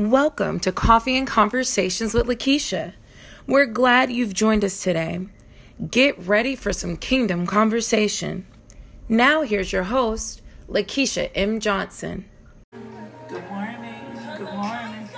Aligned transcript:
Welcome 0.00 0.60
to 0.60 0.72
Coffee 0.72 1.18
and 1.18 1.26
Conversations 1.26 2.14
with 2.14 2.26
Lakeisha. 2.26 2.94
We're 3.46 3.66
glad 3.66 4.10
you've 4.10 4.32
joined 4.32 4.64
us 4.64 4.82
today. 4.82 5.26
Get 5.90 6.18
ready 6.18 6.56
for 6.56 6.72
some 6.72 6.96
kingdom 6.96 7.46
conversation. 7.46 8.46
Now, 9.10 9.42
here's 9.42 9.74
your 9.74 9.82
host, 9.82 10.40
Lakeisha 10.70 11.30
M. 11.34 11.60
Johnson. 11.60 12.24
Good 13.28 13.46
morning, 13.50 14.06
good 14.38 14.54
morning. 14.54 15.08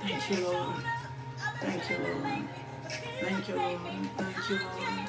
Thank 0.00 0.30
you, 0.30 0.44
Lord. 0.46 0.84
Thank 1.60 1.90
you, 1.90 1.96
Lord. 1.98 2.44
Thank 3.20 3.48
you, 3.48 3.56
Lord. 3.56 3.80
Thank 4.16 4.50
you, 4.50 4.56
Lord. 4.56 5.08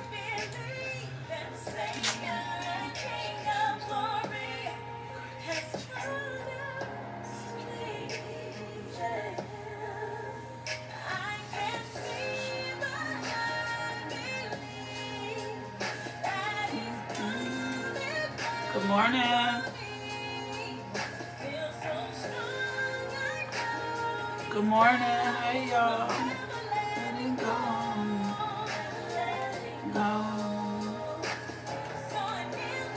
Morning. 19.00 19.64
Good 24.50 24.66
morning. 24.66 25.26
Hey, 25.40 25.70
y'all. 25.72 26.12
Let 26.98 27.38
go. 27.40 27.56
Go. 29.94 30.10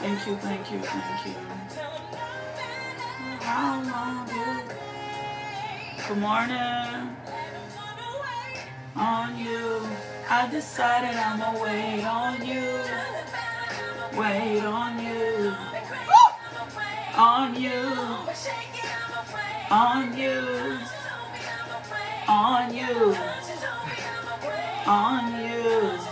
Thank 0.02 0.26
you, 0.26 0.34
thank 0.46 0.72
you, 0.72 0.80
thank 0.80 1.26
you. 1.26 1.34
How 3.48 3.82
long 3.92 4.26
will- 4.26 4.68
Good 6.08 6.18
morning. 6.18 7.16
On 8.96 9.38
you. 9.38 9.88
I 10.28 10.48
decided 10.50 11.16
I'ma 11.28 11.50
wait 11.62 12.04
on 12.04 12.44
you. 12.44 12.66
Wait 14.20 14.64
on 14.64 14.92
you. 15.06 15.31
On 17.14 17.54
you. 17.60 17.70
On 19.70 20.16
you. 20.16 20.78
On 22.26 22.74
you. 22.74 23.16
On 24.86 25.42
you. 25.44 26.11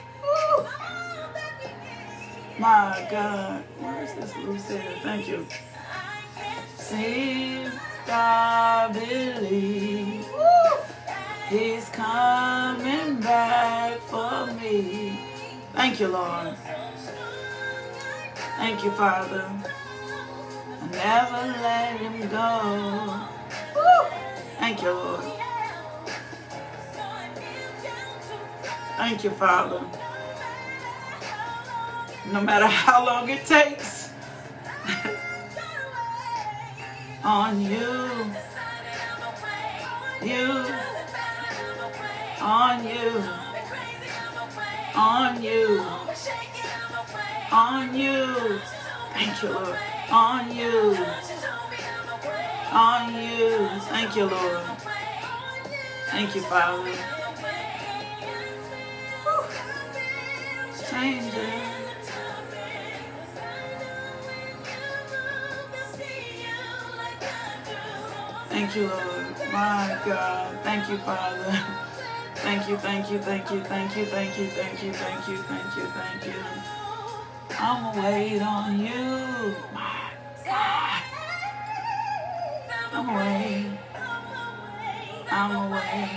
My 2.61 3.07
God. 3.09 3.63
Where's 3.79 4.13
this 4.13 4.35
Lucille? 4.37 4.79
Thank 5.01 5.27
you. 5.27 5.47
See, 6.75 7.65
I 8.07 8.87
believe. 8.93 10.27
He's 11.49 11.89
coming 11.89 13.19
back 13.19 13.97
for 14.01 14.45
me. 14.61 15.19
Thank 15.73 15.99
you, 15.99 16.09
Lord. 16.09 16.55
Thank 18.57 18.83
you, 18.83 18.91
Father. 18.91 19.51
I 20.81 20.87
never 20.91 21.59
let 21.63 21.99
him 21.99 22.29
go. 22.29 23.25
Woo. 23.75 24.07
Thank 24.59 24.83
you, 24.83 24.91
Lord. 24.91 25.23
Thank 28.97 29.23
you, 29.23 29.31
Father. 29.31 30.10
No 32.29 32.41
matter 32.41 32.67
how 32.67 33.05
long 33.05 33.29
it 33.29 33.45
takes. 33.45 34.09
on 37.23 37.61
you, 37.61 38.09
you, 40.23 40.65
on 42.41 42.85
you, 42.85 43.23
on 44.95 45.43
you, 45.43 45.85
on 47.51 47.95
you. 47.95 48.59
Thank 49.13 49.43
you, 49.43 49.49
Lord. 49.49 49.77
On 50.11 50.55
you, 50.55 50.97
on 52.71 53.13
you. 53.13 53.67
Thank 53.81 54.15
you, 54.15 54.25
Lord. 54.25 54.61
Thank 56.11 56.35
you, 56.35 56.41
Father. 56.41 56.91
Change. 60.89 61.80
Thank 68.51 68.75
you, 68.75 68.87
Lord. 68.87 69.27
My 69.53 69.97
God. 70.05 70.59
Thank 70.63 70.89
you, 70.89 70.97
Father. 70.97 71.57
Thank 72.35 72.67
you, 72.67 72.75
thank 72.77 73.09
you, 73.09 73.19
thank 73.19 73.49
you, 73.49 73.61
thank 73.61 73.95
you, 73.95 74.05
thank 74.05 74.37
you, 74.37 74.45
thank 74.45 74.83
you, 74.83 74.91
thank 74.91 75.27
you, 75.29 75.37
thank 75.37 75.75
you, 75.77 75.85
thank 75.85 76.25
you. 76.25 76.43
I'ma 77.57 77.93
wait 77.95 78.41
on 78.41 78.79
you. 78.79 79.55
My 79.73 80.11
God. 80.43 81.01
I'ma 82.93 83.17
wait. 83.17 83.71
I'ma 85.31 85.69
wait. 85.71 86.09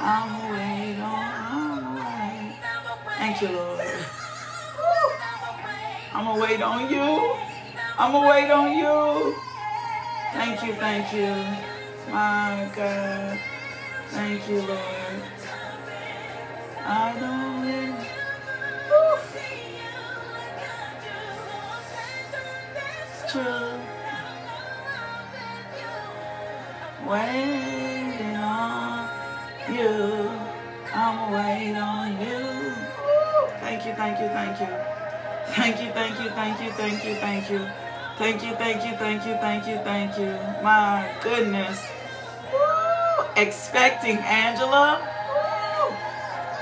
I'ma 0.00 0.52
wait 0.52 1.00
on. 1.00 1.24
I'ma 1.52 1.94
wait. 1.96 2.56
Thank 3.18 3.42
you, 3.42 3.48
Lord. 3.48 3.80
I'ma 6.14 6.40
wait 6.40 6.62
on 6.62 6.90
you. 6.90 7.36
I'ma 7.98 8.28
wait 8.30 8.50
on 8.50 8.72
you. 8.78 9.51
Thank 10.32 10.62
you, 10.64 10.74
thank 10.74 11.12
you. 11.12 11.34
My 12.12 12.70
God. 12.74 13.38
Thank 14.08 14.48
you, 14.48 14.62
Lord. 14.62 15.22
I 16.84 17.18
don't 17.20 17.62
really. 17.62 18.06
It's 23.04 23.32
true. 23.32 23.78
Waiting 27.06 28.36
on 28.36 29.08
you. 29.70 30.30
I'm 30.94 31.32
waiting 31.32 31.76
on 31.76 32.20
you. 32.20 32.74
Thank 33.60 33.86
you, 33.86 33.94
thank 33.94 34.20
you, 34.20 34.28
thank 34.28 34.60
you. 34.60 34.68
Thank 35.54 35.82
you, 35.82 35.90
thank 35.92 36.20
you, 36.20 36.30
thank 36.30 36.60
you, 36.62 36.70
thank 36.72 37.04
you, 37.04 37.14
thank 37.16 37.50
you. 37.50 37.91
Thank 38.22 38.44
you, 38.44 38.54
thank 38.54 38.84
you, 38.84 38.96
thank 38.98 39.26
you, 39.26 39.34
thank 39.34 39.66
you, 39.66 39.78
thank 39.78 40.16
you. 40.16 40.62
My 40.62 41.12
goodness. 41.24 41.84
Woo! 42.52 43.24
Expecting 43.34 44.16
Angela. 44.18 45.00
Woo! 45.28 45.96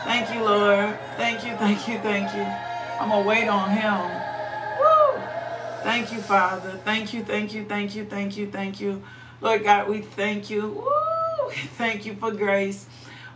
Thank 0.04 0.34
you, 0.34 0.42
Lord. 0.42 0.98
Thank 1.18 1.44
you, 1.44 1.54
thank 1.56 1.86
you, 1.86 1.98
thank 1.98 2.34
you. 2.34 2.46
I'm 2.98 3.10
going 3.10 3.22
to 3.22 3.28
wait 3.28 3.46
on 3.46 3.72
him. 3.72 4.00
Woo! 4.80 5.22
Thank 5.82 6.10
you, 6.14 6.20
Father. 6.20 6.80
Thank 6.82 7.12
you, 7.12 7.22
thank 7.24 7.52
you, 7.52 7.66
thank 7.66 7.94
you, 7.94 8.06
thank 8.06 8.38
you, 8.38 8.50
thank 8.50 8.80
you. 8.80 9.02
Lord 9.42 9.62
God, 9.62 9.86
we 9.86 10.00
thank 10.00 10.48
you. 10.48 10.66
Woo! 10.66 11.50
Thank 11.76 12.06
you 12.06 12.14
for 12.14 12.30
grace. 12.30 12.86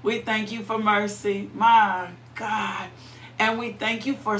We 0.02 0.22
thank 0.22 0.50
you 0.50 0.62
for 0.62 0.78
mercy. 0.78 1.50
My 1.54 2.08
God. 2.36 2.88
And 3.38 3.58
we 3.58 3.72
thank 3.72 4.06
you 4.06 4.14
for 4.14 4.38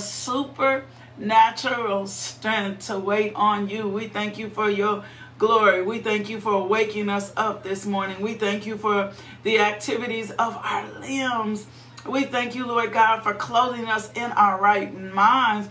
supernatural 1.16 2.06
strength 2.06 2.87
to 2.87 2.99
wait 2.99 3.32
on 3.34 3.69
you. 3.69 3.88
We 3.88 4.08
thank 4.08 4.38
you 4.38 4.49
for 4.49 4.69
your 4.69 5.05
glory. 5.38 5.82
We 5.82 5.99
thank 6.00 6.28
you 6.28 6.40
for 6.40 6.66
waking 6.66 7.08
us 7.08 7.32
up 7.37 7.62
this 7.62 7.87
morning. 7.87 8.20
We 8.20 8.34
thank 8.34 8.66
you 8.66 8.76
for 8.76 9.12
the 9.43 9.61
activities 9.61 10.31
of 10.32 10.56
our 10.56 10.88
limbs. 11.00 11.66
We 12.06 12.25
thank 12.25 12.55
you, 12.55 12.66
Lord 12.66 12.93
God, 12.93 13.22
for 13.22 13.32
clothing 13.32 13.87
us 13.87 14.12
in 14.12 14.31
our 14.32 14.61
right 14.61 14.94
minds. 14.94 15.69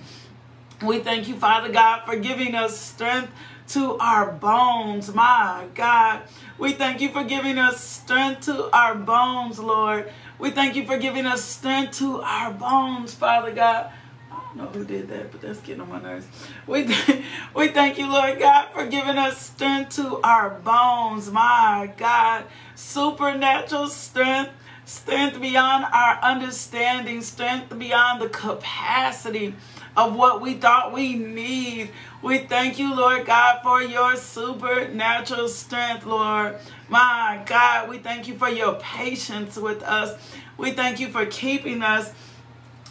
We 0.81 0.99
thank 0.99 1.27
you, 1.27 1.35
Father 1.35 1.71
God, 1.71 2.03
for 2.05 2.15
giving 2.15 2.55
us 2.55 2.77
strength 2.77 3.31
to 3.69 3.97
our 3.97 4.31
bones. 4.31 5.13
My 5.13 5.67
God. 5.73 6.21
We 6.57 6.73
thank 6.73 7.01
you 7.01 7.09
for 7.09 7.23
giving 7.23 7.57
us 7.57 7.81
strength 7.81 8.45
to 8.45 8.75
our 8.75 8.95
bones, 8.95 9.59
Lord. 9.59 10.11
We 10.39 10.51
thank 10.51 10.75
you 10.75 10.85
for 10.85 10.97
giving 10.97 11.25
us 11.25 11.43
strength 11.43 11.97
to 11.99 12.21
our 12.21 12.51
bones, 12.51 13.13
Father 13.13 13.53
God. 13.53 13.91
Know 14.55 14.67
who 14.67 14.83
did 14.85 15.09
that, 15.09 15.31
but 15.31 15.41
that's 15.41 15.59
getting 15.61 15.81
on 15.81 15.89
my 15.89 16.01
nerves. 16.01 16.27
We, 16.67 16.85
th- 16.85 17.23
we 17.55 17.69
thank 17.69 17.97
you, 17.97 18.07
Lord 18.11 18.37
God, 18.37 18.67
for 18.71 18.85
giving 18.85 19.17
us 19.17 19.41
strength 19.41 19.95
to 19.95 20.19
our 20.23 20.51
bones. 20.51 21.31
My 21.31 21.91
God, 21.97 22.45
supernatural 22.75 23.87
strength, 23.87 24.51
strength 24.85 25.41
beyond 25.41 25.85
our 25.91 26.19
understanding, 26.21 27.23
strength 27.23 27.77
beyond 27.79 28.21
the 28.21 28.29
capacity 28.29 29.55
of 29.97 30.15
what 30.15 30.39
we 30.39 30.53
thought 30.53 30.93
we 30.93 31.15
need. 31.15 31.89
We 32.21 32.39
thank 32.39 32.77
you, 32.77 32.95
Lord 32.95 33.25
God, 33.25 33.61
for 33.63 33.81
your 33.81 34.15
supernatural 34.15 35.47
strength, 35.47 36.05
Lord. 36.05 36.57
My 36.89 37.41
God, 37.47 37.89
we 37.89 37.97
thank 37.97 38.27
you 38.27 38.35
for 38.35 38.49
your 38.49 38.75
patience 38.75 39.57
with 39.57 39.81
us. 39.81 40.19
We 40.57 40.71
thank 40.71 40.99
you 40.99 41.09
for 41.09 41.25
keeping 41.25 41.81
us. 41.81 42.13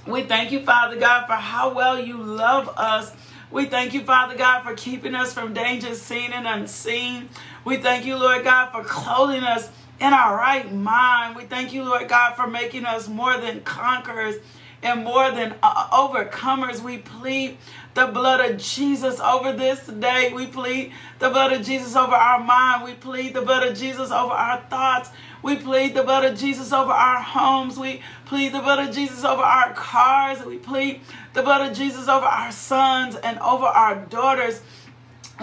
We 0.06 0.24
thank 0.24 0.50
you, 0.50 0.64
Father 0.64 0.98
God, 0.98 1.26
for 1.26 1.34
how 1.34 1.72
well 1.74 1.98
you 1.98 2.16
love 2.16 2.68
us. 2.76 3.12
We 3.52 3.66
thank 3.66 3.94
you, 3.94 4.02
Father 4.02 4.36
God, 4.36 4.62
for 4.62 4.74
keeping 4.74 5.14
us 5.14 5.32
from 5.32 5.54
dangers 5.54 6.02
seen 6.02 6.32
and 6.32 6.46
unseen. 6.46 7.28
We 7.64 7.76
thank 7.76 8.04
you, 8.04 8.16
Lord 8.16 8.42
God, 8.44 8.72
for 8.72 8.82
clothing 8.82 9.44
us 9.44 9.70
in 10.00 10.12
our 10.12 10.36
right 10.36 10.72
mind. 10.72 11.36
We 11.36 11.44
thank 11.44 11.72
you, 11.72 11.84
Lord 11.84 12.08
God, 12.08 12.34
for 12.34 12.48
making 12.48 12.84
us 12.84 13.08
more 13.08 13.38
than 13.38 13.60
conquerors 13.60 14.36
and 14.82 15.04
more 15.04 15.30
than 15.30 15.54
uh, 15.62 15.88
overcomers. 15.90 16.80
We 16.80 16.98
plead 16.98 17.58
the 17.94 18.06
blood 18.06 18.40
of 18.40 18.58
Jesus 18.58 19.20
over 19.20 19.52
this 19.52 19.86
day. 19.86 20.32
We 20.34 20.46
plead 20.46 20.92
the 21.20 21.30
blood 21.30 21.52
of 21.52 21.64
Jesus 21.64 21.94
over 21.94 22.14
our 22.14 22.42
mind. 22.42 22.84
We 22.84 22.94
plead 22.94 23.34
the 23.34 23.42
blood 23.42 23.66
of 23.66 23.76
Jesus 23.76 24.10
over 24.10 24.32
our 24.32 24.60
thoughts. 24.62 25.10
We 25.42 25.56
plead 25.56 25.94
the 25.94 26.02
blood 26.02 26.24
of 26.24 26.38
Jesus 26.38 26.72
over 26.72 26.92
our 26.92 27.22
homes. 27.22 27.78
We 27.78 28.02
plead 28.32 28.54
the 28.54 28.60
blood 28.60 28.88
of 28.88 28.94
Jesus 28.94 29.24
over 29.24 29.42
our 29.42 29.74
cars. 29.74 30.42
We 30.42 30.56
plead 30.56 31.02
the 31.34 31.42
blood 31.42 31.70
of 31.70 31.76
Jesus 31.76 32.08
over 32.08 32.24
our 32.24 32.50
sons 32.50 33.14
and 33.14 33.38
over 33.40 33.66
our 33.66 33.94
daughters. 34.06 34.62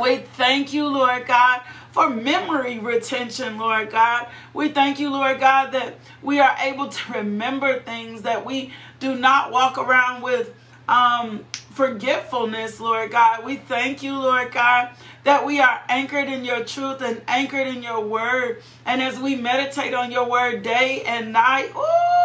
We 0.01 0.18
thank 0.18 0.74
you, 0.74 0.88
Lord 0.88 1.27
God, 1.27 1.62
for 1.91 2.09
memory 2.09 2.80
retention, 2.80 3.59
Lord 3.59 3.91
God. 3.91 4.27
We 4.56 4.69
thank 4.69 5.00
you, 5.00 5.12
Lord 5.12 5.39
God, 5.39 5.71
that 5.74 6.00
we 6.24 6.39
are 6.39 6.56
able 6.59 6.89
to 6.89 7.13
remember 7.13 7.80
things 7.80 8.24
that 8.24 8.44
we 8.44 8.74
do 9.00 9.13
not 9.13 9.51
walk 9.51 9.77
around 9.77 10.24
with 10.24 10.51
um, 10.88 11.45
forgetfulness, 11.69 12.80
Lord 12.80 13.12
God. 13.12 13.45
We 13.45 13.57
thank 13.57 14.01
you, 14.01 14.18
Lord 14.18 14.51
God, 14.51 14.89
that 15.25 15.45
we 15.45 15.59
are 15.59 15.80
anchored 15.88 16.27
in 16.27 16.44
your 16.44 16.63
truth 16.63 17.03
and 17.03 17.21
anchored 17.27 17.68
in 17.68 17.83
your 17.83 18.01
word. 18.01 18.63
And 18.83 19.00
as 19.00 19.19
we 19.19 19.35
meditate 19.35 19.94
on 19.94 20.12
your 20.12 20.27
word 20.27 20.63
day 20.63 21.03
and 21.03 21.31
night, 21.31 21.71
ooh, 21.75 22.19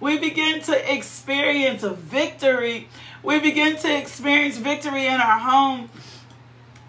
we 0.00 0.18
begin 0.18 0.62
to 0.62 0.92
experience 0.92 1.82
victory. 1.82 2.88
We 3.22 3.38
begin 3.38 3.76
to 3.76 3.96
experience 3.96 4.56
victory 4.56 5.06
in 5.06 5.20
our 5.20 5.38
home. 5.38 5.90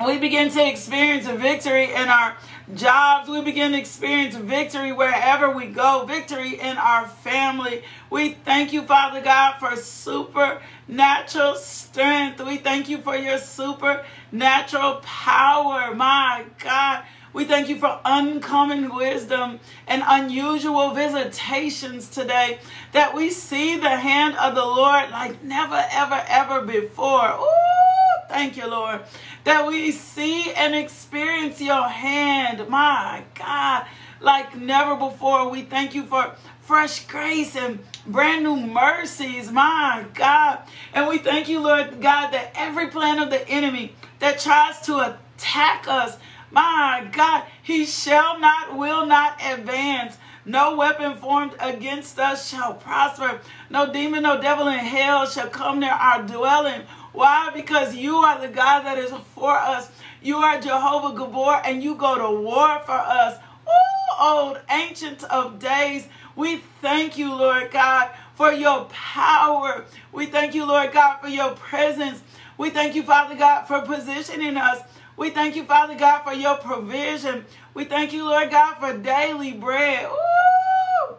We 0.04 0.18
begin 0.18 0.50
to 0.52 0.68
experience 0.68 1.28
a 1.28 1.36
victory 1.36 1.94
in 1.94 2.08
our 2.08 2.36
jobs. 2.74 3.30
We 3.30 3.42
begin 3.42 3.74
to 3.74 3.78
experience 3.78 4.36
victory 4.36 4.92
wherever 4.92 5.52
we 5.52 5.68
go, 5.68 6.06
victory 6.08 6.60
in 6.60 6.78
our 6.78 7.08
family. 7.08 7.84
We 8.10 8.30
thank 8.30 8.74
you, 8.74 8.81
Father 8.81 9.22
God, 9.22 9.60
for 9.60 9.75
supernatural 9.75 11.56
strength. 11.56 12.42
We 12.44 12.58
thank 12.58 12.90
you 12.90 13.00
for 13.00 13.16
your 13.16 13.38
supernatural 13.38 15.02
power. 15.04 15.94
My 15.94 16.46
God. 16.58 17.04
We 17.33 17.45
thank 17.45 17.69
you 17.69 17.78
for 17.78 18.00
uncommon 18.04 18.95
wisdom 18.95 19.60
and 19.88 20.04
unusual 20.06 20.92
visitations 20.94 22.10
today. 22.10 22.60
That 22.92 23.16
we 23.16 23.30
see 23.30 23.78
the 23.78 23.98
hand 23.98 24.36
of 24.36 24.56
the 24.56 24.66
Lord 24.66 25.10
like 25.12 25.44
never, 25.44 25.86
ever, 25.92 26.24
ever 26.28 26.62
before. 26.62 27.38
Ooh, 27.39 28.28
thank 28.30 28.57
you, 28.57 28.68
Lord 28.68 29.01
that 29.44 29.66
we 29.68 29.92
see 29.92 30.51
and 30.51 30.75
experience 30.75 31.62
your 31.62 31.88
hand, 31.88 32.68
my 32.69 33.24
God, 33.34 33.86
like 34.19 34.56
never 34.56 34.95
before. 34.95 35.50
We 35.50 35.63
thank 35.63 35.95
you 35.95 36.04
for 36.04 36.36
fresh 36.62 37.06
grace 37.07 37.56
and 37.56 37.80
brand 38.06 38.44
new 38.44 38.56
mercies, 38.56 39.51
my 39.51 40.06
God. 40.13 40.60
And 40.94 41.07
we 41.07 41.18
thank 41.18 41.50
you, 41.50 41.60
Lord 41.60 42.01
God, 42.01 42.31
that 42.31 42.51
every 42.56 42.88
plan 42.88 43.19
of 43.19 43.30
the 43.30 43.48
enemy 43.50 43.95
that 44.19 44.39
tries 44.39 44.80
to 44.81 45.16
attack 45.38 45.88
us, 45.88 46.18
my 46.51 47.07
God, 47.12 47.45
he 47.63 47.86
shall 47.86 48.39
not, 48.39 48.77
will 48.77 49.06
not 49.06 49.39
advance. 49.44 50.18
No 50.45 50.75
weapon 50.75 51.15
formed 51.18 51.53
against 51.59 52.19
us 52.19 52.50
shall 52.50 52.74
prosper. 52.74 53.39
No 53.69 53.92
demon, 53.92 54.24
no 54.24 54.42
devil 54.42 54.68
in 54.68 54.80
hell 54.80 55.27
shall 55.27 55.50
come 55.50 55.80
near 55.80 55.92
our 55.92 56.24
dwelling. 56.24 56.81
Why? 57.13 57.51
Because 57.53 57.95
you 57.95 58.18
are 58.18 58.39
the 58.39 58.48
God 58.48 58.81
that 58.83 58.98
is 58.98 59.12
for 59.36 59.51
us. 59.51 59.92
You 60.21 60.38
are 60.38 60.59
Jehovah 60.59 61.18
Gibbor 61.18 61.62
and 61.65 61.83
you 61.83 61.95
go 61.95 62.18
to 62.18 62.42
war 62.42 62.80
for 62.86 62.92
us. 62.92 63.38
Ooh, 63.68 64.24
old 64.24 64.59
ancient 64.69 65.24
of 65.25 65.59
days. 65.59 66.07
We 66.36 66.57
thank 66.81 67.18
you, 67.18 67.33
Lord 67.36 67.71
God, 67.71 68.09
for 68.36 68.51
your 68.51 68.86
power. 68.86 69.86
We 70.12 70.25
thank 70.25 70.55
you, 70.55 70.65
Lord 70.65 70.91
God, 70.91 71.20
for 71.20 71.27
your 71.27 71.51
presence. 71.51 72.22
We 72.58 72.70
thank 72.70 72.96
you, 72.96 73.03
Father 73.03 73.36
God, 73.36 73.65
for 73.65 73.81
positioning 73.81 74.58
us. 74.58 74.81
We 75.18 75.30
thank 75.30 75.56
you, 75.56 75.65
Father 75.65 75.96
God, 75.96 76.24
for 76.24 76.34
your 76.34 76.56
provision. 76.58 77.46
We 77.74 77.86
thank 77.86 78.13
you, 78.13 78.25
Lord 78.25 78.50
God, 78.50 78.75
for 78.75 78.98
daily 78.98 79.53
bread. 79.53 80.10
Ooh, 80.10 81.15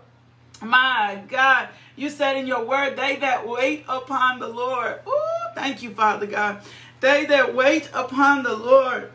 my 0.63 1.23
God. 1.29 1.69
You 1.97 2.09
said 2.11 2.37
in 2.37 2.47
your 2.47 2.65
word, 2.65 2.97
they 2.97 3.17
that 3.17 3.47
wait 3.47 3.85
upon 3.89 4.39
the 4.39 4.49
Lord. 4.49 5.01
Ooh, 5.07 5.55
thank 5.55 5.83
you, 5.83 5.91
Father 5.91 6.27
God. 6.27 6.63
They 7.01 7.27
that 7.27 7.55
wait 7.55 7.91
upon 7.93 8.43
the 8.43 8.57
Lord. 8.57 9.11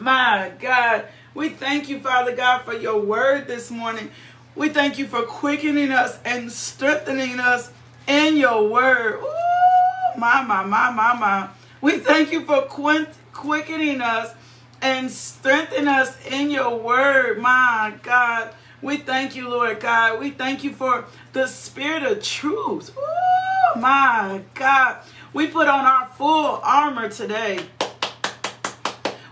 My 0.00 0.52
God. 0.58 1.06
We 1.34 1.48
thank 1.50 1.88
you, 1.88 2.00
Father 2.00 2.34
God, 2.34 2.62
for 2.62 2.74
your 2.74 3.00
word 3.00 3.46
this 3.46 3.70
morning. 3.70 4.10
We 4.54 4.68
thank 4.68 4.98
you 4.98 5.06
for 5.06 5.22
quickening 5.22 5.90
us 5.90 6.18
and 6.24 6.50
strengthening 6.50 7.40
us 7.40 7.70
in 8.06 8.36
your 8.36 8.68
word. 8.68 9.20
Ooh, 9.20 10.18
my, 10.18 10.42
my, 10.42 10.64
my, 10.64 10.90
my, 10.90 11.14
my. 11.14 11.48
We 11.80 11.98
thank 11.98 12.32
you 12.32 12.44
for 12.44 12.62
quint- 12.62 13.08
quickening 13.34 14.00
us 14.00 14.34
and 14.80 15.10
strengthening 15.10 15.88
us 15.88 16.16
in 16.26 16.50
your 16.50 16.78
word, 16.78 17.38
my 17.38 17.94
God. 18.02 18.54
We 18.80 18.98
thank 18.98 19.34
you, 19.34 19.48
Lord 19.48 19.80
God. 19.80 20.20
We 20.20 20.30
thank 20.30 20.62
you 20.62 20.72
for 20.72 21.06
the 21.32 21.46
spirit 21.46 22.02
of 22.02 22.22
truth. 22.22 22.96
Ooh, 22.96 23.80
my 23.80 24.42
God. 24.54 24.98
We 25.32 25.46
put 25.48 25.68
on 25.68 25.84
our 25.84 26.06
full 26.08 26.60
armor 26.62 27.08
today. 27.08 27.60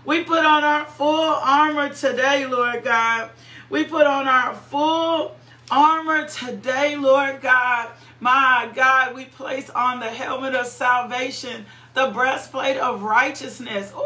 We 0.05 0.23
put 0.23 0.43
on 0.45 0.63
our 0.63 0.85
full 0.85 1.35
armor 1.35 1.93
today, 1.93 2.45
Lord 2.45 2.83
God. 2.83 3.29
We 3.69 3.85
put 3.85 4.05
on 4.05 4.27
our 4.27 4.53
full 4.53 5.35
armor 5.71 6.27
today, 6.27 6.97
Lord 6.97 7.41
God. 7.41 7.89
My 8.19 8.69
God, 8.73 9.15
we 9.15 9.25
place 9.25 9.69
on 9.69 9.99
the 9.99 10.09
helmet 10.09 10.55
of 10.55 10.65
salvation, 10.65 11.65
the 11.93 12.07
breastplate 12.07 12.77
of 12.77 13.03
righteousness. 13.03 13.91
Ooh, 13.95 14.03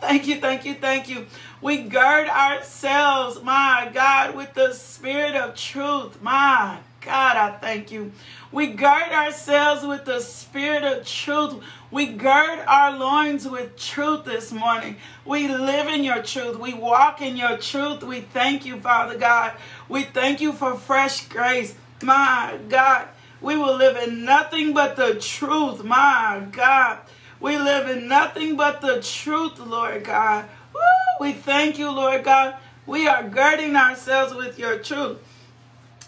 thank 0.00 0.26
you, 0.26 0.40
thank 0.40 0.64
you, 0.64 0.74
thank 0.74 1.08
you. 1.08 1.26
We 1.60 1.82
gird 1.82 2.28
ourselves, 2.28 3.42
my 3.42 3.90
God, 3.92 4.34
with 4.34 4.54
the 4.54 4.72
spirit 4.72 5.34
of 5.36 5.54
truth. 5.54 6.20
My 6.22 6.78
God, 7.00 7.36
I 7.36 7.50
thank 7.58 7.90
you. 7.90 8.12
We 8.50 8.68
gird 8.68 9.10
ourselves 9.12 9.84
with 9.84 10.04
the 10.04 10.20
spirit 10.20 10.84
of 10.84 11.06
truth. 11.06 11.62
We 11.90 12.06
gird 12.06 12.60
our 12.66 12.96
loins 12.96 13.46
with 13.46 13.76
truth 13.76 14.24
this 14.24 14.52
morning. 14.52 14.96
We 15.24 15.48
live 15.48 15.88
in 15.88 16.04
your 16.04 16.22
truth. 16.22 16.58
We 16.58 16.74
walk 16.74 17.20
in 17.20 17.36
your 17.36 17.56
truth. 17.58 18.02
We 18.02 18.20
thank 18.20 18.64
you, 18.64 18.80
Father 18.80 19.18
God. 19.18 19.52
We 19.88 20.04
thank 20.04 20.40
you 20.40 20.52
for 20.52 20.74
fresh 20.74 21.26
grace. 21.28 21.74
My 22.02 22.58
God, 22.68 23.08
We 23.42 23.56
will 23.56 23.76
live 23.76 23.96
in 23.96 24.24
nothing 24.24 24.72
but 24.72 24.96
the 24.96 25.16
truth. 25.16 25.82
My 25.84 26.46
God. 26.52 26.98
We 27.40 27.58
live 27.58 27.88
in 27.88 28.06
nothing 28.06 28.56
but 28.56 28.80
the 28.80 29.02
truth, 29.02 29.58
Lord 29.58 30.04
God. 30.04 30.48
Woo! 30.72 30.80
We 31.20 31.32
thank 31.32 31.76
you, 31.76 31.90
Lord 31.90 32.22
God. 32.22 32.54
We 32.86 33.08
are 33.08 33.28
girding 33.28 33.74
ourselves 33.74 34.32
with 34.32 34.58
your 34.58 34.78
truth 34.78 35.18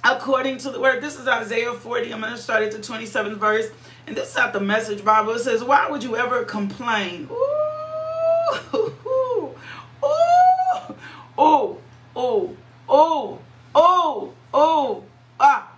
according 0.05 0.59
to 0.59 0.71
the 0.71 0.81
word. 0.81 1.03
This 1.03 1.19
is 1.19 1.27
Isaiah 1.27 1.73
40. 1.73 2.13
I'm 2.13 2.21
going 2.21 2.33
to 2.33 2.39
start 2.39 2.63
at 2.63 2.71
the 2.71 2.79
27th 2.79 3.37
verse. 3.37 3.69
And 4.07 4.17
this 4.17 4.31
is 4.31 4.37
out 4.37 4.53
the 4.53 4.61
message 4.61 5.05
Bible. 5.05 5.33
It 5.33 5.41
says, 5.41 5.65
Why 5.65 5.91
would 5.91 6.05
you 6.05 6.17
ever 6.17 6.45
complain? 6.45 7.29
Ooh, 7.31 8.61
ooh, 8.75 8.95
ooh, 9.07 9.55
oh, 10.03 11.79
oh, 12.17 12.57
oh, 12.89 13.39
oh, 13.75 14.33
oh, 14.53 15.05
ah. 15.41 15.74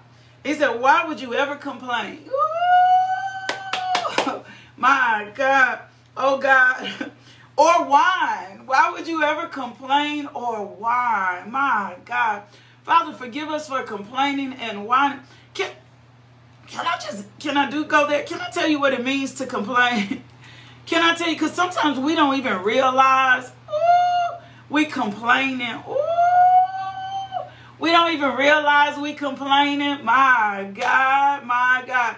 He 0.46 0.54
said, 0.54 0.80
Why 0.80 1.04
would 1.04 1.20
you 1.20 1.34
ever 1.34 1.56
complain? 1.56 2.20
Ooh, 4.28 4.42
my 4.76 5.32
God. 5.34 5.80
Oh, 6.16 6.38
God. 6.38 7.10
Or 7.58 7.86
why? 7.86 8.58
Why 8.66 8.90
would 8.90 9.08
you 9.08 9.22
ever 9.22 9.46
complain 9.46 10.28
or 10.34 10.66
why? 10.66 11.42
My 11.48 11.96
God. 12.04 12.42
Father, 12.84 13.14
forgive 13.14 13.48
us 13.48 13.66
for 13.66 13.82
complaining 13.82 14.52
and 14.52 14.86
whining. 14.86 15.20
Can, 15.54 15.70
can 16.66 16.86
I 16.86 16.98
just, 16.98 17.24
can 17.38 17.56
I 17.56 17.70
do 17.70 17.86
go 17.86 18.06
there? 18.06 18.24
Can 18.24 18.42
I 18.42 18.50
tell 18.50 18.68
you 18.68 18.78
what 18.78 18.92
it 18.92 19.02
means 19.02 19.32
to 19.36 19.46
complain? 19.46 20.22
Can 20.84 21.02
I 21.02 21.14
tell 21.14 21.28
you? 21.28 21.34
Because 21.34 21.54
sometimes 21.54 21.98
we 21.98 22.14
don't 22.14 22.36
even 22.36 22.62
realize, 22.62 23.50
ooh, 23.70 24.36
we 24.68 24.84
complaining. 24.84 25.82
Ooh, 25.88 26.25
we 27.78 27.90
don't 27.90 28.12
even 28.12 28.34
realize 28.36 28.98
we 28.98 29.14
complaining. 29.14 30.04
My 30.04 30.70
God, 30.74 31.44
my 31.44 31.84
God. 31.86 32.16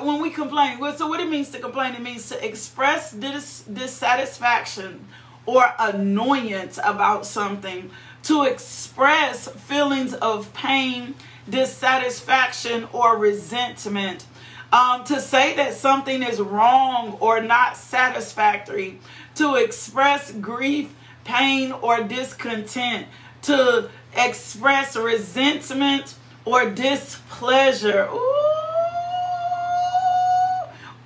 When 0.00 0.22
we 0.22 0.30
complain, 0.30 0.78
so 0.96 1.08
what 1.08 1.20
it 1.20 1.28
means 1.28 1.50
to 1.50 1.58
complain, 1.58 1.94
it 1.94 2.02
means 2.02 2.28
to 2.28 2.46
express 2.46 3.12
dis- 3.12 3.62
dissatisfaction 3.62 5.06
or 5.44 5.72
annoyance 5.78 6.78
about 6.84 7.26
something, 7.26 7.90
to 8.24 8.44
express 8.44 9.48
feelings 9.48 10.14
of 10.14 10.52
pain, 10.54 11.14
dissatisfaction, 11.48 12.86
or 12.92 13.16
resentment. 13.16 14.26
Um, 14.72 15.04
to 15.04 15.20
say 15.20 15.54
that 15.56 15.74
something 15.74 16.22
is 16.22 16.40
wrong 16.40 17.18
or 17.20 17.42
not 17.42 17.76
satisfactory, 17.76 19.00
to 19.34 19.56
express 19.56 20.32
grief, 20.32 20.94
pain, 21.24 21.72
or 21.72 22.02
discontent, 22.02 23.06
to 23.42 23.90
express 24.16 24.96
resentment 24.96 26.14
or 26.44 26.70
displeasure. 26.70 28.08
Ooh. 28.12 28.42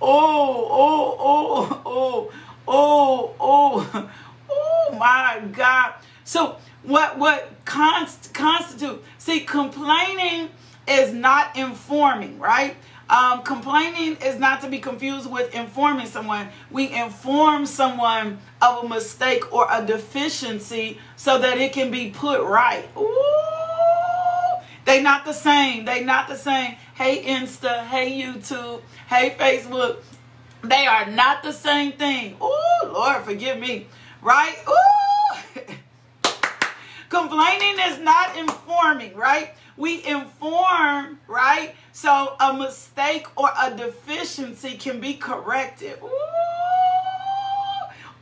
Oh, 0.00 0.68
oh, 0.70 1.16
oh, 1.18 1.82
oh, 1.86 2.32
oh, 2.68 3.34
oh, 3.40 4.10
oh 4.50 4.96
my 4.98 5.42
God. 5.52 5.94
So 6.24 6.56
what 6.82 7.18
what 7.18 7.50
const, 7.64 8.34
constitute 8.34 9.02
see 9.18 9.40
complaining 9.40 10.50
is 10.86 11.12
not 11.12 11.56
informing, 11.56 12.38
right? 12.38 12.76
Um, 13.08 13.42
complaining 13.42 14.16
is 14.16 14.38
not 14.38 14.62
to 14.62 14.68
be 14.68 14.78
confused 14.78 15.30
with 15.30 15.54
informing 15.54 16.06
someone. 16.06 16.48
We 16.70 16.92
inform 16.92 17.66
someone 17.66 18.38
of 18.60 18.84
a 18.84 18.88
mistake 18.88 19.52
or 19.52 19.66
a 19.70 19.84
deficiency 19.84 20.98
so 21.14 21.38
that 21.38 21.58
it 21.58 21.72
can 21.72 21.92
be 21.92 22.10
put 22.10 22.42
right. 22.42 22.88
Ooh, 22.96 24.60
they 24.84 25.02
not 25.02 25.24
the 25.24 25.32
same. 25.32 25.84
They 25.84 26.02
not 26.02 26.26
the 26.26 26.36
same. 26.36 26.76
Hey 26.94 27.22
Insta, 27.24 27.84
hey 27.86 28.10
YouTube, 28.20 28.82
hey 29.08 29.36
Facebook. 29.38 29.98
They 30.64 30.86
are 30.86 31.06
not 31.06 31.44
the 31.44 31.52
same 31.52 31.92
thing. 31.92 32.36
Ooh, 32.42 32.88
Lord, 32.92 33.22
forgive 33.22 33.60
me. 33.60 33.86
Right? 34.20 34.56
Ooh. 34.68 35.62
Complaining 37.08 37.76
is 37.86 38.00
not 38.00 38.36
informing, 38.36 39.14
right? 39.14 39.54
We 39.76 40.04
inform, 40.04 41.20
right? 41.28 41.76
So 41.96 42.36
a 42.38 42.52
mistake 42.52 43.26
or 43.36 43.48
a 43.58 43.74
deficiency 43.74 44.76
can 44.76 45.00
be 45.00 45.14
corrected. 45.14 45.98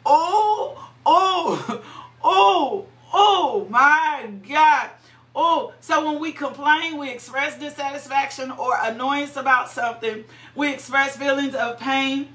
Oh, 0.07 0.90
oh, 1.04 1.83
oh, 2.23 2.87
oh, 3.12 3.66
my 3.69 4.31
God. 4.49 4.90
Oh, 5.35 5.73
so 5.81 6.07
when 6.07 6.21
we 6.21 6.31
complain, 6.31 6.99
we 6.99 7.11
express 7.11 7.59
dissatisfaction 7.59 8.52
or 8.52 8.78
annoyance 8.81 9.35
about 9.35 9.69
something. 9.71 10.23
We 10.54 10.73
express 10.73 11.16
feelings 11.16 11.57
of 11.57 11.81
pain 11.81 12.28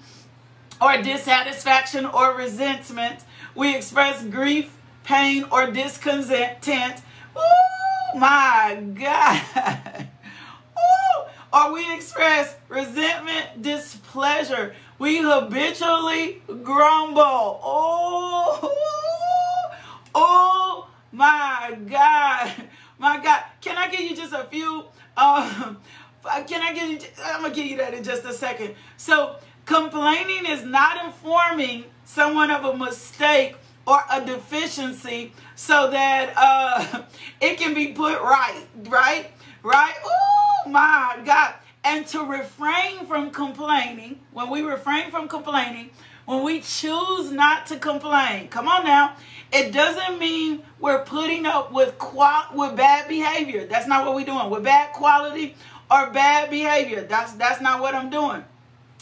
or 0.81 1.01
dissatisfaction 1.01 2.05
or 2.05 2.35
resentment. 2.35 3.21
We 3.55 3.77
express 3.77 4.25
grief, 4.25 4.75
pain, 5.05 5.45
or 5.53 5.71
discontent. 5.71 7.01
Oh 7.33 8.17
my 8.17 8.83
God. 8.93 10.09
Or 11.51 11.73
we 11.73 11.93
express 11.95 12.55
resentment, 12.67 13.61
displeasure. 13.61 14.75
We 14.99 15.17
habitually 15.17 16.41
grumble. 16.63 17.59
Oh, 17.63 18.75
oh 20.13 20.87
my 21.11 21.77
God. 21.87 22.53
My 22.99 23.23
God. 23.23 23.43
Can 23.61 23.77
I 23.77 23.89
give 23.89 24.01
you 24.01 24.15
just 24.15 24.33
a 24.33 24.43
few? 24.43 24.85
Um, 25.17 25.77
can 26.47 26.61
I 26.61 26.73
give 26.73 26.89
you? 26.89 26.99
I'm 27.23 27.41
going 27.41 27.53
to 27.53 27.59
give 27.59 27.69
you 27.69 27.77
that 27.77 27.93
in 27.93 28.03
just 28.03 28.25
a 28.25 28.33
second. 28.33 28.75
So, 28.97 29.37
complaining 29.65 30.45
is 30.45 30.63
not 30.63 31.03
informing 31.05 31.85
someone 32.05 32.51
of 32.51 32.65
a 32.65 32.77
mistake 32.77 33.55
or 33.87 34.03
a 34.11 34.23
deficiency 34.23 35.33
so 35.55 35.89
that 35.89 36.33
uh, 36.35 37.03
it 37.41 37.57
can 37.57 37.73
be 37.73 37.87
put 37.87 38.21
right, 38.21 38.61
right? 38.87 39.31
Right? 39.63 39.93
Oh 40.03 40.69
my 40.69 41.19
God. 41.25 41.55
And 41.83 42.05
to 42.07 42.23
refrain 42.23 43.05
from 43.07 43.31
complaining, 43.31 44.19
when 44.31 44.49
we 44.49 44.61
refrain 44.61 45.11
from 45.11 45.27
complaining, 45.27 45.91
when 46.25 46.43
we 46.43 46.61
choose 46.61 47.31
not 47.31 47.65
to 47.67 47.77
complain, 47.77 48.49
come 48.49 48.67
on 48.67 48.83
now, 48.83 49.15
it 49.51 49.71
doesn't 49.71 50.19
mean 50.19 50.61
we're 50.79 51.03
putting 51.03 51.45
up 51.45 51.71
with 51.71 51.97
qual- 51.97 52.49
with 52.53 52.75
bad 52.75 53.07
behavior. 53.07 53.65
That's 53.65 53.87
not 53.87 54.05
what 54.05 54.13
we're 54.15 54.25
doing. 54.25 54.49
With 54.49 54.63
bad 54.63 54.93
quality 54.93 55.55
or 55.89 56.11
bad 56.11 56.49
behavior. 56.49 57.01
That's 57.01 57.33
that's 57.33 57.61
not 57.61 57.81
what 57.81 57.95
I'm 57.95 58.09
doing. 58.09 58.43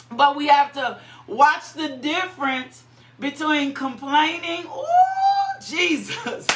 But 0.09 0.37
we 0.37 0.47
have 0.47 0.71
to 0.73 0.99
watch 1.27 1.73
the 1.73 1.89
difference 1.89 2.83
between 3.19 3.73
complaining, 3.73 4.63
oh 4.67 4.85
Jesus, 5.65 6.47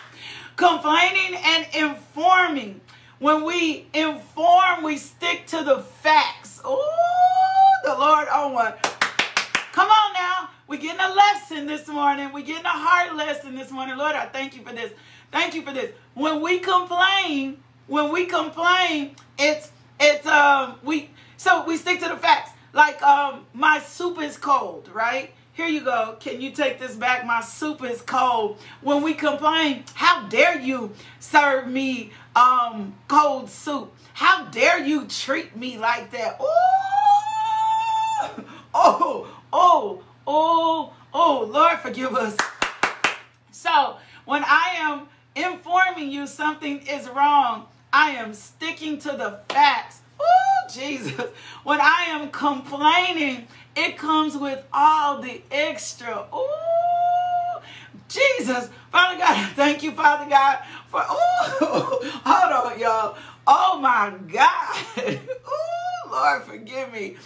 complaining 0.56 1.38
and 1.44 1.66
informing. 1.74 2.80
When 3.18 3.44
we 3.44 3.86
inform, 3.94 4.82
we 4.82 4.98
stick 4.98 5.46
to 5.46 5.64
the 5.64 5.78
facts. 5.78 6.60
Oh, 6.62 7.72
the 7.82 7.94
Lord 7.94 8.28
on 8.28 8.52
one. 8.52 8.74
Come 9.72 9.88
on 9.88 10.12
now. 10.12 10.50
We're 10.68 10.80
getting 10.80 11.00
a 11.00 11.14
lesson 11.14 11.66
this 11.66 11.88
morning. 11.88 12.30
We're 12.34 12.44
getting 12.44 12.66
a 12.66 12.68
hard 12.68 13.16
lesson 13.16 13.54
this 13.54 13.70
morning. 13.70 13.96
Lord, 13.96 14.14
I 14.14 14.26
thank 14.26 14.54
you 14.54 14.62
for 14.62 14.74
this. 14.74 14.92
Thank 15.32 15.54
you 15.54 15.62
for 15.62 15.72
this. 15.72 15.92
When 16.12 16.42
we 16.42 16.58
complain, 16.58 17.62
when 17.86 18.12
we 18.12 18.26
complain, 18.26 19.16
it's 19.38 19.70
it's 19.98 20.26
um 20.26 20.78
we 20.82 21.08
so 21.38 21.64
we 21.64 21.78
stick 21.78 22.00
to 22.02 22.08
the 22.10 22.16
facts. 22.18 22.50
Like 22.74 23.00
um 23.02 23.46
my 23.54 23.78
soup 23.78 24.20
is 24.20 24.36
cold, 24.36 24.90
right? 24.92 25.32
Here 25.56 25.68
you 25.68 25.80
go. 25.80 26.16
Can 26.20 26.42
you 26.42 26.50
take 26.50 26.78
this 26.78 26.94
back? 26.94 27.24
My 27.24 27.40
soup 27.40 27.82
is 27.82 28.02
cold. 28.02 28.58
When 28.82 29.02
we 29.02 29.14
complain, 29.14 29.84
how 29.94 30.28
dare 30.28 30.60
you 30.60 30.92
serve 31.18 31.66
me 31.66 32.10
um 32.36 32.94
cold 33.08 33.48
soup? 33.48 33.90
How 34.12 34.44
dare 34.44 34.84
you 34.84 35.06
treat 35.06 35.56
me 35.56 35.78
like 35.78 36.10
that? 36.10 36.38
Ooh! 36.42 36.46
Oh, 38.74 39.34
oh, 39.50 40.02
oh, 40.26 40.92
oh, 41.14 41.50
Lord 41.50 41.78
forgive 41.78 42.14
us. 42.14 42.36
So 43.50 43.96
when 44.26 44.44
I 44.44 44.74
am 44.76 45.08
informing 45.34 46.10
you 46.10 46.26
something 46.26 46.80
is 46.86 47.08
wrong, 47.08 47.64
I 47.94 48.10
am 48.10 48.34
sticking 48.34 48.98
to 48.98 49.12
the 49.12 49.40
facts. 49.48 50.02
Oh, 50.20 50.68
Jesus. 50.70 51.30
When 51.64 51.80
I 51.80 52.08
am 52.08 52.30
complaining, 52.30 53.48
it 53.76 53.98
comes 53.98 54.36
with 54.36 54.64
all 54.72 55.20
the 55.20 55.42
extra. 55.50 56.26
Ooh, 56.34 57.60
Jesus. 58.08 58.70
Father 58.90 59.18
God, 59.18 59.52
thank 59.54 59.82
you, 59.82 59.92
Father 59.92 60.28
God, 60.30 60.58
for, 60.88 61.00
ooh, 61.10 62.10
hold 62.24 62.72
on, 62.72 62.80
y'all. 62.80 63.16
Oh, 63.46 63.78
my 63.80 64.12
God. 64.32 65.20
Oh, 66.08 66.10
Lord, 66.12 66.44
forgive 66.44 66.92
me. 66.92 67.16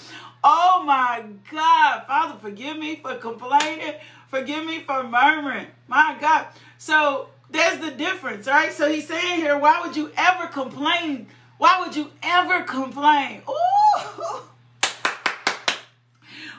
Oh, 0.43 0.83
my 0.87 1.23
God. 1.53 2.05
Father, 2.07 2.39
forgive 2.41 2.79
me 2.79 2.97
for 2.97 3.15
complaining. 3.17 3.95
Forgive 4.29 4.65
me 4.65 4.81
for 4.81 5.03
murmuring. 5.03 5.67
My 5.87 6.17
God. 6.19 6.47
So 6.79 7.29
there's 7.51 7.79
the 7.79 7.91
difference, 7.91 8.47
right? 8.47 8.73
So 8.73 8.91
he's 8.91 9.07
saying 9.07 9.37
here, 9.41 9.59
why 9.59 9.83
would 9.85 9.97
you 9.97 10.11
ever 10.17 10.47
complain? 10.47 11.27
Why 11.59 11.81
would 11.81 11.95
you 11.95 12.11
ever 12.23 12.63
complain? 12.63 13.43
Ooh, 13.49 14.23
Ooh. 14.23 14.41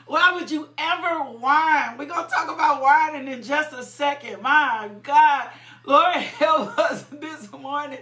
Why 0.06 0.32
would 0.32 0.50
you 0.50 0.68
ever 0.76 1.20
whine? 1.20 1.96
We're 1.96 2.06
going 2.06 2.24
to 2.24 2.30
talk 2.30 2.52
about 2.52 2.82
whining 2.82 3.28
in 3.28 3.42
just 3.42 3.72
a 3.72 3.82
second. 3.82 4.42
My 4.42 4.90
God. 5.02 5.50
Lord, 5.84 6.16
help 6.16 6.78
us 6.78 7.04
this 7.04 7.50
morning 7.52 7.98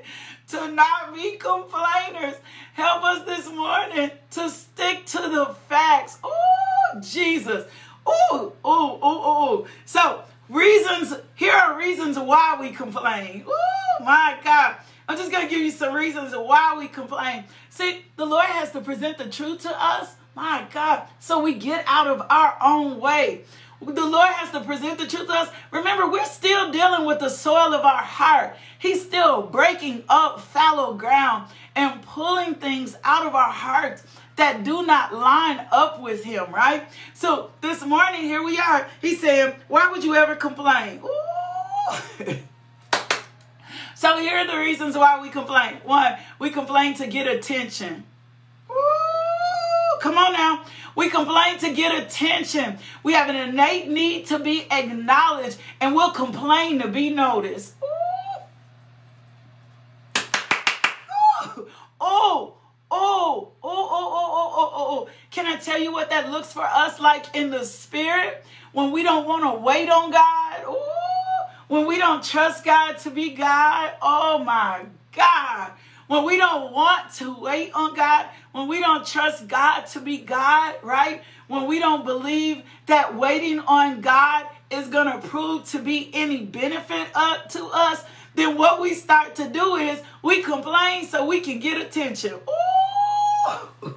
to 0.48 0.68
not 0.72 1.14
be 1.14 1.36
complainers. 1.36 2.36
Help 2.74 3.04
us 3.04 3.24
this 3.24 3.50
morning 3.52 4.10
to 4.32 4.50
stick 4.50 5.06
to 5.06 5.18
the 5.18 5.54
facts. 5.68 6.18
Oh, 6.24 7.00
Jesus. 7.00 7.66
Ooh, 8.08 8.52
ooh, 8.66 8.98
ooh, 9.04 9.04
ooh. 9.04 9.66
So, 9.84 10.22
reasons, 10.48 11.14
here 11.34 11.52
are 11.52 11.78
reasons 11.78 12.18
why 12.18 12.56
we 12.60 12.70
complain. 12.70 13.44
Oh, 13.46 14.04
my 14.04 14.38
God. 14.42 14.76
I'm 15.08 15.16
just 15.16 15.32
going 15.32 15.46
to 15.46 15.50
give 15.50 15.60
you 15.62 15.72
some 15.72 15.94
reasons 15.94 16.34
why 16.34 16.76
we 16.78 16.86
complain. 16.86 17.44
See, 17.68 18.04
the 18.16 18.24
Lord 18.24 18.46
has 18.46 18.70
to 18.72 18.80
present 18.80 19.18
the 19.18 19.28
truth 19.28 19.62
to 19.62 19.84
us. 19.84 20.14
My 20.34 20.66
God. 20.72 21.02
So 21.18 21.42
we 21.42 21.54
get 21.54 21.84
out 21.86 22.06
of 22.06 22.22
our 22.30 22.56
own 22.62 23.00
way. 23.00 23.44
The 23.82 24.06
Lord 24.06 24.28
has 24.28 24.50
to 24.50 24.60
present 24.60 24.98
the 24.98 25.06
truth 25.06 25.26
to 25.26 25.32
us. 25.32 25.50
Remember, 25.70 26.08
we're 26.08 26.24
still 26.26 26.70
dealing 26.70 27.06
with 27.06 27.18
the 27.18 27.30
soil 27.30 27.72
of 27.74 27.84
our 27.84 28.02
heart. 28.02 28.56
He's 28.78 29.02
still 29.02 29.42
breaking 29.42 30.04
up 30.08 30.40
fallow 30.40 30.94
ground 30.94 31.48
and 31.74 32.02
pulling 32.02 32.54
things 32.56 32.96
out 33.04 33.26
of 33.26 33.34
our 33.34 33.50
hearts 33.50 34.02
that 34.36 34.64
do 34.64 34.84
not 34.84 35.14
line 35.14 35.66
up 35.72 36.00
with 36.00 36.24
Him, 36.24 36.52
right? 36.52 36.86
So 37.14 37.50
this 37.60 37.84
morning, 37.84 38.22
here 38.22 38.42
we 38.42 38.58
are. 38.58 38.86
He's 39.00 39.20
saying, 39.20 39.54
Why 39.68 39.90
would 39.90 40.04
you 40.04 40.14
ever 40.14 40.36
complain? 40.36 41.02
So 44.00 44.16
here 44.16 44.38
are 44.38 44.46
the 44.46 44.56
reasons 44.56 44.96
why 44.96 45.20
we 45.20 45.28
complain. 45.28 45.74
One, 45.84 46.16
we 46.38 46.48
complain 46.48 46.94
to 46.94 47.06
get 47.06 47.26
attention. 47.26 48.04
Ooh, 48.70 49.09
come 50.00 50.18
on 50.18 50.32
now. 50.32 50.64
We 50.96 51.08
complain 51.08 51.58
to 51.58 51.72
get 51.72 52.02
attention. 52.02 52.78
We 53.02 53.12
have 53.12 53.28
an 53.28 53.36
innate 53.36 53.88
need 53.88 54.26
to 54.26 54.38
be 54.38 54.66
acknowledged, 54.70 55.58
and 55.80 55.94
we'll 55.94 56.10
complain 56.10 56.80
to 56.80 56.88
be 56.88 57.10
noticed. 57.10 57.74
Ooh. 57.82 57.86
Ooh. 61.46 61.68
Oh, 62.00 62.54
oh, 62.90 63.52
oh, 63.52 63.52
oh, 63.62 63.88
oh, 63.92 64.52
oh, 64.56 64.70
oh, 64.72 64.72
oh. 64.74 65.08
Can 65.30 65.46
I 65.46 65.56
tell 65.56 65.78
you 65.78 65.92
what 65.92 66.10
that 66.10 66.30
looks 66.30 66.52
for 66.52 66.64
us 66.64 66.98
like 66.98 67.34
in 67.36 67.50
the 67.50 67.64
spirit? 67.64 68.44
When 68.72 68.90
we 68.90 69.02
don't 69.02 69.26
want 69.26 69.42
to 69.44 69.60
wait 69.60 69.88
on 69.90 70.10
God. 70.10 70.64
Ooh. 70.68 70.76
When 71.68 71.86
we 71.86 71.98
don't 71.98 72.24
trust 72.24 72.64
God 72.64 72.98
to 72.98 73.10
be 73.10 73.30
God. 73.30 73.92
Oh 74.02 74.42
my 74.42 74.86
God. 75.14 75.59
When 76.10 76.24
we 76.24 76.38
don't 76.38 76.72
want 76.72 77.14
to 77.18 77.40
wait 77.40 77.70
on 77.72 77.94
God, 77.94 78.26
when 78.50 78.66
we 78.66 78.80
don't 78.80 79.06
trust 79.06 79.46
God 79.46 79.82
to 79.92 80.00
be 80.00 80.18
God, 80.18 80.74
right? 80.82 81.22
When 81.46 81.68
we 81.68 81.78
don't 81.78 82.04
believe 82.04 82.64
that 82.86 83.14
waiting 83.14 83.60
on 83.60 84.00
God 84.00 84.46
is 84.72 84.88
going 84.88 85.06
to 85.06 85.24
prove 85.28 85.66
to 85.66 85.78
be 85.78 86.10
any 86.12 86.38
benefit 86.38 87.06
up 87.14 87.48
to 87.50 87.64
us, 87.72 88.02
then 88.34 88.58
what 88.58 88.80
we 88.80 88.94
start 88.94 89.36
to 89.36 89.48
do 89.48 89.76
is 89.76 90.02
we 90.20 90.42
complain 90.42 91.06
so 91.06 91.24
we 91.24 91.40
can 91.40 91.60
get 91.60 91.80
attention. 91.80 92.32
Ooh. 92.32 93.94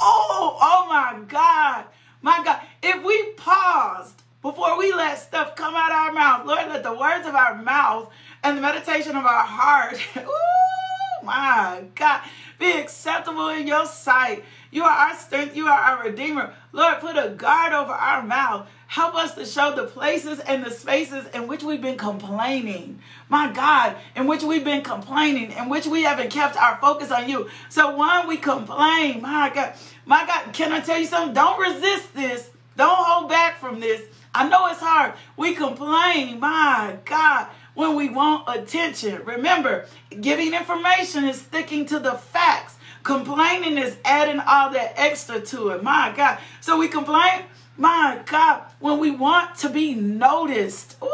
Oh, 0.00 0.58
oh 0.60 0.86
my 0.88 1.20
God. 1.28 1.84
My 2.22 2.42
God. 2.44 2.60
If 2.82 3.04
we 3.04 3.34
paused 3.34 4.20
before 4.42 4.76
we 4.76 4.92
let 4.92 5.16
stuff 5.20 5.54
come 5.54 5.76
out 5.76 5.92
of 5.92 5.96
our 5.96 6.12
mouth, 6.12 6.44
Lord, 6.44 6.66
let 6.70 6.82
the 6.82 6.92
words 6.92 7.28
of 7.28 7.36
our 7.36 7.62
mouth 7.62 8.10
and 8.42 8.56
the 8.56 8.62
meditation 8.62 9.16
of 9.16 9.24
our 9.24 9.44
heart, 9.44 10.00
ooh, 10.16 11.24
my 11.24 11.84
God, 11.94 12.22
be 12.58 12.72
acceptable 12.72 13.48
in 13.48 13.66
your 13.66 13.86
sight. 13.86 14.44
You 14.70 14.84
are 14.84 14.90
our 14.90 15.16
strength. 15.16 15.56
You 15.56 15.66
are 15.66 15.78
our 15.78 16.04
Redeemer. 16.04 16.54
Lord, 16.72 17.00
put 17.00 17.16
a 17.16 17.30
guard 17.30 17.72
over 17.72 17.92
our 17.92 18.22
mouth. 18.22 18.68
Help 18.86 19.14
us 19.14 19.34
to 19.34 19.44
show 19.44 19.74
the 19.74 19.84
places 19.84 20.40
and 20.40 20.64
the 20.64 20.70
spaces 20.70 21.26
in 21.34 21.48
which 21.48 21.62
we've 21.62 21.82
been 21.82 21.98
complaining. 21.98 23.00
My 23.28 23.52
God, 23.52 23.96
in 24.16 24.26
which 24.26 24.42
we've 24.42 24.64
been 24.64 24.82
complaining, 24.82 25.52
in 25.52 25.68
which 25.68 25.86
we 25.86 26.02
haven't 26.02 26.30
kept 26.30 26.56
our 26.56 26.76
focus 26.80 27.10
on 27.10 27.28
you. 27.28 27.48
So 27.68 27.96
one, 27.96 28.26
we 28.26 28.36
complain. 28.36 29.22
My 29.22 29.50
God, 29.54 29.74
my 30.06 30.26
God, 30.26 30.52
can 30.52 30.72
I 30.72 30.80
tell 30.80 30.98
you 30.98 31.06
something? 31.06 31.34
Don't 31.34 31.60
resist 31.60 32.14
this. 32.14 32.50
Don't 32.76 33.04
hold 33.04 33.28
back 33.28 33.58
from 33.58 33.80
this. 33.80 34.02
I 34.34 34.48
know 34.48 34.66
it's 34.68 34.80
hard. 34.80 35.14
We 35.36 35.54
complain. 35.54 36.40
My 36.40 36.96
God 37.04 37.48
when 37.80 37.96
we 37.96 38.10
want 38.10 38.44
attention. 38.46 39.24
Remember, 39.24 39.86
giving 40.20 40.52
information 40.52 41.24
is 41.24 41.40
sticking 41.40 41.86
to 41.86 41.98
the 41.98 42.12
facts. 42.12 42.76
Complaining 43.02 43.78
is 43.78 43.96
adding 44.04 44.38
all 44.46 44.70
that 44.72 44.92
extra 44.96 45.40
to 45.40 45.70
it. 45.70 45.82
My 45.82 46.12
God. 46.14 46.38
So 46.60 46.78
we 46.78 46.88
complain, 46.88 47.44
my 47.78 48.20
God, 48.26 48.64
when 48.80 48.98
we 48.98 49.10
want 49.10 49.56
to 49.60 49.70
be 49.70 49.94
noticed. 49.94 50.96
Ooh, 51.02 51.08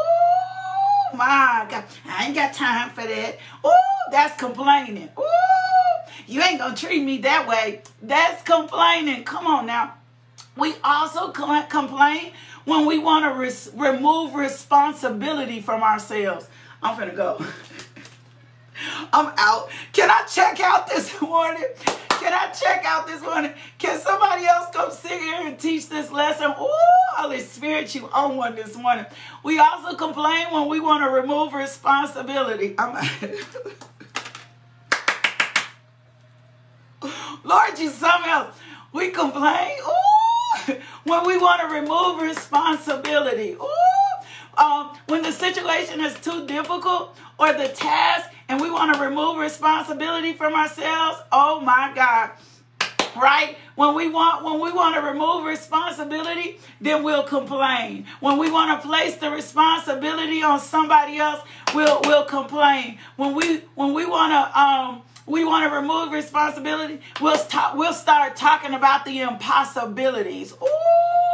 my 1.17 1.65
God. 1.69 1.85
I 2.05 2.25
ain't 2.25 2.35
got 2.35 2.53
time 2.53 2.89
for 2.89 3.03
that. 3.03 3.37
Ooh, 3.65 4.11
that's 4.11 4.37
complaining. 4.37 5.09
Ooh, 5.17 6.11
you 6.27 6.41
ain't 6.41 6.59
gonna 6.59 6.75
treat 6.75 7.01
me 7.01 7.19
that 7.19 7.47
way. 7.47 7.81
That's 8.01 8.43
complaining. 8.43 9.23
Come 9.23 9.47
on 9.47 9.65
now. 9.67 9.93
We 10.57 10.73
also 10.83 11.31
complain 11.31 12.33
when 12.65 12.85
we 12.85 12.99
want 12.99 13.23
to 13.23 13.39
res- 13.39 13.71
remove 13.73 14.35
responsibility 14.35 15.61
from 15.61 15.83
ourselves. 15.83 16.49
I'm 16.81 16.95
finna 16.97 17.15
go. 17.15 17.43
I'm 19.13 19.33
out. 19.37 19.69
Can 19.93 20.09
I 20.09 20.23
check 20.23 20.59
out 20.59 20.87
this 20.87 21.19
morning? 21.21 21.65
Can 22.09 22.33
I 22.33 22.51
check 22.51 22.83
out 22.85 23.07
this 23.07 23.21
morning? 23.21 23.53
Can 23.77 23.99
somebody 23.99 24.45
else 24.45 24.69
come 24.73 24.91
sit 24.91 25.19
here 25.19 25.47
and 25.47 25.59
teach 25.59 25.87
this 25.89 26.11
lesson? 26.11 26.53
Ooh, 26.59 26.69
Holy 27.15 27.39
Spirit, 27.39 27.93
you 27.95 28.09
own 28.13 28.37
one 28.37 28.55
this 28.55 28.75
morning. 28.75 29.05
We 29.43 29.59
also 29.59 29.95
complain 29.95 30.47
when 30.51 30.67
we 30.67 30.79
want 30.79 31.03
to 31.03 31.09
remove 31.09 31.53
responsibility. 31.53 32.75
I'm 32.77 32.95
Lord, 37.43 37.79
you 37.79 37.89
something 37.89 38.29
else. 38.31 38.55
We 38.93 39.09
complain. 39.09 39.77
Ooh, 39.87 40.73
when 41.03 41.25
we 41.25 41.37
want 41.37 41.61
to 41.61 41.67
remove 41.67 42.21
responsibility. 42.21 43.53
Ooh, 43.53 43.67
um, 44.57 44.97
when 45.07 45.21
the 45.21 45.31
situation 45.31 46.01
is 46.01 46.15
too 46.19 46.45
difficult 46.47 47.15
or 47.39 47.53
the 47.53 47.67
task 47.67 48.29
and 48.49 48.59
we 48.59 48.69
want 48.71 48.95
to 48.95 49.01
remove 49.01 49.37
responsibility 49.37 50.33
from 50.33 50.53
ourselves, 50.53 51.19
oh 51.31 51.59
my 51.61 51.91
God. 51.93 52.31
Right? 53.15 53.57
When 53.75 53.95
we 53.95 54.09
want 54.09 54.43
when 54.43 54.59
we 54.59 54.71
want 54.71 54.95
to 54.95 55.01
remove 55.01 55.45
responsibility, 55.45 56.59
then 56.79 57.03
we'll 57.03 57.23
complain. 57.23 58.05
When 58.19 58.37
we 58.37 58.51
want 58.51 58.79
to 58.79 58.87
place 58.87 59.15
the 59.15 59.31
responsibility 59.31 60.43
on 60.43 60.59
somebody 60.59 61.17
else, 61.17 61.41
we'll 61.73 61.99
we'll 62.03 62.25
complain. 62.25 62.99
When 63.15 63.33
we 63.33 63.63
when 63.73 63.93
we 63.93 64.05
want 64.05 64.33
to 64.33 64.59
um 64.59 65.01
we 65.25 65.43
want 65.43 65.69
to 65.69 65.75
remove 65.75 66.11
responsibility, 66.11 67.01
we'll 67.19 67.37
start 67.37 67.75
we'll 67.75 67.93
start 67.93 68.35
talking 68.35 68.73
about 68.73 69.05
the 69.05 69.21
impossibilities. 69.21 70.53
Ooh, 70.53 71.26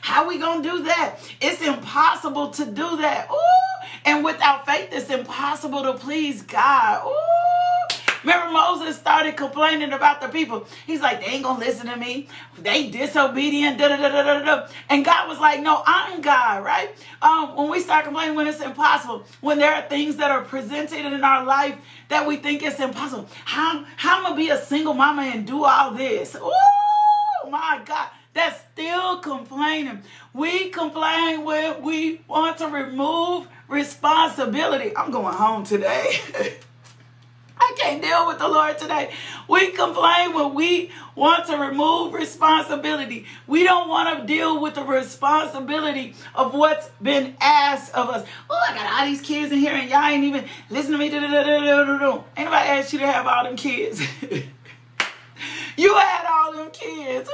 how 0.00 0.26
we 0.28 0.38
gonna 0.38 0.62
do 0.62 0.84
that? 0.84 1.16
It's 1.40 1.62
impossible 1.62 2.50
to 2.50 2.64
do 2.64 2.96
that. 2.98 3.28
Ooh, 3.30 3.86
and 4.04 4.24
without 4.24 4.66
faith, 4.66 4.88
it's 4.92 5.10
impossible 5.10 5.82
to 5.82 5.94
please 5.94 6.42
God. 6.42 7.06
Ooh. 7.06 7.40
Remember, 8.22 8.52
Moses 8.52 8.96
started 8.96 9.36
complaining 9.36 9.92
about 9.92 10.20
the 10.20 10.28
people. 10.28 10.66
He's 10.86 11.00
like, 11.00 11.20
they 11.20 11.28
ain't 11.28 11.44
gonna 11.44 11.58
listen 11.58 11.86
to 11.86 11.96
me. 11.96 12.28
They 12.58 12.90
disobedient. 12.90 13.78
Da, 13.78 13.88
da, 13.88 13.96
da, 13.96 14.08
da, 14.10 14.22
da, 14.22 14.44
da. 14.44 14.68
And 14.90 15.04
God 15.04 15.26
was 15.28 15.38
like, 15.38 15.62
no, 15.62 15.82
I'm 15.86 16.20
God, 16.20 16.62
right? 16.62 16.90
Um, 17.22 17.56
when 17.56 17.70
we 17.70 17.80
start 17.80 18.04
complaining 18.04 18.36
when 18.36 18.46
it's 18.46 18.60
impossible, 18.60 19.24
when 19.40 19.58
there 19.58 19.74
are 19.74 19.82
things 19.82 20.16
that 20.16 20.30
are 20.30 20.42
presented 20.42 21.06
in 21.06 21.24
our 21.24 21.44
life 21.44 21.78
that 22.08 22.26
we 22.26 22.36
think 22.36 22.62
it's 22.62 22.80
impossible. 22.80 23.26
How 23.44 23.84
how 23.96 24.18
am 24.18 24.26
I 24.26 24.28
gonna 24.28 24.36
be 24.36 24.50
a 24.50 24.60
single 24.60 24.94
mama 24.94 25.22
and 25.22 25.46
do 25.46 25.64
all 25.64 25.92
this? 25.92 26.36
Oh 26.38 27.48
my 27.50 27.80
God 27.84 28.08
that's 28.32 28.60
still 28.72 29.18
complaining. 29.18 30.02
We 30.32 30.70
complain 30.70 31.44
when 31.44 31.82
we 31.82 32.20
want 32.28 32.58
to 32.58 32.68
remove 32.68 33.48
responsibility. 33.68 34.96
I'm 34.96 35.10
going 35.10 35.34
home 35.34 35.64
today. 35.64 36.20
I 37.60 37.74
can't 37.76 38.02
deal 38.02 38.26
with 38.26 38.38
the 38.38 38.48
Lord 38.48 38.78
today. 38.78 39.10
We 39.46 39.70
complain 39.72 40.32
when 40.32 40.54
we 40.54 40.90
want 41.14 41.46
to 41.46 41.56
remove 41.56 42.14
responsibility. 42.14 43.26
We 43.46 43.64
don't 43.64 43.88
want 43.88 44.18
to 44.18 44.26
deal 44.26 44.60
with 44.62 44.74
the 44.74 44.82
responsibility 44.82 46.14
of 46.34 46.54
what's 46.54 46.88
been 47.02 47.36
asked 47.40 47.94
of 47.94 48.08
us. 48.08 48.26
Oh, 48.48 48.66
I 48.68 48.74
got 48.74 49.00
all 49.00 49.06
these 49.06 49.20
kids 49.20 49.52
in 49.52 49.58
here 49.58 49.74
and 49.74 49.90
y'all 49.90 50.06
ain't 50.06 50.24
even 50.24 50.46
listen 50.70 50.92
to 50.92 50.98
me. 50.98 51.12
Ain't 51.12 51.22
nobody 51.22 52.68
asked 52.68 52.92
you 52.92 53.00
to 53.00 53.06
have 53.06 53.26
all 53.26 53.44
them 53.44 53.56
kids. 53.56 54.00
you 55.76 55.94
had 55.94 56.26
all 56.28 56.52
them 56.52 56.70
kids. 56.70 57.28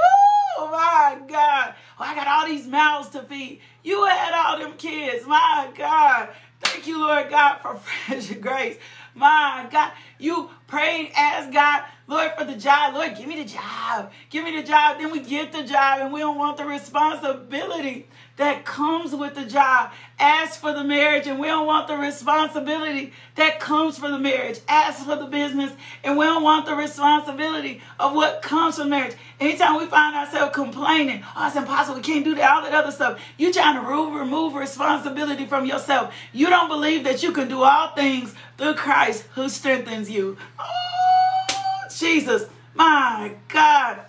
Oh 0.58 0.70
my 0.70 1.18
God. 1.26 1.74
Oh, 1.98 2.04
I 2.04 2.14
got 2.14 2.26
all 2.26 2.46
these 2.46 2.66
mouths 2.66 3.10
to 3.10 3.22
feed. 3.22 3.60
You 3.82 4.04
had 4.06 4.34
all 4.34 4.58
them 4.58 4.74
kids. 4.76 5.26
My 5.26 5.70
God. 5.76 6.30
Thank 6.60 6.86
you, 6.86 6.98
Lord 6.98 7.30
God, 7.30 7.58
for 7.58 7.76
fresh 8.06 8.30
grace. 8.34 8.78
My 9.14 9.66
God, 9.70 9.92
you 10.18 10.50
prayed, 10.66 11.10
asked 11.16 11.52
God 11.52 11.84
Lord, 12.08 12.32
for 12.38 12.44
the 12.44 12.54
job. 12.54 12.94
Lord, 12.94 13.16
give 13.16 13.26
me 13.26 13.42
the 13.42 13.48
job. 13.48 14.12
Give 14.30 14.44
me 14.44 14.56
the 14.60 14.66
job. 14.66 14.98
Then 14.98 15.10
we 15.10 15.20
get 15.20 15.52
the 15.52 15.64
job 15.64 16.00
and 16.00 16.12
we 16.12 16.20
don't 16.20 16.38
want 16.38 16.56
the 16.56 16.64
responsibility 16.64 18.06
that 18.36 18.64
comes 18.64 19.14
with 19.14 19.34
the 19.34 19.44
job. 19.44 19.90
Ask 20.18 20.60
for 20.60 20.72
the 20.72 20.84
marriage 20.84 21.26
and 21.26 21.38
we 21.38 21.46
don't 21.46 21.66
want 21.66 21.88
the 21.88 21.96
responsibility 21.96 23.12
that 23.34 23.60
comes 23.60 23.98
for 23.98 24.08
the 24.08 24.18
marriage. 24.18 24.60
Ask 24.68 25.04
for 25.04 25.16
the 25.16 25.26
business 25.26 25.72
and 26.04 26.16
we 26.16 26.24
don't 26.24 26.42
want 26.42 26.66
the 26.66 26.74
responsibility 26.74 27.80
of 27.98 28.14
what 28.14 28.42
comes 28.42 28.76
from 28.76 28.90
marriage. 28.90 29.14
Anytime 29.40 29.78
we 29.78 29.86
find 29.86 30.16
ourselves 30.16 30.54
complaining, 30.54 31.22
oh, 31.36 31.46
it's 31.46 31.56
impossible, 31.56 31.96
we 31.96 32.02
can't 32.02 32.24
do 32.24 32.34
that, 32.34 32.50
all 32.50 32.62
that 32.62 32.74
other 32.74 32.92
stuff, 32.92 33.20
you're 33.36 33.52
trying 33.52 33.74
to 33.74 33.86
remove, 33.86 34.14
remove 34.14 34.54
responsibility 34.54 35.46
from 35.46 35.66
yourself. 35.66 36.14
You 36.32 36.48
don't 36.48 36.68
believe 36.68 37.04
that 37.04 37.22
you 37.22 37.32
can 37.32 37.48
do 37.48 37.62
all 37.62 37.88
things 37.94 38.34
through 38.56 38.74
Christ 38.74 39.26
who 39.34 39.48
strengthens 39.48 40.10
you. 40.10 40.36
Oh, 40.58 41.84
Jesus, 41.94 42.46
my 42.74 43.34
God. 43.48 44.05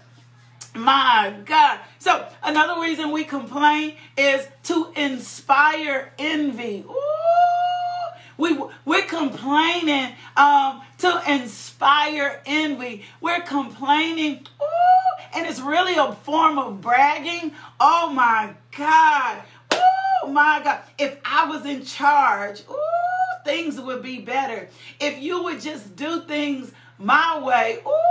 My 0.77 1.33
God. 1.45 1.79
So 1.99 2.27
another 2.43 2.79
reason 2.81 3.11
we 3.11 3.23
complain 3.23 3.95
is 4.15 4.47
to 4.63 4.91
inspire 4.95 6.13
envy. 6.19 6.85
Ooh, 6.87 8.07
we 8.37 8.57
we're 8.85 9.05
complaining 9.05 10.13
um, 10.35 10.81
to 10.99 11.21
inspire 11.27 12.41
envy. 12.45 13.03
We're 13.19 13.41
complaining, 13.41 14.45
ooh, 14.61 15.23
and 15.35 15.47
it's 15.47 15.59
really 15.59 15.95
a 15.95 16.13
form 16.13 16.59
of 16.59 16.79
bragging. 16.79 17.53
Oh 17.79 18.11
my 18.13 18.53
God. 18.77 19.41
Oh 19.71 20.29
my 20.29 20.61
God. 20.63 20.81
If 20.99 21.17
I 21.25 21.49
was 21.49 21.65
in 21.65 21.83
charge, 21.85 22.61
ooh, 22.69 23.43
things 23.43 23.79
would 23.79 24.03
be 24.03 24.19
better. 24.19 24.69
If 24.99 25.19
you 25.19 25.43
would 25.43 25.59
just 25.59 25.95
do 25.95 26.21
things 26.21 26.71
my 26.99 27.41
way, 27.43 27.79
ooh, 27.85 28.06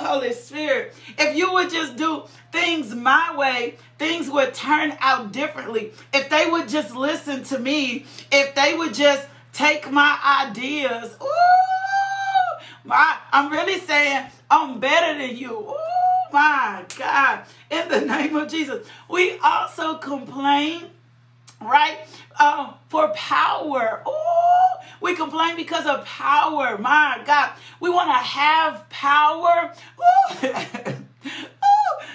Holy 0.00 0.32
Spirit, 0.32 0.94
if 1.18 1.36
you 1.36 1.52
would 1.52 1.70
just 1.70 1.96
do 1.96 2.24
things 2.52 2.94
my 2.94 3.36
way, 3.36 3.76
things 3.98 4.30
would 4.30 4.54
turn 4.54 4.96
out 5.00 5.32
differently. 5.32 5.92
If 6.12 6.28
they 6.30 6.48
would 6.50 6.68
just 6.68 6.94
listen 6.94 7.44
to 7.44 7.58
me, 7.58 8.06
if 8.32 8.54
they 8.54 8.74
would 8.74 8.94
just 8.94 9.26
take 9.52 9.90
my 9.90 10.18
ideas, 10.48 11.16
ooh, 11.22 12.64
my, 12.84 13.16
I'm 13.32 13.52
really 13.52 13.78
saying 13.80 14.26
I'm 14.50 14.80
better 14.80 15.18
than 15.18 15.36
you. 15.36 15.52
Ooh, 15.52 16.32
my 16.32 16.84
God. 16.98 17.44
In 17.70 17.88
the 17.88 18.00
name 18.00 18.34
of 18.36 18.50
Jesus. 18.50 18.86
We 19.08 19.38
also 19.38 19.98
complain, 19.98 20.86
right, 21.60 21.98
um, 22.40 22.74
for 22.88 23.08
power. 23.14 24.02
Ooh, 24.08 24.59
we 25.00 25.14
complain 25.14 25.56
because 25.56 25.86
of 25.86 26.04
power. 26.04 26.78
My 26.78 27.22
God. 27.24 27.52
We 27.80 27.90
want 27.90 28.10
to 28.10 28.14
have 28.14 28.88
power. 28.88 29.74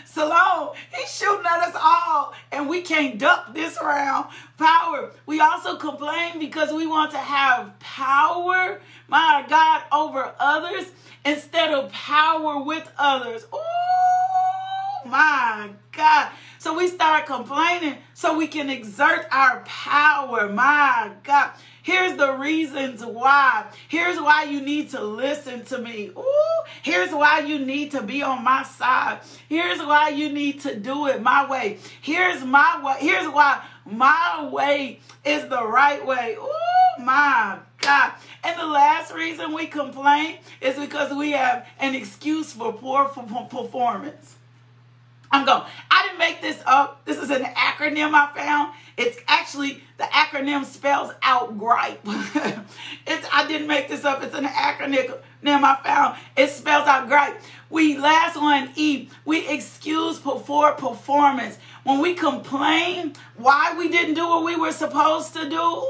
Salome, 0.05 0.77
he's 0.93 1.13
shooting 1.13 1.45
at 1.45 1.67
us 1.67 1.75
all, 1.77 2.33
and 2.51 2.69
we 2.69 2.81
can't 2.81 3.17
duck 3.17 3.53
this 3.53 3.77
round. 3.81 4.27
Power. 4.57 5.11
We 5.25 5.41
also 5.41 5.75
complain 5.75 6.39
because 6.39 6.71
we 6.71 6.87
want 6.87 7.11
to 7.11 7.17
have 7.17 7.77
power, 7.79 8.79
my 9.09 9.45
God, 9.49 9.81
over 9.91 10.33
others 10.39 10.85
instead 11.25 11.73
of 11.73 11.91
power 11.91 12.63
with 12.63 12.89
others. 12.97 13.45
Ooh, 13.53 15.09
my 15.09 15.71
God. 15.91 16.31
So 16.59 16.77
we 16.77 16.87
start 16.87 17.25
complaining 17.25 17.97
so 18.13 18.37
we 18.37 18.47
can 18.47 18.69
exert 18.69 19.27
our 19.31 19.63
power. 19.65 20.47
My 20.47 21.11
God. 21.23 21.51
Here's 21.85 22.17
the 22.17 22.31
reasons 22.31 23.05
why. 23.05 23.67
Here's 23.87 24.17
why 24.17 24.45
you 24.45 24.59
need 24.59 24.89
to 24.89 25.01
listen 25.01 25.63
to 25.65 25.77
me. 25.77 26.09
Ooh, 26.17 26.63
here's 26.81 27.11
why 27.11 27.41
you 27.41 27.59
need 27.59 27.91
to 27.91 28.01
be 28.01 28.23
on 28.23 28.43
my 28.43 28.63
side. 28.63 29.19
Here's 29.47 29.77
why 29.77 30.09
you 30.09 30.31
need 30.31 30.61
to 30.61 30.75
do 30.75 31.05
it 31.05 31.21
my 31.21 31.47
way. 31.47 31.77
Here's 32.01 32.43
my 32.43 32.81
way. 32.83 32.95
Here's 33.01 33.27
why 33.27 33.63
my 33.85 34.49
way 34.51 34.99
is 35.23 35.47
the 35.47 35.63
right 35.63 36.03
way. 36.03 36.35
Ooh, 36.39 37.03
my 37.03 37.59
God. 37.81 38.13
And 38.43 38.59
the 38.59 38.65
last 38.65 39.13
reason 39.13 39.53
we 39.53 39.67
complain 39.67 40.39
is 40.61 40.79
because 40.79 41.13
we 41.13 41.33
have 41.33 41.67
an 41.79 41.93
excuse 41.93 42.51
for 42.51 42.73
poor 42.73 43.05
performance. 43.05 44.34
I'm 45.35 45.45
going. 45.45 45.63
I 45.91 46.03
didn't 46.03 46.19
make 46.19 46.41
this 46.41 46.61
up. 46.65 47.03
This 47.03 47.17
is 47.17 47.29
an 47.29 47.43
acronym 47.43 48.13
I 48.13 48.33
found. 48.33 48.73
It's 48.95 49.17
actually 49.27 49.83
the 49.97 50.05
acronym 50.05 50.63
spells 50.63 51.11
out 51.21 51.59
gripe. 51.59 51.99
it's 53.05 53.27
I 53.33 53.45
didn't 53.45 53.67
make 53.67 53.89
this 53.89 54.05
up. 54.05 54.23
It's 54.23 54.33
an 54.33 54.45
acronym 54.45 55.19
I 55.43 55.77
found. 55.83 56.17
It 56.37 56.51
spells 56.51 56.87
out 56.87 57.09
gripe. 57.09 57.41
We 57.69 57.97
last 57.97 58.37
one 58.37 58.71
E. 58.77 59.09
We 59.25 59.45
excuse 59.49 60.19
before 60.19 60.71
performance. 60.71 61.57
When 61.83 61.99
we 61.99 62.13
complain 62.13 63.13
why 63.35 63.75
we 63.77 63.89
didn't 63.89 64.13
do 64.13 64.25
what 64.29 64.45
we 64.45 64.55
were 64.55 64.71
supposed 64.71 65.33
to 65.33 65.49
do. 65.49 65.59
Ooh, 65.59 65.83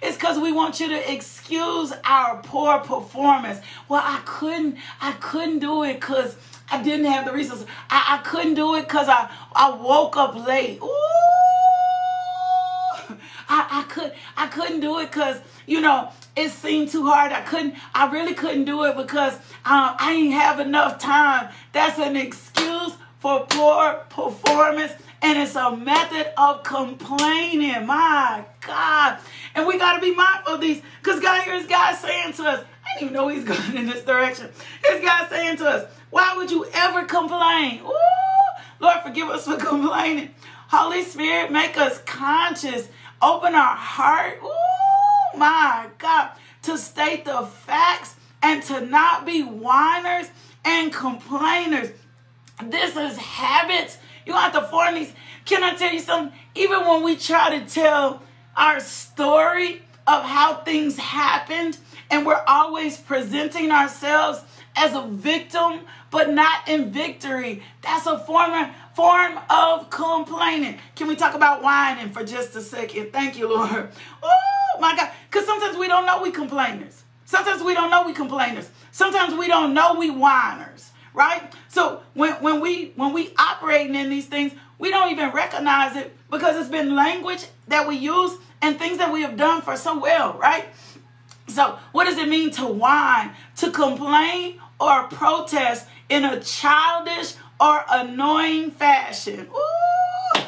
it's 0.00 0.16
because 0.16 0.38
we 0.38 0.50
want 0.50 0.80
you 0.80 0.88
to 0.88 1.12
excuse 1.12 1.92
our 2.04 2.40
poor 2.42 2.78
performance. 2.78 3.60
Well, 3.86 4.02
I 4.02 4.22
couldn't, 4.24 4.78
I 5.02 5.12
couldn't 5.12 5.58
do 5.58 5.82
it 5.82 6.00
because 6.00 6.36
I 6.70 6.82
didn't 6.82 7.06
have 7.06 7.24
the 7.26 7.32
resources. 7.32 7.66
I, 7.90 8.18
I 8.18 8.28
couldn't 8.28 8.54
do 8.54 8.74
it 8.76 8.82
because 8.82 9.08
I, 9.08 9.30
I 9.54 9.70
woke 9.70 10.16
up 10.16 10.34
late. 10.46 10.80
Ooh. 10.82 10.88
I, 13.48 13.66
I 13.70 13.82
could 13.88 14.12
I 14.36 14.46
couldn't 14.48 14.80
do 14.80 14.98
it 14.98 15.10
because 15.10 15.38
you 15.66 15.80
know 15.80 16.10
it 16.36 16.50
seemed 16.50 16.90
too 16.90 17.06
hard. 17.06 17.32
I 17.32 17.42
couldn't 17.42 17.74
I 17.94 18.10
really 18.10 18.34
couldn't 18.34 18.64
do 18.64 18.84
it 18.84 18.96
because 18.96 19.34
um, 19.64 19.96
I 19.98 20.14
didn't 20.14 20.32
have 20.32 20.60
enough 20.60 20.98
time. 20.98 21.50
That's 21.72 21.98
an 21.98 22.16
excuse 22.16 22.96
for 23.20 23.46
poor 23.46 24.04
performance 24.08 24.92
and 25.22 25.38
it's 25.38 25.56
a 25.56 25.74
method 25.76 26.32
of 26.38 26.62
complaining. 26.62 27.86
My 27.86 28.44
God. 28.66 29.18
And 29.54 29.66
we 29.66 29.78
got 29.78 29.94
to 29.94 30.00
be 30.00 30.14
mindful 30.14 30.54
of 30.54 30.60
these 30.60 30.82
because 31.02 31.20
God 31.20 31.42
here's 31.44 31.66
God 31.66 31.94
saying 31.96 32.34
to 32.34 32.44
us, 32.44 32.64
I 32.84 32.98
didn't 32.98 33.02
even 33.02 33.14
know 33.14 33.28
he's 33.28 33.44
going 33.56 33.76
in 33.76 33.86
this 33.86 34.04
direction. 34.04 34.50
Here's 34.84 35.02
God 35.02 35.28
saying 35.30 35.58
to 35.58 35.66
us, 35.66 35.90
why 36.14 36.36
would 36.36 36.48
you 36.48 36.64
ever 36.72 37.02
complain? 37.06 37.80
Ooh, 37.84 37.92
Lord, 38.78 39.00
forgive 39.02 39.28
us 39.30 39.46
for 39.46 39.56
complaining. 39.70 40.30
Holy 40.68 41.02
Spirit, 41.02 41.50
make 41.50 41.76
us 41.76 41.98
conscious. 42.06 42.88
Open 43.20 43.52
our 43.56 43.74
heart. 43.74 44.38
Ooh, 44.40 45.36
my 45.36 45.88
God. 45.98 46.30
To 46.62 46.78
state 46.78 47.24
the 47.24 47.42
facts 47.42 48.14
and 48.44 48.62
to 48.62 48.80
not 48.82 49.26
be 49.26 49.42
whiners 49.42 50.28
and 50.64 50.92
complainers. 50.92 51.90
This 52.62 52.94
is 52.94 53.18
habits. 53.18 53.98
You 54.24 54.34
have 54.34 54.52
to 54.52 54.62
form 54.62 54.94
these. 54.94 55.12
Can 55.44 55.64
I 55.64 55.74
tell 55.74 55.92
you 55.92 55.98
something? 55.98 56.38
Even 56.54 56.86
when 56.86 57.02
we 57.02 57.16
try 57.16 57.58
to 57.58 57.66
tell 57.68 58.22
our 58.56 58.78
story 58.78 59.82
of 60.06 60.22
how 60.22 60.58
things 60.62 60.96
happened, 60.96 61.76
and 62.08 62.24
we're 62.24 62.44
always 62.46 62.98
presenting 62.98 63.72
ourselves 63.72 64.42
as 64.76 64.94
a 64.94 65.02
victim, 65.02 65.80
but 66.10 66.30
not 66.30 66.68
in 66.68 66.90
victory. 66.90 67.62
That's 67.82 68.06
a 68.06 68.18
form, 68.18 68.70
form 68.94 69.38
of 69.50 69.90
complaining. 69.90 70.78
Can 70.96 71.08
we 71.08 71.16
talk 71.16 71.34
about 71.34 71.62
whining 71.62 72.10
for 72.10 72.24
just 72.24 72.54
a 72.56 72.60
second? 72.60 73.12
Thank 73.12 73.38
you, 73.38 73.48
Lord. 73.48 73.90
Oh, 74.76 74.80
my 74.80 74.96
God. 74.96 75.10
Because 75.30 75.46
sometimes 75.46 75.76
we 75.76 75.86
don't 75.86 76.04
know 76.04 76.20
we 76.20 76.32
complainers. 76.32 77.04
Sometimes 77.24 77.62
we 77.62 77.74
don't 77.74 77.90
know 77.90 78.04
we 78.04 78.12
complainers. 78.12 78.68
Sometimes 78.90 79.34
we 79.34 79.46
don't 79.46 79.72
know 79.72 79.94
we 79.94 80.10
whiners, 80.10 80.90
right? 81.12 81.52
So 81.68 82.02
when, 82.14 82.32
when 82.42 82.60
we 82.60 82.92
when 82.96 83.12
we 83.12 83.32
operating 83.38 83.94
in 83.94 84.10
these 84.10 84.26
things, 84.26 84.52
we 84.78 84.90
don't 84.90 85.12
even 85.12 85.30
recognize 85.30 85.96
it 85.96 86.16
because 86.30 86.56
it's 86.56 86.68
been 86.68 86.96
language 86.96 87.46
that 87.68 87.86
we 87.86 87.96
use 87.96 88.36
and 88.60 88.78
things 88.78 88.98
that 88.98 89.12
we 89.12 89.22
have 89.22 89.36
done 89.36 89.62
for 89.62 89.76
so 89.76 89.98
well, 89.98 90.34
right? 90.38 90.66
So, 91.48 91.78
what 91.92 92.04
does 92.04 92.16
it 92.18 92.28
mean 92.28 92.50
to 92.52 92.66
whine? 92.66 93.32
To 93.56 93.70
complain 93.70 94.60
or 94.84 95.04
protest 95.04 95.86
in 96.10 96.26
a 96.26 96.38
childish 96.40 97.34
or 97.58 97.84
annoying 97.90 98.70
fashion. 98.70 99.48
Ooh. 99.50 100.40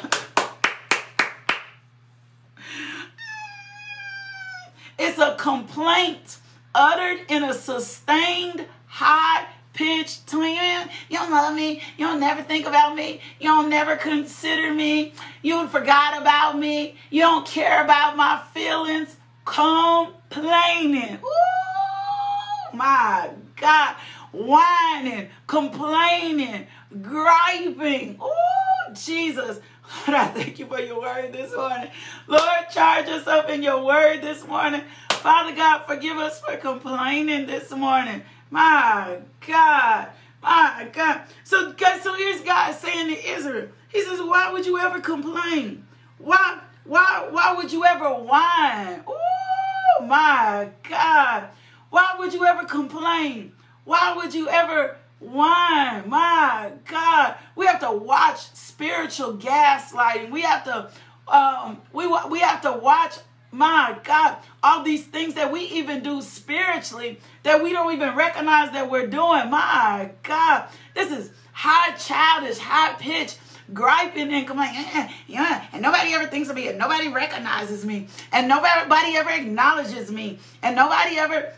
It's 4.99 5.17
a 5.17 5.35
complaint 5.39 6.37
uttered 6.75 7.19
in 7.29 7.43
a 7.43 7.53
sustained, 7.53 8.65
high 8.85 9.47
pitched 9.73 10.27
tone. 10.27 10.89
You 11.09 11.17
don't 11.17 11.31
love 11.31 11.55
me. 11.55 11.81
You 11.97 12.05
don't 12.05 12.19
never 12.19 12.43
think 12.43 12.67
about 12.67 12.95
me. 12.95 13.21
You 13.39 13.47
don't 13.47 13.69
never 13.69 13.95
consider 13.95 14.71
me. 14.71 15.13
You 15.41 15.67
forgot 15.67 16.21
about 16.21 16.59
me. 16.59 16.95
You 17.09 17.21
don't 17.21 17.45
care 17.45 17.83
about 17.83 18.17
my 18.17 18.41
feelings. 18.53 19.17
Complaining. 19.45 21.19
Ooh, 21.23 22.77
my 22.77 23.29
God 23.55 23.95
whining, 24.31 25.29
complaining, 25.47 26.67
griping. 27.01 28.17
Oh, 28.19 28.93
Jesus. 28.93 29.59
Lord, 30.07 30.19
I 30.19 30.27
thank 30.27 30.59
you 30.59 30.65
for 30.65 30.79
your 30.79 30.99
word 30.99 31.31
this 31.31 31.55
morning. 31.55 31.89
Lord, 32.27 32.69
charge 32.71 33.07
us 33.07 33.25
up 33.27 33.49
in 33.49 33.63
your 33.63 33.83
word 33.83 34.21
this 34.21 34.45
morning. 34.45 34.81
Father 35.09 35.55
God, 35.55 35.85
forgive 35.87 36.17
us 36.17 36.41
for 36.41 36.57
complaining 36.57 37.47
this 37.47 37.71
morning. 37.71 38.21
My 38.49 39.19
God. 39.45 40.09
My 40.41 40.87
God. 40.91 41.21
So, 41.43 41.71
God, 41.73 42.01
so 42.01 42.13
here's 42.15 42.41
God 42.41 42.73
saying 42.73 43.15
to 43.15 43.29
Israel, 43.29 43.69
He 43.89 44.01
says, 44.03 44.21
Why 44.21 44.51
would 44.51 44.65
you 44.65 44.77
ever 44.77 44.99
complain? 44.99 45.85
Why, 46.17 46.59
why, 46.83 47.27
why 47.29 47.53
would 47.53 47.71
you 47.71 47.83
ever 47.85 48.09
whine? 48.09 49.03
Oh 49.07 50.05
my 50.05 50.69
God. 50.87 51.49
Why 51.89 52.15
would 52.19 52.33
you 52.33 52.45
ever 52.45 52.65
complain? 52.65 53.53
Why 53.87 54.17
would 54.17 54.33
you 54.33 54.49
ever 54.49 54.97
whine? 55.19 56.09
My 56.09 56.73
God. 56.89 57.35
We 57.55 57.65
have 57.67 57.79
to 57.79 57.91
watch 57.91 58.39
spiritual 58.53 59.37
gaslighting. 59.37 60.29
We 60.29 60.41
have 60.41 60.65
to 60.65 60.91
um 61.33 61.81
we 61.93 62.05
we 62.29 62.39
have 62.41 62.61
to 62.63 62.73
watch 62.73 63.13
my 63.49 63.97
God, 64.03 64.37
all 64.61 64.83
these 64.83 65.05
things 65.05 65.35
that 65.35 65.53
we 65.53 65.61
even 65.61 66.03
do 66.03 66.21
spiritually 66.21 67.21
that 67.43 67.63
we 67.63 67.71
don't 67.71 67.93
even 67.93 68.13
recognize 68.13 68.73
that 68.73 68.91
we're 68.91 69.07
doing. 69.07 69.49
My 69.49 70.11
God, 70.21 70.65
this 70.93 71.09
is 71.09 71.31
high 71.53 71.95
childish, 71.95 72.57
high 72.57 72.93
pitched 72.99 73.39
griping 73.73 74.33
and 74.33 74.45
complaining. 74.45 74.75
Yeah, 74.75 75.11
yeah, 75.27 75.65
and 75.71 75.81
nobody 75.81 76.13
ever 76.13 76.27
thinks 76.27 76.49
of 76.49 76.55
me, 76.55 76.67
and 76.67 76.77
nobody 76.77 77.07
recognizes 77.07 77.85
me, 77.85 78.07
and 78.31 78.47
nobody 78.47 79.15
ever 79.15 79.29
acknowledges 79.29 80.11
me, 80.11 80.39
and 80.61 80.75
nobody 80.75 81.17
ever 81.17 81.53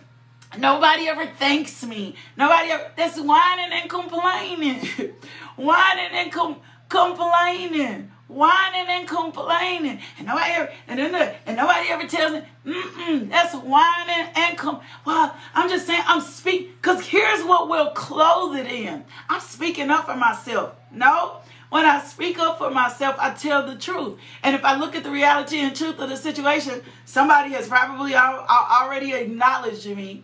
Nobody 0.57 1.07
ever 1.07 1.27
thanks 1.37 1.85
me. 1.85 2.15
Nobody 2.35 2.71
ever. 2.71 2.91
That's 2.95 3.19
whining 3.19 3.71
and 3.71 3.89
complaining. 3.89 4.79
whining 5.55 6.09
and 6.11 6.31
com- 6.31 6.57
complaining. 6.89 8.11
Whining 8.27 8.85
and 8.87 9.07
complaining. 9.07 9.99
And 10.17 10.27
nobody 10.27 10.51
ever, 10.51 10.71
and 10.87 10.99
then 10.99 11.11
the, 11.11 11.35
and 11.47 11.57
nobody 11.57 11.89
ever 11.89 12.07
tells 12.07 12.33
me, 12.33 12.41
mm-mm, 12.65 13.29
that's 13.29 13.55
whining 13.55 14.27
and 14.35 14.57
com. 14.57 14.81
Well, 15.05 15.35
I'm 15.55 15.69
just 15.69 15.87
saying, 15.87 16.03
I'm 16.05 16.21
speak, 16.21 16.79
because 16.81 17.05
here's 17.07 17.43
what 17.43 17.69
we'll 17.69 17.91
clothe 17.91 18.57
it 18.57 18.67
in. 18.67 19.03
I'm 19.29 19.41
speaking 19.41 19.89
up 19.89 20.05
for 20.05 20.15
myself. 20.15 20.75
No, 20.91 21.37
when 21.69 21.85
I 21.85 22.01
speak 22.01 22.37
up 22.39 22.59
for 22.59 22.69
myself, 22.69 23.15
I 23.19 23.31
tell 23.33 23.65
the 23.65 23.75
truth. 23.75 24.19
And 24.43 24.55
if 24.55 24.63
I 24.63 24.75
look 24.77 24.95
at 24.95 25.03
the 25.03 25.11
reality 25.11 25.57
and 25.59 25.75
truth 25.75 25.99
of 25.99 26.09
the 26.09 26.17
situation, 26.17 26.81
somebody 27.05 27.51
has 27.53 27.67
probably 27.67 28.13
al- 28.13 28.45
al- 28.49 28.83
already 28.83 29.13
acknowledged 29.13 29.87
me. 29.95 30.23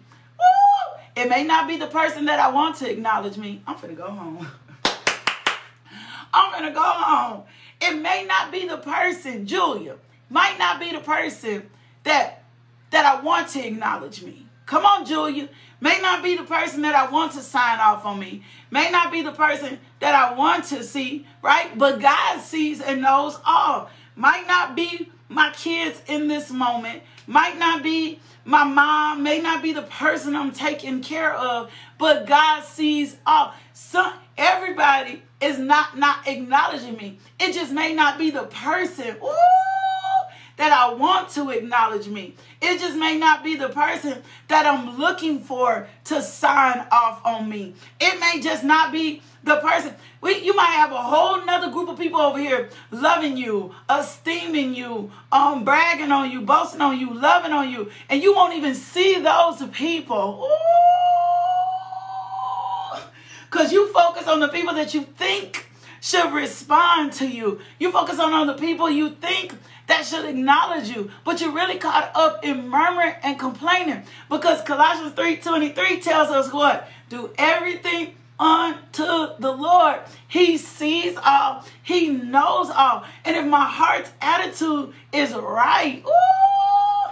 It 1.15 1.29
may 1.29 1.43
not 1.43 1.67
be 1.67 1.77
the 1.77 1.87
person 1.87 2.25
that 2.25 2.39
I 2.39 2.51
want 2.51 2.75
to 2.77 2.91
acknowledge 2.91 3.37
me. 3.37 3.61
I'm 3.65 3.75
finna 3.77 3.95
go 3.95 4.09
home. 4.09 4.47
I'm 6.33 6.51
gonna 6.51 6.73
go 6.73 6.81
home. 6.81 7.43
It 7.81 7.95
may 7.95 8.25
not 8.25 8.51
be 8.51 8.67
the 8.67 8.77
person, 8.77 9.45
Julia, 9.45 9.95
might 10.29 10.57
not 10.59 10.79
be 10.79 10.91
the 10.91 10.99
person 10.99 11.69
that 12.03 12.43
that 12.91 13.05
I 13.05 13.21
want 13.21 13.49
to 13.49 13.65
acknowledge 13.65 14.23
me. 14.23 14.45
Come 14.65 14.85
on, 14.85 15.05
Julia. 15.05 15.49
May 15.81 15.99
not 16.01 16.23
be 16.23 16.35
the 16.35 16.43
person 16.43 16.81
that 16.81 16.95
I 16.95 17.09
want 17.11 17.33
to 17.33 17.41
sign 17.41 17.79
off 17.79 18.05
on 18.05 18.19
me. 18.19 18.43
May 18.71 18.89
not 18.89 19.11
be 19.11 19.21
the 19.21 19.31
person 19.31 19.79
that 19.99 20.15
I 20.15 20.33
want 20.33 20.65
to 20.65 20.83
see, 20.83 21.27
right? 21.41 21.77
But 21.77 21.99
God 22.01 22.41
sees 22.41 22.81
and 22.81 23.01
knows 23.01 23.39
all. 23.45 23.89
Might 24.15 24.47
not 24.47 24.75
be 24.75 25.11
my 25.29 25.51
kids 25.51 26.01
in 26.07 26.27
this 26.27 26.49
moment. 26.51 27.03
Might 27.27 27.57
not 27.57 27.83
be 27.83 28.19
my 28.45 28.63
mom. 28.63 29.23
May 29.23 29.41
not 29.41 29.61
be 29.61 29.73
the 29.73 29.81
person 29.81 30.35
I'm 30.35 30.51
taking 30.51 31.01
care 31.01 31.33
of. 31.33 31.71
But 31.97 32.27
God 32.27 32.63
sees 32.63 33.17
all. 33.25 33.53
Some 33.73 34.13
everybody 34.37 35.23
is 35.41 35.57
not 35.59 35.97
not 35.97 36.27
acknowledging 36.27 36.95
me. 36.95 37.19
It 37.39 37.53
just 37.53 37.71
may 37.71 37.93
not 37.93 38.17
be 38.17 38.29
the 38.29 38.43
person. 38.43 39.17
Ooh, 39.23 39.35
that 40.57 40.71
I 40.71 40.93
want 40.93 41.29
to 41.31 41.49
acknowledge 41.49 42.07
me. 42.07 42.35
It 42.61 42.79
just 42.79 42.97
may 42.97 43.17
not 43.17 43.43
be 43.43 43.55
the 43.55 43.69
person 43.69 44.21
that 44.47 44.65
I'm 44.65 44.97
looking 44.97 45.39
for 45.39 45.87
to 46.05 46.21
sign 46.21 46.85
off 46.91 47.25
on 47.25 47.49
me. 47.49 47.75
It 47.99 48.19
may 48.19 48.39
just 48.41 48.63
not 48.63 48.91
be 48.91 49.21
the 49.43 49.57
person. 49.57 49.95
We, 50.25 50.39
you 50.39 50.55
might 50.55 50.71
have 50.71 50.91
a 50.91 51.03
whole 51.03 51.45
nother 51.45 51.69
group 51.69 51.87
of 51.87 51.99
people 51.99 52.19
over 52.19 52.39
here 52.39 52.71
loving 52.89 53.37
you, 53.37 53.75
esteeming 53.87 54.73
you, 54.73 55.11
um, 55.31 55.63
bragging 55.63 56.11
on 56.11 56.31
you, 56.31 56.41
boasting 56.41 56.81
on 56.81 56.99
you, 56.99 57.13
loving 57.13 57.51
on 57.51 57.69
you, 57.71 57.91
and 58.09 58.23
you 58.23 58.33
won't 58.33 58.55
even 58.55 58.73
see 58.73 59.19
those 59.19 59.61
people. 59.67 60.49
Because 63.51 63.71
you 63.71 63.93
focus 63.93 64.27
on 64.27 64.39
the 64.39 64.47
people 64.47 64.73
that 64.73 64.95
you 64.95 65.03
think 65.03 65.69
should 66.01 66.33
respond 66.33 67.13
to 67.13 67.27
you. 67.27 67.59
You 67.77 67.91
focus 67.91 68.19
on 68.19 68.33
all 68.33 68.47
the 68.47 68.55
people 68.55 68.89
you 68.89 69.11
think 69.11 69.53
that 69.85 70.07
should 70.07 70.25
acknowledge 70.25 70.89
you, 70.89 71.11
but 71.23 71.39
you're 71.39 71.51
really 71.51 71.77
caught 71.77 72.09
up 72.15 72.43
in 72.43 72.67
murmuring 72.67 73.13
and 73.21 73.37
complaining 73.37 74.01
because 74.27 74.63
Colossians 74.63 75.13
3:23 75.13 76.01
tells 76.01 76.29
us 76.29 76.51
what? 76.51 76.89
Do 77.09 77.29
everything 77.37 78.15
unto 78.39 79.29
the 79.39 79.51
Lord. 79.51 80.01
He 80.27 80.57
sees 80.57 81.17
all, 81.23 81.63
he 81.83 82.09
knows 82.09 82.69
all. 82.69 83.03
And 83.23 83.35
if 83.35 83.45
my 83.45 83.65
heart's 83.65 84.11
attitude 84.21 84.93
is 85.13 85.33
right, 85.33 86.03
ooh, 86.05 87.11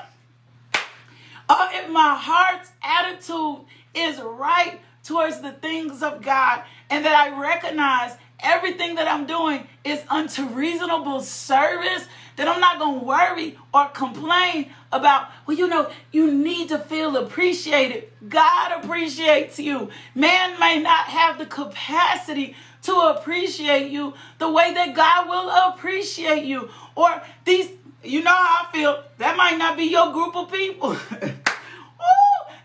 or 1.50 1.68
if 1.72 1.90
my 1.90 2.16
heart's 2.16 2.72
attitude 2.82 3.66
is 3.94 4.20
right 4.22 4.80
towards 5.04 5.42
the 5.42 5.52
things 5.52 6.02
of 6.02 6.22
God 6.22 6.64
and 6.90 7.06
that 7.06 7.16
I 7.16 7.40
recognize 7.40 8.18
everything 8.40 8.96
that 8.96 9.08
I'm 9.08 9.26
doing 9.26 9.68
is 9.84 10.02
unto 10.10 10.46
reasonable 10.46 11.22
service, 11.22 12.08
then 12.36 12.48
I'm 12.48 12.60
not 12.60 12.80
going 12.80 13.00
to 13.00 13.06
worry 13.06 13.58
or 13.74 13.88
complain 13.90 14.72
about, 14.92 15.30
well, 15.46 15.58
you 15.58 15.68
know, 15.68 15.92
you 16.12 16.32
need 16.32 16.70
to 16.70 16.80
feel 16.80 17.16
appreciated. 17.18 18.10
God 18.28 18.84
appreciates 18.84 19.60
you. 19.60 19.90
Man 20.16 20.60
may 20.60 20.80
not 20.80 21.06
have 21.06 21.38
the 21.38 21.46
capacity 21.46 22.56
to 22.84 22.94
appreciate 22.94 23.92
you 23.92 24.14
the 24.40 24.52
way 24.52 24.74
that 24.74 24.96
God 24.96 25.30
will 25.30 25.50
appreciate 25.50 26.46
you. 26.46 26.70
Or 26.96 27.22
these, 27.46 27.70
you 28.04 28.24
know 28.24 28.32
how 28.32 28.68
I 28.68 28.72
feel, 28.72 29.04
that 29.18 29.38
might 29.38 29.58
not 29.58 29.78
be 29.78 29.86
your 29.86 30.12
group 30.12 30.36
of 30.36 30.52
people. 30.52 30.98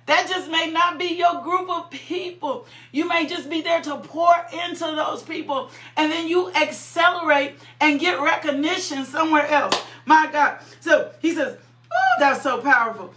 That 0.08 0.26
just 0.26 0.50
may 0.50 0.70
not 0.70 0.98
be 0.98 1.18
your 1.18 1.42
group 1.42 1.68
of 1.68 1.90
people. 1.90 2.66
You 2.92 3.06
may 3.06 3.26
just 3.26 3.50
be 3.50 3.60
there 3.60 3.82
to 3.82 3.98
pour 3.98 4.34
into 4.64 4.86
those 4.86 5.22
people 5.22 5.70
and 5.98 6.10
then 6.10 6.26
you 6.26 6.50
accelerate 6.54 7.56
and 7.78 8.00
get 8.00 8.18
recognition 8.18 9.04
somewhere 9.04 9.46
else. 9.46 9.78
My 10.06 10.26
God. 10.32 10.60
So 10.80 11.12
he 11.20 11.34
says, 11.34 11.58
Oh, 11.92 12.16
that's 12.20 12.42
so 12.42 12.62
powerful. 12.62 13.12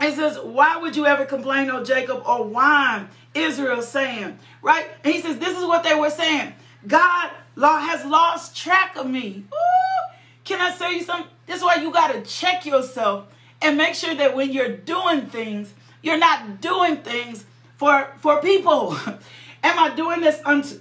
He 0.00 0.12
says, 0.12 0.38
Why 0.38 0.76
would 0.76 0.94
you 0.94 1.04
ever 1.04 1.24
complain, 1.24 1.68
O 1.68 1.82
Jacob, 1.82 2.22
or 2.24 2.44
whine, 2.44 3.08
Israel 3.34 3.82
saying? 3.82 4.38
Right? 4.62 4.86
And 5.02 5.12
he 5.12 5.20
says, 5.20 5.40
This 5.40 5.58
is 5.58 5.64
what 5.64 5.82
they 5.82 5.96
were 5.96 6.10
saying. 6.10 6.54
God 6.86 7.32
law 7.56 7.80
has 7.80 8.04
lost 8.04 8.56
track 8.56 8.94
of 8.94 9.10
me. 9.10 9.46
Ooh, 9.52 10.14
can 10.44 10.60
I 10.60 10.76
tell 10.76 10.92
you 10.92 11.02
something? 11.02 11.26
This 11.46 11.56
is 11.56 11.64
why 11.64 11.74
you 11.74 11.90
got 11.90 12.12
to 12.12 12.22
check 12.22 12.64
yourself 12.64 13.26
and 13.60 13.76
make 13.76 13.96
sure 13.96 14.14
that 14.14 14.36
when 14.36 14.52
you're 14.52 14.76
doing 14.76 15.26
things, 15.26 15.74
you're 16.04 16.18
not 16.18 16.60
doing 16.60 16.98
things 16.98 17.44
for, 17.76 18.08
for 18.18 18.40
people. 18.40 18.96
am 19.64 19.78
I 19.78 19.94
doing 19.96 20.20
this 20.20 20.40
unto 20.44 20.80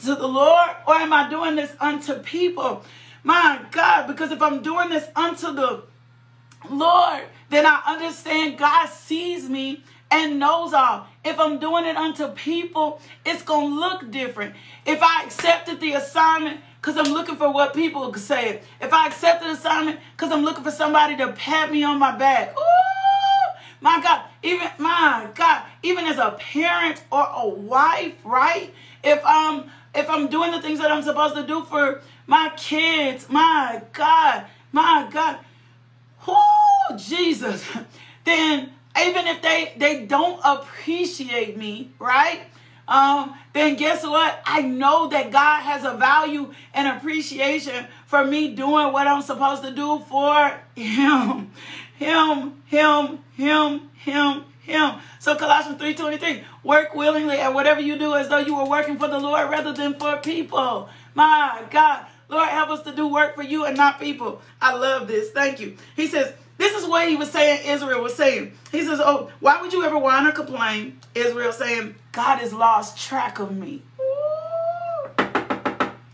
to 0.00 0.14
the 0.14 0.26
Lord 0.26 0.70
or 0.86 0.94
am 0.94 1.12
I 1.12 1.30
doing 1.30 1.56
this 1.56 1.72
unto 1.80 2.14
people? 2.18 2.84
My 3.22 3.60
God, 3.70 4.06
because 4.06 4.30
if 4.30 4.42
I'm 4.42 4.62
doing 4.62 4.90
this 4.90 5.08
unto 5.16 5.52
the 5.54 5.84
Lord, 6.68 7.22
then 7.48 7.64
I 7.64 7.80
understand 7.86 8.58
God 8.58 8.88
sees 8.88 9.48
me 9.48 9.82
and 10.10 10.38
knows 10.38 10.72
all. 10.72 11.06
If 11.24 11.38
I'm 11.38 11.58
doing 11.58 11.86
it 11.86 11.96
unto 11.96 12.28
people, 12.28 13.00
it's 13.24 13.42
going 13.42 13.70
to 13.70 13.80
look 13.80 14.10
different. 14.10 14.54
If 14.84 15.02
I 15.02 15.24
accepted 15.24 15.80
the 15.80 15.92
assignment 15.92 16.60
because 16.80 16.96
I'm 16.96 17.12
looking 17.12 17.36
for 17.36 17.52
what 17.52 17.74
people 17.74 18.12
say, 18.14 18.60
if 18.80 18.92
I 18.92 19.06
accepted 19.06 19.48
the 19.48 19.52
assignment 19.52 20.00
because 20.16 20.32
I'm 20.32 20.42
looking 20.42 20.64
for 20.64 20.70
somebody 20.70 21.16
to 21.16 21.32
pat 21.32 21.72
me 21.72 21.82
on 21.82 21.98
my 21.98 22.16
back, 22.16 22.56
ooh, 22.56 22.85
my 23.80 24.00
God, 24.02 24.22
even 24.42 24.68
my 24.78 25.28
God, 25.34 25.62
even 25.82 26.04
as 26.06 26.18
a 26.18 26.32
parent 26.38 27.02
or 27.10 27.26
a 27.32 27.48
wife, 27.48 28.14
right? 28.24 28.72
If 29.02 29.24
um 29.24 29.70
if 29.94 30.08
I'm 30.10 30.28
doing 30.28 30.50
the 30.50 30.60
things 30.60 30.78
that 30.80 30.90
I'm 30.90 31.02
supposed 31.02 31.34
to 31.36 31.46
do 31.46 31.64
for 31.64 32.02
my 32.26 32.52
kids, 32.56 33.28
my 33.28 33.82
God, 33.92 34.46
my 34.72 35.08
God, 35.10 35.38
oh 36.26 36.96
Jesus, 36.96 37.66
then 38.24 38.72
even 39.00 39.26
if 39.26 39.42
they 39.42 39.72
they 39.76 40.06
don't 40.06 40.40
appreciate 40.44 41.56
me, 41.56 41.90
right? 41.98 42.40
Um, 42.88 43.34
then 43.52 43.76
guess 43.76 44.04
what? 44.04 44.40
I 44.44 44.62
know 44.62 45.08
that 45.08 45.32
God 45.32 45.62
has 45.62 45.84
a 45.84 45.94
value 45.94 46.52
and 46.72 46.96
appreciation 46.96 47.86
for 48.06 48.24
me 48.24 48.54
doing 48.54 48.92
what 48.92 49.08
I'm 49.08 49.22
supposed 49.22 49.64
to 49.64 49.72
do 49.72 49.98
for 50.08 50.60
Him, 50.76 51.50
Him, 51.96 52.62
Him, 52.66 53.18
Him, 53.36 53.90
Him, 53.94 54.44
Him. 54.62 54.94
So 55.18 55.36
Colossians 55.36 55.78
three 55.78 55.94
twenty 55.94 56.16
three: 56.16 56.42
work 56.64 56.94
willingly 56.94 57.38
at 57.38 57.52
whatever 57.52 57.80
you 57.80 57.98
do 57.98 58.14
as 58.14 58.28
though 58.28 58.38
you 58.38 58.56
were 58.56 58.68
working 58.68 58.98
for 58.98 59.08
the 59.08 59.18
Lord 59.18 59.50
rather 59.50 59.72
than 59.72 59.94
for 59.94 60.16
people. 60.16 60.88
My 61.14 61.62
God. 61.70 62.06
Lord, 62.28 62.48
help 62.48 62.70
us 62.70 62.82
to 62.82 62.92
do 62.92 63.06
work 63.06 63.36
for 63.36 63.42
you 63.44 63.64
and 63.66 63.76
not 63.76 64.00
people. 64.00 64.42
I 64.60 64.74
love 64.74 65.06
this. 65.06 65.30
Thank 65.30 65.60
you. 65.60 65.76
He 65.94 66.08
says, 66.08 66.32
This 66.58 66.74
is 66.74 66.88
what 66.88 67.08
he 67.08 67.14
was 67.14 67.30
saying, 67.30 67.66
Israel 67.66 68.02
was 68.02 68.14
saying. 68.14 68.52
He 68.72 68.82
says, 68.82 69.00
Oh, 69.00 69.30
why 69.38 69.60
would 69.60 69.72
you 69.72 69.84
ever 69.84 69.96
whine 69.96 70.26
or 70.26 70.32
complain? 70.32 70.98
Israel 71.14 71.52
saying, 71.52 71.94
God 72.10 72.38
has 72.38 72.52
lost 72.52 72.98
track 72.98 73.38
of 73.38 73.56
me. 73.56 73.82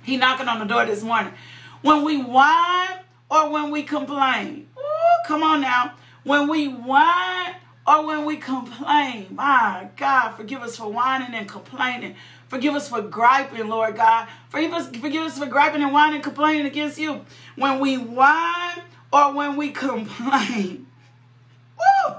He 0.02 0.16
knocking 0.18 0.48
on 0.48 0.58
the 0.58 0.66
door 0.66 0.84
this 0.84 1.02
morning. 1.02 1.32
When 1.80 2.04
we 2.04 2.22
whine 2.22 2.98
or 3.30 3.48
when 3.48 3.70
we 3.70 3.82
complain. 3.84 4.68
Ooh, 4.76 5.26
come 5.26 5.42
on 5.42 5.62
now. 5.62 5.94
When 6.24 6.48
we 6.48 6.68
whine 6.68 7.56
or 7.86 8.06
when 8.06 8.24
we 8.24 8.36
complain. 8.36 9.28
My 9.30 9.88
God, 9.96 10.32
forgive 10.32 10.62
us 10.62 10.76
for 10.76 10.90
whining 10.90 11.34
and 11.34 11.48
complaining. 11.48 12.14
Forgive 12.48 12.74
us 12.74 12.88
for 12.88 13.02
griping, 13.02 13.68
Lord 13.68 13.96
God. 13.96 14.28
Forgive 14.48 14.72
us, 14.72 14.88
forgive 14.88 15.24
us 15.24 15.38
for 15.38 15.46
griping 15.46 15.82
and 15.82 15.92
whining 15.92 16.16
and 16.16 16.24
complaining 16.24 16.66
against 16.66 16.98
you. 16.98 17.24
When 17.56 17.80
we 17.80 17.98
whine 17.98 18.82
or 19.12 19.34
when 19.34 19.56
we 19.56 19.70
complain. 19.70 20.86
Woo! 21.78 22.14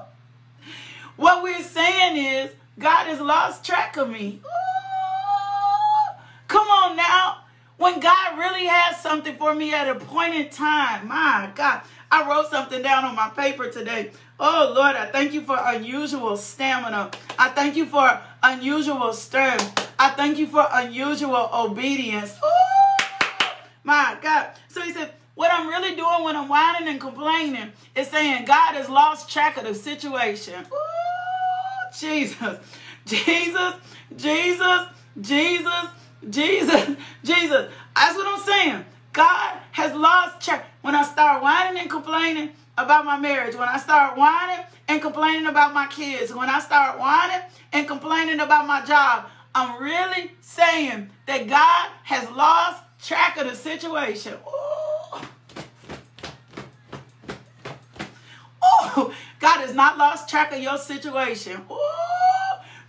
What 1.15 1.43
we're 1.43 1.61
saying 1.61 2.17
is, 2.17 2.51
God 2.77 3.07
has 3.07 3.21
lost 3.21 3.63
track 3.63 3.95
of 3.97 4.09
me. 4.09 4.41
Ooh. 4.43 6.15
Come 6.47 6.67
on 6.67 6.97
now. 6.97 7.42
When 7.77 7.99
God 7.99 8.37
really 8.37 8.65
has 8.65 8.97
something 9.01 9.35
for 9.35 9.53
me 9.53 9.73
at 9.73 9.87
a 9.87 9.95
point 9.95 10.35
in 10.35 10.49
time, 10.49 11.07
my 11.07 11.51
God, 11.55 11.81
I 12.11 12.29
wrote 12.29 12.49
something 12.49 12.81
down 12.81 13.03
on 13.05 13.15
my 13.15 13.29
paper 13.29 13.69
today. 13.69 14.11
Oh 14.39 14.71
Lord, 14.75 14.95
I 14.95 15.05
thank 15.07 15.33
you 15.33 15.41
for 15.41 15.57
unusual 15.59 16.37
stamina. 16.37 17.11
I 17.39 17.49
thank 17.49 17.75
you 17.75 17.85
for 17.85 18.19
unusual 18.43 19.11
strength. 19.13 19.91
I 19.97 20.11
thank 20.11 20.37
you 20.37 20.47
for 20.47 20.67
unusual 20.71 21.49
obedience. 21.53 22.37
Ooh, 22.43 23.45
my 23.83 24.17
God. 24.21 24.51
So 24.67 24.81
he 24.81 24.93
said, 24.93 25.11
what 25.35 25.51
I'm 25.51 25.67
really 25.67 25.95
doing 25.95 26.23
when 26.23 26.35
I'm 26.35 26.47
whining 26.47 26.87
and 26.87 27.01
complaining 27.01 27.71
is 27.95 28.07
saying 28.07 28.45
God 28.45 28.75
has 28.75 28.87
lost 28.87 29.31
track 29.31 29.57
of 29.57 29.63
the 29.63 29.73
situation. 29.73 30.65
Ooh, 30.65 31.99
Jesus, 31.99 32.59
Jesus, 33.05 33.73
Jesus, 34.15 34.87
Jesus, 35.19 35.85
Jesus, 36.29 36.95
Jesus. 37.23 37.71
That's 37.95 38.15
what 38.15 38.27
I'm 38.27 38.43
saying. 38.43 38.85
God 39.11 39.59
has 39.71 39.93
lost 39.93 40.45
track. 40.45 40.65
When 40.81 40.95
I 40.95 41.03
start 41.03 41.41
whining 41.43 41.79
and 41.79 41.89
complaining 41.89 42.49
about 42.77 43.05
my 43.05 43.17
marriage, 43.17 43.55
when 43.55 43.69
I 43.69 43.77
start 43.77 44.17
whining 44.17 44.65
and 44.87 45.01
complaining 45.01 45.45
about 45.45 45.73
my 45.73 45.87
kids, 45.87 46.33
when 46.33 46.49
I 46.49 46.59
start 46.59 46.99
whining 46.99 47.41
and 47.71 47.87
complaining 47.87 48.39
about 48.39 48.65
my 48.67 48.83
job, 48.85 49.25
I'm 49.55 49.81
really 49.81 50.31
saying 50.41 51.09
that 51.27 51.47
God 51.47 51.89
has 52.03 52.29
lost 52.31 52.83
track 52.99 53.37
of 53.37 53.47
the 53.47 53.55
situation. 53.55 54.33
Ooh. 54.33 55.21
God 59.39 59.59
has 59.61 59.75
not 59.75 59.97
lost 59.97 60.29
track 60.29 60.51
of 60.53 60.59
your 60.59 60.77
situation. 60.77 61.61
Ooh. 61.69 61.77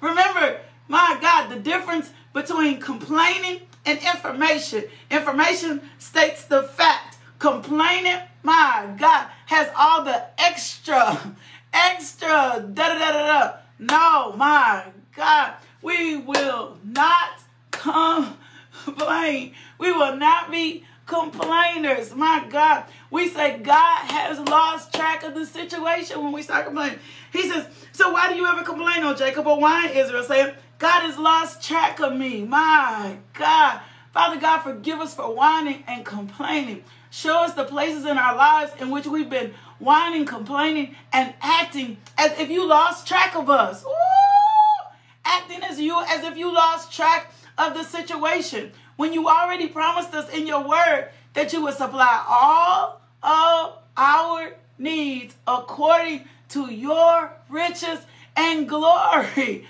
Remember, 0.00 0.60
my 0.88 1.18
God, 1.20 1.48
the 1.48 1.60
difference 1.60 2.10
between 2.34 2.80
complaining 2.80 3.60
and 3.86 3.98
information. 3.98 4.84
Information 5.10 5.80
states 5.98 6.44
the 6.44 6.64
fact. 6.64 7.16
Complaining, 7.38 8.20
my 8.42 8.94
God, 8.98 9.28
has 9.46 9.68
all 9.76 10.04
the 10.04 10.24
extra, 10.38 11.34
extra, 11.72 12.64
da 12.72 12.88
da 12.88 12.98
da 12.98 13.12
da 13.12 13.26
da. 13.26 13.56
No, 13.78 14.36
my 14.36 14.84
God, 15.16 15.54
we 15.82 16.16
will 16.16 16.76
not 16.84 17.40
complain. 17.70 19.54
We 19.78 19.92
will 19.92 20.16
not 20.16 20.50
be 20.50 20.84
complainers. 21.06 22.14
My 22.14 22.46
God, 22.48 22.84
we 23.10 23.28
say 23.28 23.58
God 23.58 24.10
has 24.10 24.38
lost 24.48 24.94
track 24.94 25.22
of 25.22 25.34
the 25.34 25.44
situation 25.44 26.22
when 26.22 26.32
we 26.32 26.42
start 26.42 26.66
complaining. 26.66 26.98
He 27.32 27.48
says, 27.48 27.66
So 27.92 28.10
why 28.10 28.32
do 28.32 28.36
you 28.36 28.46
ever 28.46 28.62
complain, 28.62 29.02
oh 29.02 29.14
Jacob? 29.14 29.46
Or 29.46 29.60
why 29.60 29.88
Israel 29.88 30.24
saying, 30.24 30.54
God 30.78 31.02
has 31.02 31.18
lost 31.18 31.62
track 31.62 32.00
of 32.00 32.14
me. 32.16 32.44
My 32.44 33.16
God. 33.32 33.80
Father 34.12 34.40
God, 34.40 34.60
forgive 34.60 35.00
us 35.00 35.14
for 35.14 35.34
whining 35.34 35.82
and 35.88 36.04
complaining. 36.04 36.84
Show 37.10 37.44
us 37.44 37.54
the 37.54 37.64
places 37.64 38.04
in 38.04 38.16
our 38.16 38.36
lives 38.36 38.72
in 38.80 38.90
which 38.90 39.06
we've 39.06 39.30
been 39.30 39.54
whining, 39.78 40.24
complaining, 40.24 40.94
and 41.12 41.34
acting 41.40 41.96
as 42.16 42.38
if 42.38 42.48
you 42.48 42.66
lost 42.66 43.08
track 43.08 43.34
of 43.34 43.50
us. 43.50 43.84
Ooh! 43.84 44.88
Acting 45.24 45.62
as 45.62 45.80
you 45.80 46.00
as 46.08 46.24
if 46.24 46.36
you 46.36 46.52
lost 46.52 46.92
track 46.92 47.32
of 47.58 47.74
the 47.74 47.82
situation. 47.82 48.72
When 48.96 49.12
you 49.12 49.28
already 49.28 49.68
promised 49.68 50.14
us 50.14 50.32
in 50.32 50.46
your 50.46 50.66
word 50.66 51.08
that 51.34 51.52
you 51.52 51.62
would 51.62 51.74
supply 51.74 52.24
all 52.28 53.00
of 53.22 53.78
our 53.96 54.54
needs 54.78 55.34
according 55.46 56.24
to 56.50 56.72
your 56.72 57.32
riches 57.48 57.98
and 58.36 58.68
glory. 58.68 59.66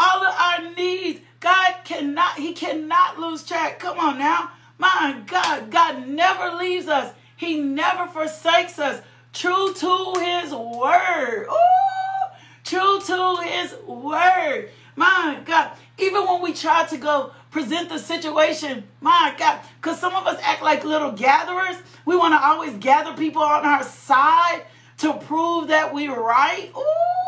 All 0.00 0.24
of 0.24 0.34
our 0.34 0.74
needs. 0.74 1.20
God 1.40 1.74
cannot, 1.84 2.38
He 2.38 2.54
cannot 2.54 3.18
lose 3.18 3.44
track. 3.44 3.78
Come 3.78 3.98
on 3.98 4.18
now. 4.18 4.50
My 4.78 5.22
God, 5.26 5.70
God 5.70 6.08
never 6.08 6.56
leaves 6.56 6.88
us. 6.88 7.12
He 7.36 7.60
never 7.60 8.06
forsakes 8.06 8.78
us. 8.78 9.02
True 9.34 9.74
to 9.74 10.14
his 10.18 10.52
word. 10.52 11.46
Ooh, 11.50 12.28
true 12.64 12.98
to 12.98 13.42
his 13.42 13.74
word. 13.86 14.70
My 14.96 15.38
God. 15.44 15.72
Even 15.98 16.26
when 16.26 16.40
we 16.42 16.54
try 16.54 16.86
to 16.86 16.96
go 16.96 17.32
present 17.50 17.90
the 17.90 17.98
situation, 17.98 18.84
my 19.02 19.34
God, 19.38 19.60
because 19.76 20.00
some 20.00 20.14
of 20.14 20.26
us 20.26 20.40
act 20.42 20.62
like 20.62 20.82
little 20.82 21.12
gatherers. 21.12 21.76
We 22.06 22.16
want 22.16 22.32
to 22.32 22.42
always 22.42 22.74
gather 22.78 23.14
people 23.14 23.42
on 23.42 23.66
our 23.66 23.82
side 23.82 24.64
to 24.98 25.12
prove 25.12 25.68
that 25.68 25.92
we're 25.92 26.18
right. 26.18 26.70
Ooh. 26.74 27.19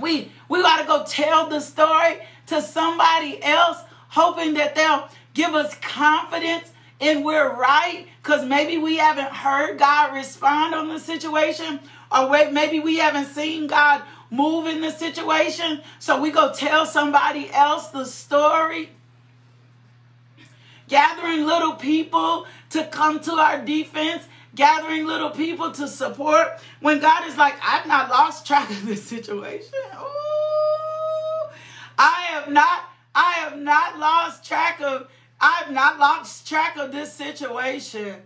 We 0.00 0.32
we 0.48 0.62
got 0.62 0.80
to 0.80 0.86
go 0.86 1.04
tell 1.04 1.48
the 1.48 1.60
story 1.60 2.18
to 2.46 2.60
somebody 2.60 3.42
else, 3.42 3.78
hoping 4.08 4.54
that 4.54 4.74
they'll 4.74 5.08
give 5.34 5.54
us 5.54 5.74
confidence 5.76 6.70
and 7.00 7.24
we're 7.24 7.54
right 7.54 8.06
because 8.22 8.44
maybe 8.46 8.78
we 8.78 8.96
haven't 8.96 9.32
heard 9.32 9.78
God 9.78 10.14
respond 10.14 10.74
on 10.74 10.88
the 10.88 10.98
situation 10.98 11.80
or 12.10 12.28
maybe 12.50 12.80
we 12.80 12.98
haven't 12.98 13.26
seen 13.26 13.66
God 13.66 14.02
move 14.30 14.66
in 14.66 14.80
the 14.80 14.90
situation. 14.90 15.80
So 15.98 16.20
we 16.20 16.30
go 16.30 16.52
tell 16.52 16.86
somebody 16.86 17.50
else 17.52 17.88
the 17.88 18.04
story. 18.04 18.90
Gathering 20.88 21.46
little 21.46 21.74
people 21.74 22.46
to 22.70 22.84
come 22.84 23.20
to 23.20 23.32
our 23.32 23.64
defense, 23.64 24.24
gathering 24.54 25.06
little 25.06 25.30
people 25.30 25.72
to 25.72 25.88
support 25.88 26.60
when 26.80 27.00
God 27.00 27.26
is 27.26 27.36
like, 27.36 27.54
I've 27.62 27.86
not 27.86 28.10
lost 28.10 28.46
track 28.46 28.70
of 28.70 28.86
this 28.86 29.02
situation. 29.02 29.74
Ooh, 29.98 31.48
I 31.98 32.26
have 32.30 32.50
not, 32.50 32.84
I 33.14 33.32
have 33.38 33.58
not 33.58 33.98
lost 33.98 34.46
track 34.46 34.80
of 34.80 35.08
I've 35.40 35.70
not 35.70 35.98
lost 35.98 36.48
track 36.48 36.76
of 36.76 36.90
this 36.90 37.12
situation. 37.12 38.16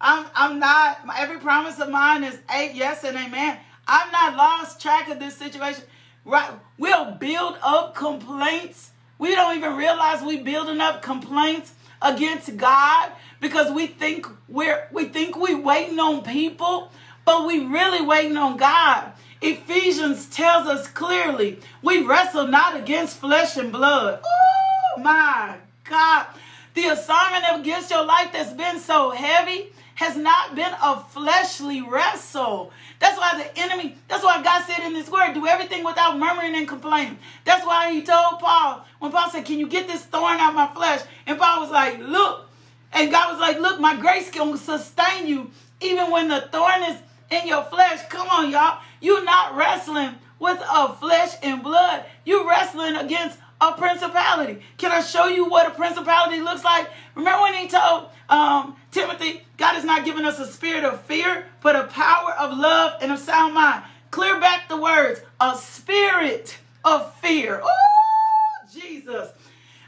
I'm, 0.00 0.26
I'm 0.34 0.58
not, 0.58 1.00
every 1.18 1.38
promise 1.38 1.78
of 1.80 1.90
mine 1.90 2.24
is 2.24 2.38
a 2.52 2.72
yes 2.72 3.04
and 3.04 3.16
amen. 3.16 3.58
I've 3.86 4.10
not 4.10 4.36
lost 4.36 4.80
track 4.80 5.08
of 5.08 5.18
this 5.18 5.36
situation. 5.36 5.84
Right? 6.24 6.50
We'll 6.78 7.12
build 7.12 7.58
up 7.62 7.94
complaints. 7.94 8.92
We 9.18 9.34
don't 9.34 9.56
even 9.56 9.76
realize 9.76 10.22
we 10.22 10.38
building 10.38 10.80
up 10.80 11.02
complaints 11.02 11.74
against 12.00 12.56
God 12.56 13.12
because 13.42 13.70
we 13.72 13.88
think 13.88 14.26
we're 14.48 14.88
we 14.92 15.06
think 15.06 15.36
we 15.36 15.54
waiting 15.54 15.98
on 15.98 16.22
people, 16.22 16.90
but 17.26 17.46
we 17.46 17.66
really 17.66 18.00
waiting 18.00 18.38
on 18.38 18.56
God. 18.56 19.12
Ephesians 19.42 20.26
tells 20.26 20.68
us 20.68 20.86
clearly, 20.86 21.58
we 21.82 22.00
wrestle 22.00 22.46
not 22.46 22.76
against 22.76 23.18
flesh 23.18 23.56
and 23.56 23.72
blood. 23.72 24.20
Oh 24.24 25.02
my 25.02 25.56
God. 25.84 26.28
The 26.74 26.86
assignment 26.86 27.60
against 27.60 27.90
your 27.90 28.04
life 28.04 28.30
that's 28.32 28.52
been 28.52 28.78
so 28.78 29.10
heavy 29.10 29.72
has 29.96 30.16
not 30.16 30.54
been 30.54 30.72
a 30.80 31.00
fleshly 31.00 31.82
wrestle. 31.82 32.72
That's 33.00 33.18
why 33.18 33.42
the 33.42 33.60
enemy, 33.60 33.96
that's 34.06 34.22
why 34.22 34.40
God 34.42 34.64
said 34.64 34.86
in 34.86 34.94
His 34.94 35.10
word, 35.10 35.34
do 35.34 35.48
everything 35.48 35.84
without 35.84 36.16
murmuring 36.16 36.54
and 36.54 36.68
complaining. 36.68 37.18
That's 37.44 37.66
why 37.66 37.92
He 37.92 38.02
told 38.02 38.38
Paul, 38.38 38.86
when 39.00 39.10
Paul 39.10 39.28
said, 39.30 39.44
Can 39.44 39.58
you 39.58 39.66
get 39.66 39.88
this 39.88 40.04
thorn 40.04 40.38
out 40.38 40.50
of 40.50 40.54
my 40.54 40.68
flesh? 40.68 41.00
And 41.26 41.36
Paul 41.38 41.62
was 41.62 41.70
like, 41.72 41.98
Look. 41.98 42.48
And 42.92 43.10
God 43.10 43.32
was 43.32 43.40
like, 43.40 43.58
Look, 43.60 43.80
my 43.80 43.96
grace 43.96 44.30
can 44.30 44.56
sustain 44.56 45.26
you 45.26 45.50
even 45.80 46.10
when 46.10 46.28
the 46.28 46.42
thorn 46.52 46.82
is 46.84 46.96
in 47.30 47.46
your 47.46 47.64
flesh. 47.64 48.06
Come 48.08 48.28
on, 48.28 48.50
y'all. 48.50 48.80
You're 49.00 49.24
not 49.24 49.56
wrestling 49.56 50.14
with 50.38 50.60
a 50.70 50.92
flesh 50.94 51.34
and 51.42 51.62
blood. 51.62 52.04
You're 52.24 52.48
wrestling 52.48 52.96
against 52.96 53.38
a 53.60 53.72
principality. 53.72 54.60
Can 54.76 54.90
I 54.90 55.00
show 55.00 55.26
you 55.26 55.44
what 55.48 55.68
a 55.68 55.70
principality 55.70 56.40
looks 56.40 56.64
like? 56.64 56.88
Remember 57.14 57.42
when 57.42 57.54
he 57.54 57.68
told 57.68 58.08
um, 58.28 58.76
Timothy, 58.90 59.42
God 59.56 59.74
has 59.74 59.84
not 59.84 60.04
given 60.04 60.24
us 60.24 60.38
a 60.40 60.46
spirit 60.46 60.84
of 60.84 61.00
fear, 61.02 61.46
but 61.62 61.76
a 61.76 61.84
power 61.84 62.32
of 62.32 62.56
love 62.58 62.98
and 63.00 63.12
a 63.12 63.16
sound 63.16 63.54
mind. 63.54 63.84
Clear 64.10 64.40
back 64.40 64.68
the 64.68 64.76
words, 64.76 65.20
a 65.40 65.56
spirit 65.56 66.58
of 66.84 67.14
fear. 67.16 67.60
Oh, 67.62 68.68
Jesus. 68.72 69.30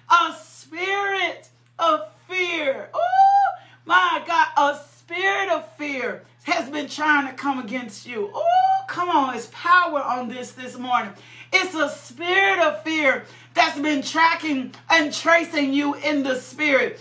A 0.08 0.34
spirit 0.40 1.48
of 1.78 2.08
fear. 2.28 2.88
Oh, 2.92 3.46
my 3.84 4.22
God. 4.26 4.46
A 4.56 4.78
spirit 4.78 5.50
of 5.50 5.68
fear 5.76 6.22
has 6.44 6.68
been 6.70 6.88
trying 6.88 7.26
to 7.26 7.34
come 7.34 7.58
against 7.58 8.06
you. 8.06 8.30
Oh, 8.34 8.84
come 8.88 9.08
on. 9.08 9.34
It's 9.34 9.50
power 9.52 10.02
on 10.02 10.28
this 10.28 10.52
this 10.52 10.78
morning. 10.78 11.12
It's 11.52 11.74
a 11.74 11.88
spirit 11.88 12.58
of 12.60 12.82
fear 12.82 13.24
that's 13.54 13.78
been 13.78 14.02
tracking 14.02 14.74
and 14.90 15.12
tracing 15.12 15.72
you 15.72 15.94
in 15.94 16.22
the 16.22 16.36
spirit. 16.36 17.00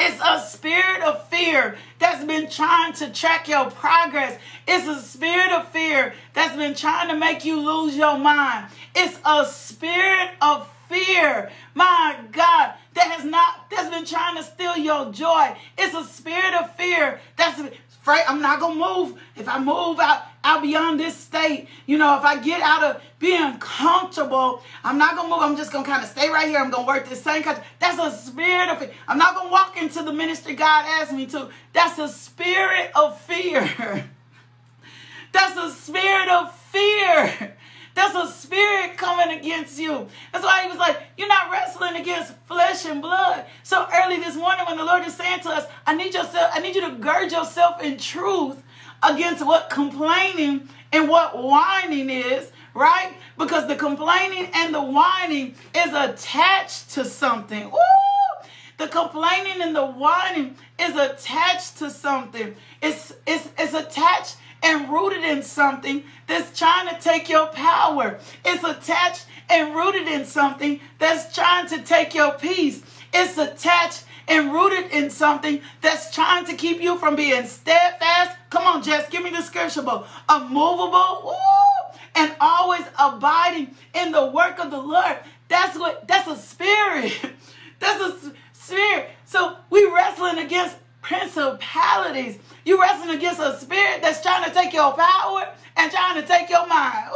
It's 0.00 0.20
a 0.24 0.40
spirit 0.40 1.02
of 1.02 1.26
fear 1.28 1.76
that's 1.98 2.24
been 2.24 2.48
trying 2.48 2.92
to 2.94 3.10
track 3.10 3.48
your 3.48 3.68
progress. 3.70 4.38
It's 4.68 4.86
a 4.86 5.00
spirit 5.02 5.50
of 5.50 5.68
fear 5.68 6.14
that's 6.34 6.54
been 6.54 6.76
trying 6.76 7.08
to 7.08 7.16
make 7.16 7.44
you 7.44 7.60
lose 7.60 7.96
your 7.96 8.16
mind. 8.16 8.68
It's 8.94 9.18
a 9.24 9.44
spirit 9.46 10.30
of 10.40 10.70
fear, 10.88 11.50
my 11.74 12.16
God, 12.32 12.74
that 12.94 13.12
has 13.12 13.24
not 13.24 13.70
that's 13.70 13.90
been 13.90 14.04
trying 14.04 14.36
to 14.36 14.42
steal 14.42 14.76
your 14.76 15.12
joy. 15.12 15.56
It's 15.76 15.94
a 15.94 16.04
spirit 16.04 16.54
of 16.54 16.74
fear 16.76 17.20
that's 17.36 17.60
afraid 17.60 18.24
I'm 18.26 18.40
not 18.40 18.60
gonna 18.60 18.74
move. 18.74 19.20
If 19.36 19.48
I 19.48 19.58
move 19.58 20.00
out 20.00 20.22
out 20.42 20.62
beyond 20.62 20.98
this 20.98 21.14
state, 21.14 21.68
you 21.86 21.98
know, 21.98 22.16
if 22.16 22.24
I 22.24 22.40
get 22.40 22.62
out 22.62 22.82
of 22.82 23.02
being 23.18 23.58
comfortable, 23.58 24.62
I'm 24.82 24.96
not 24.96 25.14
gonna 25.14 25.28
move. 25.28 25.40
I'm 25.40 25.56
just 25.56 25.72
gonna 25.72 25.84
kind 25.84 26.02
of 26.02 26.08
stay 26.08 26.30
right 26.30 26.48
here. 26.48 26.58
I'm 26.58 26.70
gonna 26.70 26.86
work 26.86 27.08
this 27.08 27.22
same 27.22 27.42
country. 27.42 27.62
That's 27.78 27.98
a 27.98 28.16
spirit 28.16 28.70
of 28.70 28.78
fear. 28.78 28.90
I'm 29.06 29.18
not 29.18 29.34
gonna 29.34 29.50
walk 29.50 29.76
into 29.76 30.02
the 30.02 30.12
ministry 30.12 30.54
God 30.54 30.86
asked 30.86 31.12
me 31.12 31.26
to. 31.26 31.48
That's 31.72 31.98
a 31.98 32.08
spirit 32.08 32.90
of 32.94 33.20
fear. 33.20 34.08
That's 35.32 35.56
a 35.58 35.70
spirit 35.70 36.28
of 36.28 36.54
fear. 36.54 37.56
That's 37.98 38.14
a 38.14 38.32
spirit 38.32 38.96
coming 38.96 39.36
against 39.36 39.76
you. 39.76 40.06
That's 40.32 40.44
why 40.44 40.62
he 40.62 40.68
was 40.68 40.78
like, 40.78 41.02
You're 41.16 41.26
not 41.26 41.50
wrestling 41.50 41.96
against 41.96 42.32
flesh 42.46 42.84
and 42.84 43.02
blood. 43.02 43.44
So 43.64 43.88
early 43.92 44.18
this 44.18 44.36
morning, 44.36 44.66
when 44.68 44.76
the 44.76 44.84
Lord 44.84 45.04
is 45.04 45.16
saying 45.16 45.40
to 45.40 45.48
us, 45.48 45.66
I 45.84 45.96
need 45.96 46.14
yourself, 46.14 46.52
I 46.54 46.60
need 46.60 46.76
you 46.76 46.82
to 46.82 46.92
gird 46.92 47.32
yourself 47.32 47.82
in 47.82 47.98
truth 47.98 48.62
against 49.02 49.44
what 49.44 49.68
complaining 49.68 50.68
and 50.92 51.08
what 51.08 51.42
whining 51.42 52.08
is, 52.08 52.52
right? 52.72 53.14
Because 53.36 53.66
the 53.66 53.74
complaining 53.74 54.48
and 54.54 54.72
the 54.72 54.80
whining 54.80 55.56
is 55.74 55.92
attached 55.92 56.90
to 56.90 57.04
something. 57.04 57.66
Ooh! 57.66 58.48
The 58.76 58.86
complaining 58.86 59.60
and 59.60 59.74
the 59.74 59.84
whining 59.84 60.54
is 60.78 60.94
attached 60.94 61.78
to 61.78 61.90
something. 61.90 62.54
It's, 62.80 63.12
it's, 63.26 63.48
it's 63.58 63.74
attached 63.74 64.36
and 64.62 64.90
rooted 64.90 65.24
in 65.24 65.42
something 65.42 66.04
that's 66.26 66.58
trying 66.58 66.88
to 66.88 67.00
take 67.00 67.28
your 67.28 67.46
power. 67.48 68.18
It's 68.44 68.64
attached 68.64 69.26
and 69.48 69.74
rooted 69.74 70.08
in 70.08 70.24
something 70.24 70.80
that's 70.98 71.34
trying 71.34 71.68
to 71.68 71.82
take 71.82 72.14
your 72.14 72.32
peace. 72.32 72.82
It's 73.12 73.38
attached 73.38 74.04
and 74.26 74.52
rooted 74.52 74.90
in 74.90 75.10
something 75.10 75.60
that's 75.80 76.14
trying 76.14 76.44
to 76.46 76.54
keep 76.54 76.80
you 76.80 76.98
from 76.98 77.16
being 77.16 77.46
steadfast. 77.46 78.36
Come 78.50 78.64
on, 78.64 78.82
Jess, 78.82 79.08
give 79.08 79.22
me 79.22 79.30
the 79.30 79.42
scripture 79.42 79.82
book. 79.82 80.06
Unmovable, 80.28 81.22
woo, 81.24 81.98
and 82.14 82.34
always 82.40 82.84
abiding 82.98 83.74
in 83.94 84.12
the 84.12 84.26
work 84.26 84.58
of 84.58 84.70
the 84.70 84.80
Lord. 84.80 85.18
That's 85.48 85.78
what 85.78 86.06
that's 86.06 86.28
a 86.28 86.36
spirit. 86.36 87.18
That's 87.80 88.00
a 88.24 88.32
spirit. 88.52 89.08
So 89.24 89.56
we 89.70 89.86
wrestling 89.86 90.38
against 90.38 90.76
principalities. 91.08 92.38
You 92.66 92.78
wrestling 92.78 93.16
against 93.16 93.40
a 93.40 93.58
spirit 93.58 94.02
that's 94.02 94.20
trying 94.20 94.44
to 94.44 94.50
take 94.50 94.74
your 94.74 94.92
power 94.92 95.48
and 95.76 95.90
trying 95.90 96.20
to 96.20 96.28
take 96.28 96.50
your 96.50 96.66
mind. 96.66 97.10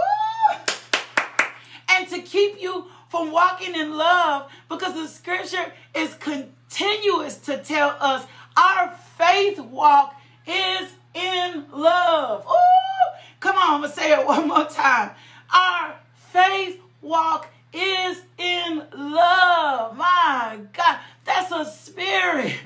And 1.90 2.08
to 2.08 2.22
keep 2.22 2.60
you 2.60 2.86
from 3.10 3.30
walking 3.30 3.74
in 3.74 3.94
love 3.94 4.50
because 4.70 4.94
the 4.94 5.06
scripture 5.06 5.72
is 5.94 6.14
continuous 6.14 7.36
to 7.40 7.58
tell 7.58 7.94
us 8.00 8.26
our 8.56 8.96
faith 9.18 9.58
walk 9.60 10.14
is 10.46 10.88
in 11.14 11.66
love. 11.70 12.46
Ooh. 12.46 13.18
Come 13.40 13.56
on, 13.56 13.74
I'm 13.74 13.80
going 13.80 13.90
to 13.90 13.96
say 13.96 14.12
it 14.18 14.26
one 14.26 14.48
more 14.48 14.64
time. 14.64 15.10
Our 15.52 15.96
faith 16.14 16.80
walk 17.02 17.50
is 17.74 18.22
in 18.38 18.84
love. 18.96 19.98
My 19.98 20.60
God, 20.72 20.98
that's 21.26 21.52
a 21.52 21.66
spirit. 21.66 22.56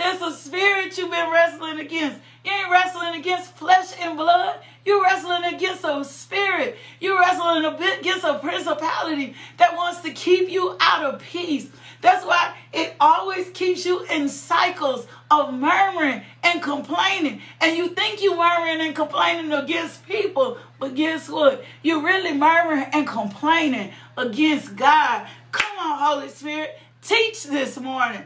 That's 0.00 0.22
a 0.22 0.32
spirit 0.32 0.96
you've 0.96 1.10
been 1.10 1.30
wrestling 1.30 1.78
against. 1.78 2.20
You 2.42 2.50
ain't 2.50 2.70
wrestling 2.70 3.20
against 3.20 3.54
flesh 3.54 3.92
and 4.00 4.16
blood. 4.16 4.58
You're 4.86 5.02
wrestling 5.02 5.44
against 5.44 5.84
a 5.84 6.02
spirit. 6.06 6.78
You're 7.00 7.20
wrestling 7.20 7.66
against 7.66 8.24
a 8.24 8.38
principality 8.38 9.34
that 9.58 9.76
wants 9.76 10.00
to 10.00 10.10
keep 10.12 10.48
you 10.48 10.74
out 10.80 11.04
of 11.04 11.20
peace. 11.20 11.68
That's 12.00 12.24
why 12.24 12.54
it 12.72 12.96
always 12.98 13.50
keeps 13.50 13.84
you 13.84 14.02
in 14.06 14.30
cycles 14.30 15.06
of 15.30 15.52
murmuring 15.52 16.22
and 16.44 16.62
complaining. 16.62 17.42
And 17.60 17.76
you 17.76 17.88
think 17.88 18.22
you're 18.22 18.38
murmuring 18.38 18.80
and 18.80 18.96
complaining 18.96 19.52
against 19.52 20.06
people, 20.06 20.56
but 20.78 20.94
guess 20.94 21.28
what? 21.28 21.62
You're 21.82 22.02
really 22.02 22.32
murmuring 22.32 22.86
and 22.94 23.06
complaining 23.06 23.92
against 24.16 24.76
God. 24.76 25.28
Come 25.52 25.78
on, 25.78 25.98
Holy 25.98 26.30
Spirit. 26.30 26.78
Teach 27.02 27.44
this 27.44 27.78
morning. 27.78 28.22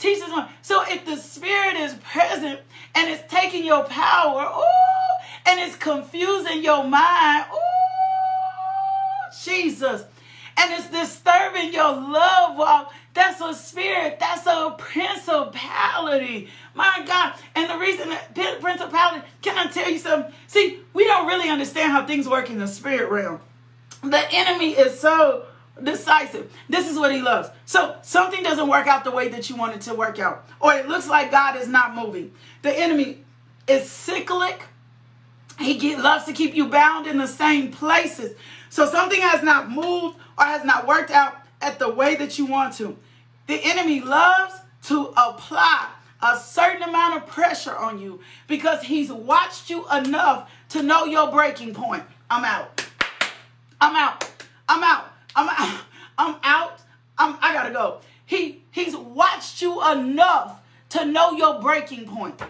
Teach 0.00 0.18
this 0.18 0.30
morning. 0.30 0.50
So 0.62 0.82
if 0.88 1.04
the 1.04 1.16
Spirit 1.16 1.76
is 1.76 1.94
present 2.02 2.58
and 2.94 3.10
it's 3.10 3.22
taking 3.30 3.64
your 3.66 3.84
power, 3.84 4.44
ooh, 4.44 5.46
and 5.46 5.60
it's 5.60 5.76
confusing 5.76 6.64
your 6.64 6.84
mind, 6.84 7.44
ooh, 7.52 7.58
Jesus, 9.44 10.04
and 10.56 10.72
it's 10.72 10.88
disturbing 10.88 11.74
your 11.74 11.92
love 11.92 12.56
walk, 12.56 12.94
that's 13.12 13.40
a 13.42 13.52
spirit, 13.52 14.18
that's 14.18 14.46
a 14.46 14.74
principality. 14.78 16.48
My 16.74 17.02
God. 17.06 17.34
And 17.54 17.68
the 17.68 17.76
reason 17.76 18.08
that 18.08 18.60
principality, 18.60 19.26
can 19.42 19.58
I 19.58 19.70
tell 19.70 19.90
you 19.90 19.98
something? 19.98 20.32
See, 20.46 20.78
we 20.94 21.04
don't 21.04 21.26
really 21.26 21.50
understand 21.50 21.92
how 21.92 22.06
things 22.06 22.28
work 22.28 22.48
in 22.48 22.58
the 22.58 22.68
spirit 22.68 23.10
realm. 23.10 23.40
The 24.02 24.22
enemy 24.32 24.70
is 24.70 24.98
so 24.98 25.44
decisive. 25.82 26.52
This 26.68 26.90
is 26.90 26.98
what 26.98 27.12
he 27.12 27.20
loves. 27.22 27.50
So 27.64 27.96
something 28.02 28.42
doesn't 28.42 28.68
work 28.68 28.86
out 28.86 29.04
the 29.04 29.10
way 29.10 29.28
that 29.28 29.48
you 29.48 29.56
want 29.56 29.74
it 29.74 29.80
to 29.82 29.94
work 29.94 30.18
out, 30.18 30.46
or 30.60 30.74
it 30.74 30.88
looks 30.88 31.08
like 31.08 31.30
God 31.30 31.56
is 31.56 31.68
not 31.68 31.94
moving. 31.94 32.32
The 32.62 32.76
enemy 32.76 33.24
is 33.66 33.90
cyclic. 33.90 34.62
He 35.58 35.76
get, 35.76 36.00
loves 36.00 36.24
to 36.24 36.32
keep 36.32 36.54
you 36.54 36.68
bound 36.68 37.06
in 37.06 37.18
the 37.18 37.26
same 37.26 37.70
places. 37.70 38.34
So 38.70 38.86
something 38.86 39.20
has 39.20 39.42
not 39.42 39.70
moved 39.70 40.16
or 40.38 40.44
has 40.44 40.64
not 40.64 40.86
worked 40.86 41.10
out 41.10 41.36
at 41.60 41.78
the 41.78 41.90
way 41.90 42.14
that 42.14 42.38
you 42.38 42.46
want 42.46 42.74
to. 42.74 42.96
The 43.46 43.60
enemy 43.64 44.00
loves 44.00 44.54
to 44.84 45.12
apply 45.16 45.88
a 46.22 46.38
certain 46.38 46.82
amount 46.82 47.16
of 47.16 47.26
pressure 47.26 47.74
on 47.74 47.98
you 47.98 48.20
because 48.46 48.82
he's 48.82 49.10
watched 49.10 49.70
you 49.70 49.86
enough 49.90 50.50
to 50.70 50.82
know 50.82 51.04
your 51.04 51.30
breaking 51.30 51.74
point. 51.74 52.04
I'm 52.30 52.44
out. 52.44 52.86
I'm 53.80 53.96
out. 53.96 54.30
I'm 54.68 54.84
out. 54.84 55.09
I'm 55.34 55.48
out. 55.48 55.84
I'm 56.18 56.36
out. 56.42 56.80
I'm, 57.18 57.36
I 57.40 57.52
gotta 57.52 57.72
go. 57.72 58.00
He 58.26 58.62
he's 58.70 58.96
watched 58.96 59.62
you 59.62 59.84
enough 59.90 60.60
to 60.90 61.04
know 61.04 61.32
your 61.32 61.60
breaking 61.60 62.06
point. 62.06 62.40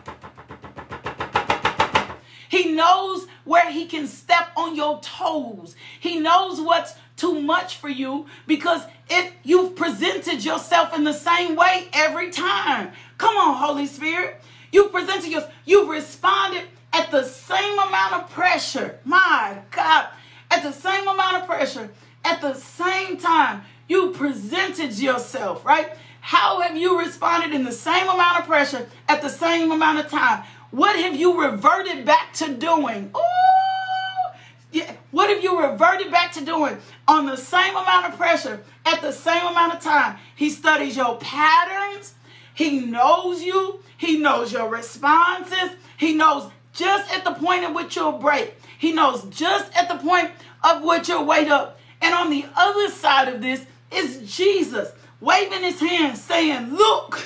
He 2.48 2.72
knows 2.72 3.26
where 3.44 3.70
he 3.70 3.86
can 3.86 4.08
step 4.08 4.50
on 4.56 4.74
your 4.74 5.00
toes. 5.00 5.76
He 6.00 6.18
knows 6.18 6.60
what's 6.60 6.94
too 7.16 7.40
much 7.40 7.76
for 7.76 7.88
you 7.88 8.26
because 8.46 8.82
if 9.08 9.32
you've 9.44 9.76
presented 9.76 10.44
yourself 10.44 10.96
in 10.96 11.04
the 11.04 11.12
same 11.12 11.54
way 11.54 11.88
every 11.92 12.30
time. 12.30 12.92
Come 13.18 13.36
on, 13.36 13.56
Holy 13.56 13.86
Spirit. 13.86 14.40
You've 14.72 14.90
presented 14.90 15.30
yourself, 15.30 15.52
you've 15.64 15.88
responded 15.88 16.64
at 16.92 17.10
the 17.10 17.24
same 17.24 17.78
amount 17.78 18.14
of 18.14 18.30
pressure. 18.30 18.98
My 19.04 19.58
God, 19.70 20.08
at 20.50 20.62
the 20.62 20.72
same 20.72 21.06
amount 21.06 21.36
of 21.36 21.46
pressure, 21.46 21.90
at 22.24 22.40
the 22.40 22.54
same 22.54 23.16
time, 23.16 23.62
you 23.88 24.10
presented 24.10 24.98
yourself, 24.98 25.64
right? 25.64 25.90
How 26.20 26.60
have 26.60 26.76
you 26.76 26.98
responded 26.98 27.54
in 27.54 27.64
the 27.64 27.72
same 27.72 28.08
amount 28.08 28.40
of 28.40 28.46
pressure 28.46 28.86
at 29.08 29.22
the 29.22 29.28
same 29.28 29.72
amount 29.72 29.98
of 29.98 30.08
time? 30.08 30.44
What 30.70 30.96
have 30.96 31.16
you 31.16 31.42
reverted 31.42 32.04
back 32.04 32.32
to 32.34 32.54
doing? 32.54 33.10
Ooh! 33.16 34.30
Yeah. 34.72 34.94
What 35.10 35.30
have 35.30 35.42
you 35.42 35.60
reverted 35.60 36.12
back 36.12 36.32
to 36.32 36.44
doing 36.44 36.78
on 37.08 37.26
the 37.26 37.36
same 37.36 37.74
amount 37.74 38.06
of 38.06 38.16
pressure 38.16 38.60
at 38.86 39.00
the 39.00 39.10
same 39.12 39.44
amount 39.44 39.74
of 39.74 39.80
time? 39.80 40.18
He 40.36 40.50
studies 40.50 40.96
your 40.96 41.16
patterns. 41.18 42.14
He 42.54 42.80
knows 42.80 43.42
you. 43.42 43.80
He 43.96 44.18
knows 44.18 44.52
your 44.52 44.68
responses. 44.68 45.70
He 45.96 46.14
knows 46.14 46.50
just 46.72 47.12
at 47.12 47.24
the 47.24 47.32
point 47.32 47.64
at 47.64 47.74
which 47.74 47.96
you'll 47.96 48.12
break. 48.12 48.54
He 48.78 48.92
knows 48.92 49.24
just 49.24 49.76
at 49.76 49.88
the 49.88 49.96
point 49.96 50.30
of 50.62 50.84
which 50.84 51.08
you'll 51.08 51.24
wait 51.24 51.48
up. 51.48 51.79
And 52.10 52.18
on 52.18 52.30
the 52.30 52.44
other 52.56 52.88
side 52.90 53.28
of 53.28 53.40
this 53.40 53.64
is 53.92 54.34
Jesus 54.36 54.90
waving 55.20 55.62
his 55.62 55.78
hand 55.78 56.18
saying, 56.18 56.74
Look, 56.74 57.24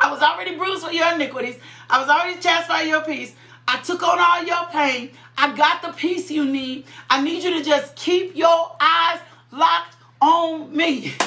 I 0.00 0.10
was 0.10 0.20
already 0.20 0.56
bruised 0.56 0.84
for 0.84 0.92
your 0.92 1.14
iniquities. 1.14 1.54
I 1.88 2.00
was 2.00 2.08
already 2.08 2.40
chastised 2.40 2.82
for 2.82 2.88
your 2.88 3.00
peace. 3.02 3.32
I 3.68 3.80
took 3.80 4.02
on 4.02 4.18
all 4.18 4.42
your 4.42 4.66
pain. 4.72 5.12
I 5.38 5.54
got 5.54 5.82
the 5.82 5.92
peace 5.92 6.32
you 6.32 6.46
need. 6.46 6.84
I 7.08 7.22
need 7.22 7.44
you 7.44 7.58
to 7.58 7.64
just 7.64 7.94
keep 7.94 8.34
your 8.34 8.74
eyes 8.80 9.20
locked 9.52 9.94
on 10.20 10.76
me. 10.76 11.14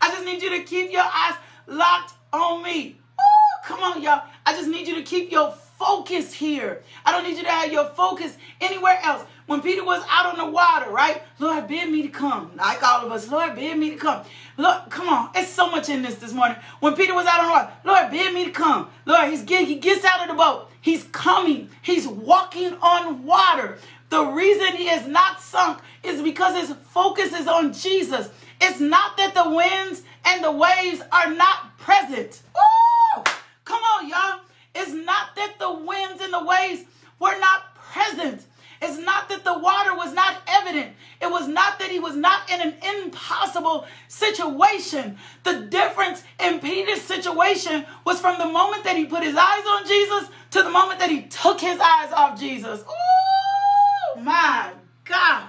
I 0.00 0.10
just 0.12 0.24
need 0.24 0.40
you 0.40 0.50
to 0.50 0.62
keep 0.62 0.92
your 0.92 1.02
eyes 1.02 1.34
locked 1.66 2.14
on 2.32 2.62
me. 2.62 3.00
Oh, 3.18 3.24
Come 3.64 3.80
on, 3.80 4.00
y'all. 4.00 4.22
I 4.46 4.52
just 4.52 4.68
need 4.68 4.86
you 4.86 4.94
to 4.94 5.02
keep 5.02 5.32
your 5.32 5.50
focus 5.76 6.32
here. 6.32 6.84
I 7.04 7.10
don't 7.10 7.24
need 7.24 7.36
you 7.36 7.42
to 7.42 7.50
have 7.50 7.72
your 7.72 7.86
focus 7.86 8.36
anywhere 8.60 9.00
else. 9.02 9.24
When 9.46 9.62
Peter 9.62 9.84
was 9.84 10.04
out 10.10 10.26
on 10.26 10.38
the 10.38 10.50
water, 10.50 10.90
right? 10.90 11.22
Lord, 11.38 11.68
bid 11.68 11.88
me 11.88 12.02
to 12.02 12.08
come. 12.08 12.50
Like 12.56 12.82
all 12.82 13.06
of 13.06 13.12
us, 13.12 13.28
Lord, 13.30 13.54
bid 13.54 13.78
me 13.78 13.90
to 13.90 13.96
come. 13.96 14.24
Lord, 14.56 14.90
come 14.90 15.08
on. 15.08 15.30
It's 15.36 15.50
so 15.50 15.70
much 15.70 15.88
in 15.88 16.02
this 16.02 16.16
this 16.16 16.32
morning. 16.32 16.56
When 16.80 16.94
Peter 16.94 17.14
was 17.14 17.26
out 17.26 17.40
on 17.40 17.46
the 17.46 17.52
water, 17.52 17.72
Lord, 17.84 18.10
bid 18.10 18.34
me 18.34 18.44
to 18.46 18.50
come. 18.50 18.90
Lord, 19.04 19.30
he's 19.30 19.42
get, 19.42 19.68
he 19.68 19.76
gets 19.76 20.04
out 20.04 20.22
of 20.22 20.28
the 20.28 20.34
boat. 20.34 20.68
He's 20.80 21.04
coming. 21.04 21.70
He's 21.80 22.08
walking 22.08 22.74
on 22.82 23.24
water. 23.24 23.78
The 24.08 24.24
reason 24.24 24.76
he 24.76 24.88
is 24.88 25.06
not 25.06 25.40
sunk 25.40 25.80
is 26.02 26.22
because 26.22 26.56
his 26.68 26.76
focus 26.88 27.32
is 27.32 27.46
on 27.46 27.72
Jesus. 27.72 28.28
It's 28.60 28.80
not 28.80 29.16
that 29.16 29.34
the 29.34 29.48
winds 29.48 30.02
and 30.24 30.42
the 30.42 30.52
waves 30.52 31.02
are 31.12 31.32
not 31.32 31.76
present. 31.78 32.42
Ooh, 32.56 33.22
come 33.64 33.82
on, 33.82 34.08
y'all. 34.08 34.40
It's 34.74 34.92
not 34.92 35.36
that 35.36 35.58
the 35.58 35.72
winds 35.72 36.20
and 36.20 36.32
the 36.32 36.44
waves 36.44 36.82
were 37.20 37.38
not 37.38 37.74
present. 37.76 38.44
It's 38.82 38.98
not 38.98 39.28
that 39.28 39.44
the 39.44 39.58
water 39.58 39.94
was 39.94 40.12
not 40.12 40.36
evident. 40.46 40.94
It 41.20 41.30
was 41.30 41.48
not 41.48 41.78
that 41.78 41.90
he 41.90 41.98
was 41.98 42.16
not 42.16 42.50
in 42.50 42.60
an 42.60 42.74
impossible 43.02 43.86
situation. 44.08 45.16
The 45.44 45.60
difference 45.60 46.22
in 46.38 46.60
Peter's 46.60 47.02
situation 47.02 47.86
was 48.04 48.20
from 48.20 48.38
the 48.38 48.46
moment 48.46 48.84
that 48.84 48.96
he 48.96 49.06
put 49.06 49.22
his 49.22 49.36
eyes 49.36 49.64
on 49.66 49.86
Jesus 49.86 50.28
to 50.50 50.62
the 50.62 50.70
moment 50.70 51.00
that 51.00 51.10
he 51.10 51.22
took 51.22 51.60
his 51.60 51.78
eyes 51.80 52.12
off 52.12 52.38
Jesus. 52.38 52.84
Oh 52.86 54.20
my 54.20 54.72
God. 55.04 55.48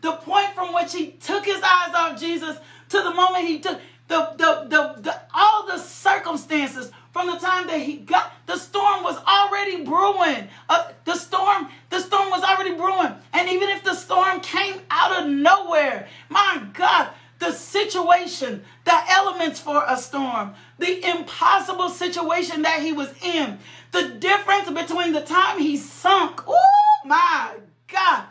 The 0.00 0.12
point 0.12 0.54
from 0.54 0.74
which 0.74 0.92
he 0.92 1.12
took 1.12 1.44
his 1.44 1.62
eyes 1.62 1.94
off 1.94 2.20
Jesus 2.20 2.56
to 2.90 3.02
the 3.02 3.12
moment 3.12 3.46
he 3.46 3.60
took 3.60 3.80
the, 4.08 4.34
the, 4.36 4.66
the, 4.68 5.02
the 5.02 5.20
all 5.34 5.66
the 5.66 5.78
circumstances 5.78 6.90
from 7.18 7.26
the 7.26 7.38
time 7.38 7.66
that 7.66 7.80
he 7.80 7.96
got 7.96 8.32
the 8.46 8.56
storm 8.56 9.02
was 9.02 9.16
already 9.26 9.82
brewing. 9.82 10.46
Uh, 10.68 10.92
the 11.04 11.16
storm 11.16 11.66
the 11.90 11.98
storm 11.98 12.30
was 12.30 12.44
already 12.44 12.76
brewing. 12.76 13.12
And 13.32 13.48
even 13.48 13.70
if 13.70 13.82
the 13.82 13.94
storm 13.94 14.38
came 14.38 14.76
out 14.88 15.24
of 15.24 15.28
nowhere 15.28 16.06
my 16.28 16.62
god 16.74 17.10
the 17.40 17.50
situation 17.50 18.62
the 18.84 19.10
elements 19.10 19.58
for 19.58 19.82
a 19.88 19.96
storm 19.96 20.54
the 20.78 21.04
impossible 21.10 21.88
situation 21.88 22.62
that 22.62 22.82
he 22.82 22.92
was 22.92 23.12
in 23.20 23.58
the 23.90 24.10
difference 24.20 24.70
between 24.70 25.12
the 25.12 25.22
time 25.22 25.58
he 25.58 25.76
sunk 25.76 26.42
oh 26.46 27.00
my 27.04 27.52
god 27.88 28.26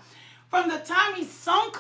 from 0.50 0.70
the 0.70 0.78
time 0.78 1.14
he 1.16 1.26
sunk 1.26 1.78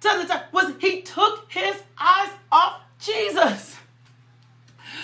to 0.00 0.08
the 0.20 0.24
time 0.24 0.42
was 0.52 0.72
he 0.78 1.02
took 1.02 1.50
his 1.50 1.82
eyes 1.98 2.30
off 2.52 2.80
jesus. 3.00 3.76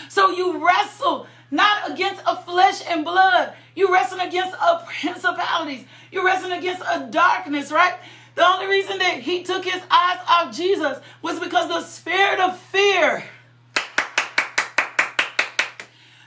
So 0.09 0.31
you 0.31 0.65
wrestle 0.65 1.27
not 1.51 1.91
against 1.91 2.23
a 2.27 2.37
flesh 2.37 2.83
and 2.89 3.05
blood. 3.05 3.55
You're 3.75 3.93
wrestling 3.93 4.27
against 4.27 4.55
a 4.55 4.85
principalities. 5.01 5.85
You're 6.11 6.25
wrestling 6.25 6.59
against 6.59 6.83
a 6.83 7.09
darkness, 7.11 7.73
right? 7.73 7.95
The 8.35 8.47
only 8.47 8.67
reason 8.67 8.99
that 8.99 9.21
he 9.21 9.43
took 9.43 9.65
his 9.65 9.83
eyes 9.91 10.19
off 10.29 10.57
Jesus 10.57 10.99
was 11.23 11.41
because 11.41 11.69
the 11.69 11.83
spirit 11.83 12.41
of 12.41 12.59
fear, 12.59 13.25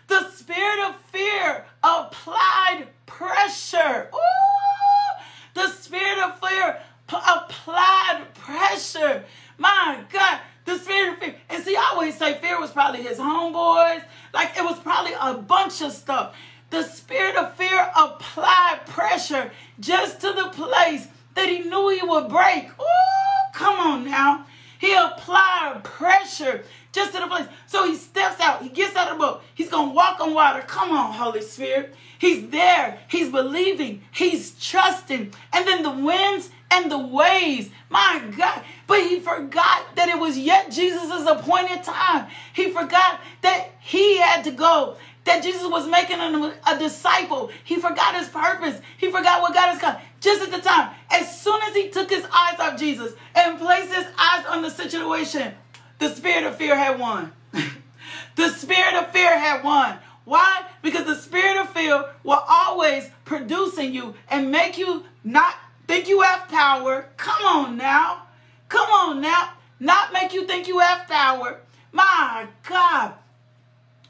the 0.07 0.30
spirit 0.32 0.89
of 0.89 0.95
fear 1.11 1.65
applied 1.82 2.88
pressure. 3.05 4.09
Ooh, 4.13 5.21
the 5.53 5.69
spirit 5.69 6.19
of 6.19 6.39
fear 6.39 6.78
p- 7.07 7.17
applied 7.17 8.26
pressure. 8.36 9.24
My 9.57 10.03
God, 10.11 10.39
the 10.65 10.78
spirit 10.78 11.13
of 11.13 11.19
fear. 11.19 11.36
And 11.49 11.63
see, 11.63 11.76
I 11.76 11.91
always 11.93 12.17
say 12.17 12.36
fear 12.36 12.59
was 12.59 12.71
probably 12.71 13.01
his 13.01 13.17
homeboys. 13.17 14.03
Like 14.34 14.57
it 14.57 14.63
was 14.63 14.79
probably 14.79 15.13
a 15.19 15.36
bunch 15.36 15.81
of 15.81 15.91
stuff. 15.91 16.36
The 16.69 16.84
spirit 16.84 17.36
of 17.36 17.53
fear 17.55 17.91
applied 17.95 18.81
pressure 18.88 19.51
just 19.79 20.21
to 20.21 20.34
the 20.34 20.49
place 20.49 21.07
that 21.36 21.49
he 21.49 21.59
knew 21.59 21.89
he 21.89 22.05
would 22.05 22.29
break. 22.29 22.69
Ooh, 22.79 23.53
come 23.53 23.79
on 23.79 24.05
now. 24.05 24.45
He 24.79 24.93
applied 24.93 25.81
pressure 25.84 26.63
just 26.91 27.13
to 27.13 27.19
the 27.19 27.27
place. 27.27 27.47
So 27.67 27.88
he 27.88 27.95
steps 27.95 28.41
out. 28.41 28.61
He 28.61 28.69
gets 28.69 28.95
out 28.95 29.11
of 29.11 29.17
the 29.17 29.23
boat. 29.23 29.43
He's 29.55 29.69
going 29.69 29.89
to 29.89 29.95
walk 29.95 30.19
on 30.19 30.34
water. 30.34 30.61
Come 30.61 30.91
on, 30.91 31.13
Holy 31.13 31.41
Spirit. 31.41 31.95
He's 32.19 32.49
there. 32.49 32.99
He's 33.07 33.29
believing. 33.31 34.01
He's 34.11 34.51
trusting. 34.59 35.34
And 35.53 35.67
then 35.67 35.84
the 35.84 35.91
winds 35.91 36.49
and 36.74 36.91
the 36.91 36.97
waves. 36.97 37.69
My 37.89 38.21
God. 38.36 38.63
But 38.88 39.01
he 39.01 39.19
forgot 39.19 39.95
that 39.95 40.09
it 40.09 40.19
was 40.19 40.38
yet 40.38 40.71
Jesus' 40.71 41.26
appointed 41.28 41.84
time. 41.84 42.28
He 42.53 42.71
forgot 42.71 43.19
that 43.41 43.69
he 43.80 44.17
had 44.17 44.43
to 44.45 44.51
go. 44.51 44.97
That 45.26 45.41
Jesus 45.41 45.69
was 45.69 45.88
making 45.88 46.19
a, 46.19 46.53
a 46.67 46.78
disciple. 46.78 47.49
He 47.63 47.78
forgot 47.78 48.15
his 48.15 48.28
purpose. 48.28 48.82
He 48.97 49.09
forgot 49.09 49.41
what 49.41 49.53
God 49.53 49.69
has 49.71 49.80
done. 49.80 49.97
Just 50.19 50.41
at 50.41 50.51
the 50.51 50.59
time, 50.59 50.93
as 51.09 51.41
soon 51.41 51.61
as 51.63 51.76
he 51.76 51.89
took 51.89 52.09
his 52.09 52.26
eyes 52.26 52.59
off 52.59 52.78
Jesus 52.78 53.13
and 53.36 53.57
placed 53.57 53.93
his 53.93 54.05
eyes 54.17 54.45
on 54.47 54.61
the 54.61 54.69
situation, 54.69 55.53
the 55.99 56.09
spirit 56.09 56.43
of 56.43 56.57
fear 56.57 56.76
had 56.76 56.99
won. 56.99 57.32
the 58.36 58.49
spirit 58.49 58.95
of 58.95 59.11
fear 59.11 59.38
had 59.38 59.63
won. 59.63 59.97
Why? 60.26 60.65
Because 60.82 61.05
the 61.05 61.15
spirit 61.15 61.57
of 61.57 61.69
fear 61.69 62.05
will 62.24 62.43
always 62.47 63.09
produce 63.26 63.78
in 63.78 63.93
you 63.93 64.15
and 64.30 64.51
make 64.51 64.78
you 64.78 65.03
not 65.24 65.55
think 65.93 66.07
you 66.07 66.21
have 66.21 66.47
power. 66.47 67.05
Come 67.17 67.45
on 67.45 67.77
now. 67.77 68.23
Come 68.67 68.89
on 68.89 69.21
now. 69.21 69.49
Not 69.79 70.11
make 70.11 70.33
you 70.33 70.47
think 70.47 70.67
you 70.67 70.79
have 70.79 71.07
power. 71.07 71.59
My 71.91 72.47
God. 72.67 73.13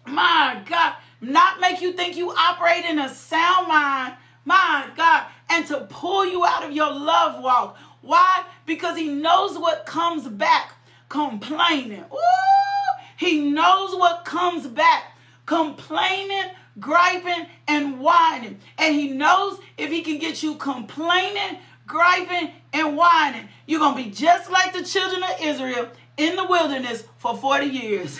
My 0.08 0.62
God. 0.66 0.94
Not 1.20 1.60
make 1.60 1.82
you 1.82 1.92
think 1.92 2.16
you 2.16 2.32
operate 2.32 2.86
in 2.86 3.00
a 3.00 3.10
sound 3.10 3.68
mind. 3.68 4.14
My 4.46 4.88
God. 4.96 5.26
And 5.50 5.68
to 5.68 5.82
pull 5.90 6.26
you 6.26 6.46
out 6.46 6.64
of 6.64 6.72
your 6.72 6.90
love 6.90 7.44
walk. 7.44 7.78
Why? 8.00 8.46
Because 8.66 8.98
he 8.98 9.10
knows 9.10 9.58
what 9.58 9.86
comes 9.86 10.26
back 10.26 10.76
complaining. 11.10 12.06
Ooh, 12.14 12.94
he 13.18 13.52
knows 13.52 13.94
what 13.94 14.24
comes 14.24 14.68
back 14.68 15.18
complaining, 15.46 16.52
griping, 16.80 17.48
and 17.68 18.00
whining. 18.00 18.60
And 18.78 18.96
he 18.96 19.10
knows 19.10 19.60
if 19.78 19.92
he 19.92 20.02
can 20.02 20.18
get 20.18 20.42
you 20.44 20.56
complaining, 20.56 21.60
griping, 21.88 22.52
and 22.72 22.98
whining, 22.98 23.48
you're 23.68 23.80
going 23.80 23.96
to 23.98 24.04
be 24.04 24.10
just 24.10 24.50
like 24.50 24.74
the 24.74 24.84
children 24.84 25.24
of 25.24 25.36
Israel 25.42 25.90
in 26.18 26.36
the 26.36 26.46
wilderness 26.46 27.04
for 27.18 27.36
40 27.36 27.66
years. 27.66 28.20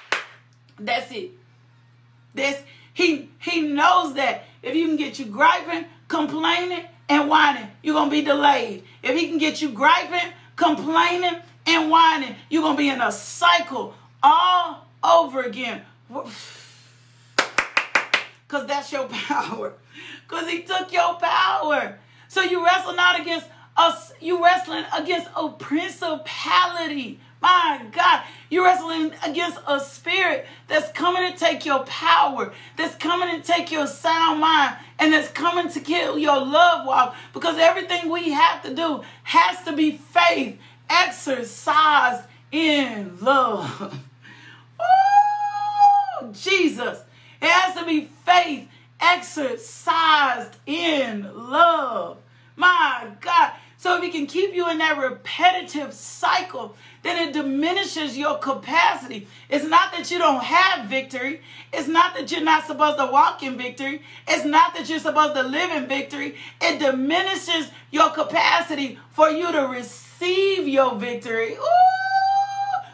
That's 0.78 1.12
it. 1.12 1.32
That's 2.34 2.62
he 2.94 3.28
he 3.38 3.62
knows 3.62 4.14
that 4.14 4.44
if 4.62 4.72
he 4.74 4.84
can 4.84 4.96
get 4.96 5.18
you 5.18 5.26
griping, 5.26 5.84
complaining, 6.08 6.84
and 7.08 7.28
whining, 7.28 7.68
you're 7.82 7.94
gonna 7.94 8.10
be 8.10 8.22
delayed. 8.22 8.84
If 9.02 9.18
he 9.18 9.28
can 9.28 9.38
get 9.38 9.60
you 9.60 9.70
griping, 9.70 10.32
complaining, 10.56 11.36
and 11.66 11.90
whining, 11.90 12.36
you're 12.48 12.62
gonna 12.62 12.78
be 12.78 12.88
in 12.88 13.00
a 13.00 13.12
cycle 13.12 13.94
all 14.22 14.86
over 15.02 15.42
again. 15.42 15.82
Cause 18.48 18.66
that's 18.66 18.90
your 18.90 19.06
power. 19.08 19.74
Cause 20.26 20.48
he 20.48 20.62
took 20.62 20.92
your 20.92 21.14
power. 21.14 21.98
So 22.30 22.42
you 22.42 22.64
wrestle 22.64 22.94
not 22.94 23.20
against 23.20 23.48
us, 23.76 24.12
you 24.20 24.42
wrestling 24.42 24.84
against 24.96 25.28
a 25.34 25.48
principality. 25.48 27.18
My 27.42 27.84
God, 27.90 28.22
you're 28.48 28.62
wrestling 28.64 29.12
against 29.26 29.58
a 29.66 29.80
spirit 29.80 30.46
that's 30.68 30.92
coming 30.92 31.32
to 31.32 31.36
take 31.36 31.66
your 31.66 31.82
power, 31.86 32.52
that's 32.76 32.94
coming 32.94 33.40
to 33.40 33.44
take 33.44 33.72
your 33.72 33.88
sound 33.88 34.40
mind, 34.40 34.76
and 35.00 35.12
that's 35.12 35.26
coming 35.32 35.70
to 35.70 35.80
kill 35.80 36.20
your 36.20 36.38
love 36.38 36.86
walk. 36.86 37.16
Because 37.32 37.58
everything 37.58 38.08
we 38.08 38.30
have 38.30 38.62
to 38.62 38.72
do 38.76 39.02
has 39.24 39.64
to 39.64 39.72
be 39.72 39.96
faith 39.96 40.56
exercised 40.88 42.22
in 42.52 43.18
love. 43.20 43.98
Oh, 46.22 46.32
Jesus. 46.32 47.00
It 47.40 47.48
has 47.48 47.74
to 47.76 47.84
be 47.86 48.10
faith 48.24 48.68
exercised 49.00 50.56
in 50.66 51.30
love. 51.34 52.18
My 52.56 53.08
God. 53.20 53.52
So 53.78 53.96
if 53.96 54.02
he 54.02 54.10
can 54.10 54.26
keep 54.26 54.54
you 54.54 54.68
in 54.68 54.76
that 54.76 54.98
repetitive 54.98 55.94
cycle, 55.94 56.76
then 57.02 57.28
it 57.28 57.32
diminishes 57.32 58.18
your 58.18 58.36
capacity. 58.36 59.26
It's 59.48 59.64
not 59.64 59.92
that 59.92 60.10
you 60.10 60.18
don't 60.18 60.44
have 60.44 60.86
victory. 60.86 61.40
It's 61.72 61.88
not 61.88 62.14
that 62.14 62.30
you're 62.30 62.42
not 62.42 62.66
supposed 62.66 62.98
to 62.98 63.06
walk 63.06 63.42
in 63.42 63.56
victory. 63.56 64.02
It's 64.28 64.44
not 64.44 64.74
that 64.74 64.90
you're 64.90 64.98
supposed 64.98 65.34
to 65.34 65.42
live 65.42 65.70
in 65.70 65.86
victory. 65.86 66.36
It 66.60 66.78
diminishes 66.78 67.70
your 67.90 68.10
capacity 68.10 68.98
for 69.12 69.30
you 69.30 69.50
to 69.50 69.60
receive 69.60 70.68
your 70.68 70.96
victory. 70.96 71.56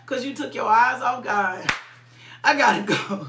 Because 0.02 0.24
you 0.24 0.34
took 0.34 0.54
your 0.54 0.68
eyes 0.68 1.02
off 1.02 1.24
God. 1.24 1.68
I 2.44 2.56
gotta 2.56 2.84
go. 2.84 3.26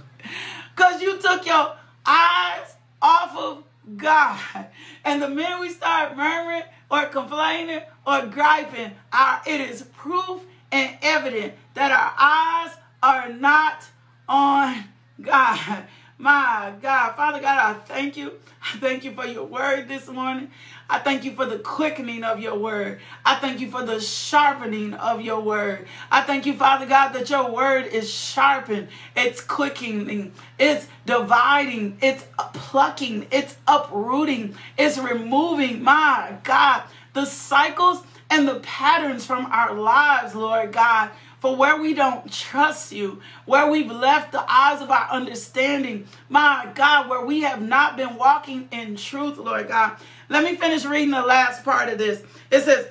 Because 0.75 1.01
you 1.01 1.19
took 1.19 1.43
your 1.47 1.75
eyes 2.07 2.75
off 3.01 3.35
of 3.35 3.63
God. 3.97 4.67
And 5.03 5.21
the 5.21 5.29
minute 5.29 5.59
we 5.59 5.69
start 5.69 6.17
murmuring 6.17 6.63
or 6.89 7.05
complaining 7.05 7.81
or 8.05 8.25
griping, 8.25 8.91
our, 9.13 9.41
it 9.45 9.61
is 9.61 9.83
proof 9.83 10.41
and 10.71 10.97
evident 11.01 11.53
that 11.73 11.91
our 11.91 12.13
eyes 12.17 12.75
are 13.01 13.29
not 13.29 13.85
on 14.27 14.83
God. 15.21 15.85
My 16.19 16.73
God, 16.81 17.15
Father 17.15 17.39
God, 17.39 17.75
I 17.75 17.79
thank 17.81 18.17
you. 18.17 18.33
I 18.59 18.79
thank 18.79 19.03
you 19.03 19.11
for 19.11 19.27
your 19.27 19.43
word 19.43 19.87
this 19.87 20.07
morning. 20.07 20.49
I 20.89 20.97
thank 20.97 21.23
you 21.23 21.33
for 21.33 21.45
the 21.45 21.59
quickening 21.59 22.23
of 22.23 22.39
your 22.39 22.57
word. 22.57 23.01
I 23.23 23.35
thank 23.35 23.59
you 23.59 23.69
for 23.69 23.83
the 23.83 24.01
sharpening 24.01 24.95
of 24.95 25.21
your 25.21 25.39
word. 25.41 25.87
I 26.11 26.23
thank 26.23 26.47
you, 26.47 26.55
Father 26.55 26.87
God, 26.87 27.09
that 27.09 27.29
your 27.29 27.51
word 27.51 27.85
is 27.85 28.11
sharpened, 28.11 28.87
it's 29.15 29.41
quickening, 29.41 30.33
it's 30.57 30.87
dividing, 31.05 31.99
it's 32.01 32.25
plucking, 32.35 33.27
it's 33.29 33.55
uprooting, 33.67 34.55
it's 34.75 34.97
removing, 34.97 35.83
my 35.83 36.37
God, 36.43 36.81
the 37.13 37.25
cycles 37.25 38.01
and 38.31 38.47
the 38.47 38.59
patterns 38.61 39.23
from 39.23 39.45
our 39.47 39.75
lives, 39.75 40.33
Lord 40.33 40.71
God 40.71 41.11
for 41.39 41.55
where 41.55 41.79
we 41.79 41.93
don't 41.93 42.31
trust 42.31 42.91
you, 42.91 43.21
where 43.45 43.69
we've 43.69 43.91
left 43.91 44.31
the 44.31 44.43
eyes 44.51 44.81
of 44.81 44.89
our 44.89 45.07
understanding, 45.09 46.07
my 46.29 46.67
God, 46.73 47.09
where 47.09 47.25
we 47.25 47.41
have 47.41 47.61
not 47.61 47.95
been 47.95 48.15
walking 48.15 48.67
in 48.71 48.95
truth, 48.95 49.37
Lord 49.37 49.67
God. 49.67 49.97
Let 50.29 50.43
me 50.43 50.55
finish 50.55 50.83
reading 50.85 51.11
the 51.11 51.21
last 51.21 51.63
part 51.63 51.89
of 51.89 51.97
this. 51.97 52.23
It 52.49 52.61
says, 52.61 52.87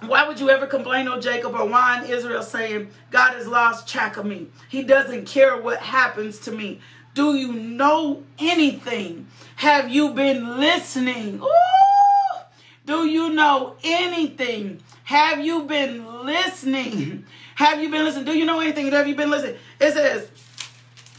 why 0.00 0.26
would 0.26 0.38
you 0.38 0.50
ever 0.50 0.66
complain, 0.66 1.08
O 1.08 1.20
Jacob, 1.20 1.54
or 1.54 1.66
whine, 1.66 2.04
Israel, 2.04 2.42
saying, 2.42 2.90
God 3.10 3.34
has 3.34 3.46
lost 3.46 3.88
track 3.88 4.16
of 4.16 4.26
me? 4.26 4.48
He 4.68 4.82
doesn't 4.82 5.26
care 5.26 5.60
what 5.60 5.80
happens 5.80 6.38
to 6.40 6.52
me. 6.52 6.80
Do 7.14 7.34
you 7.36 7.52
know 7.52 8.24
anything? 8.38 9.28
Have 9.56 9.88
you 9.88 10.12
been 10.12 10.58
listening? 10.58 11.40
Ooh! 11.40 12.40
Do 12.86 13.06
you 13.06 13.30
know 13.30 13.76
anything? 13.82 14.82
Have 15.04 15.40
you 15.40 15.62
been 15.62 16.24
listening? 16.24 17.24
Have 17.56 17.82
you 17.82 17.90
been 17.90 18.04
listening? 18.04 18.24
Do 18.24 18.36
you 18.36 18.44
know 18.44 18.60
anything? 18.60 18.90
Have 18.90 19.08
you 19.08 19.14
been 19.14 19.30
listening? 19.30 19.56
It 19.80 19.92
says, 19.92 20.28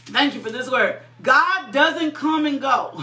thank 0.06 0.34
you 0.34 0.40
for 0.40 0.50
this 0.50 0.70
word. 0.70 1.00
God 1.22 1.72
doesn't 1.72 2.12
come 2.12 2.46
and 2.46 2.60
go. 2.60 3.02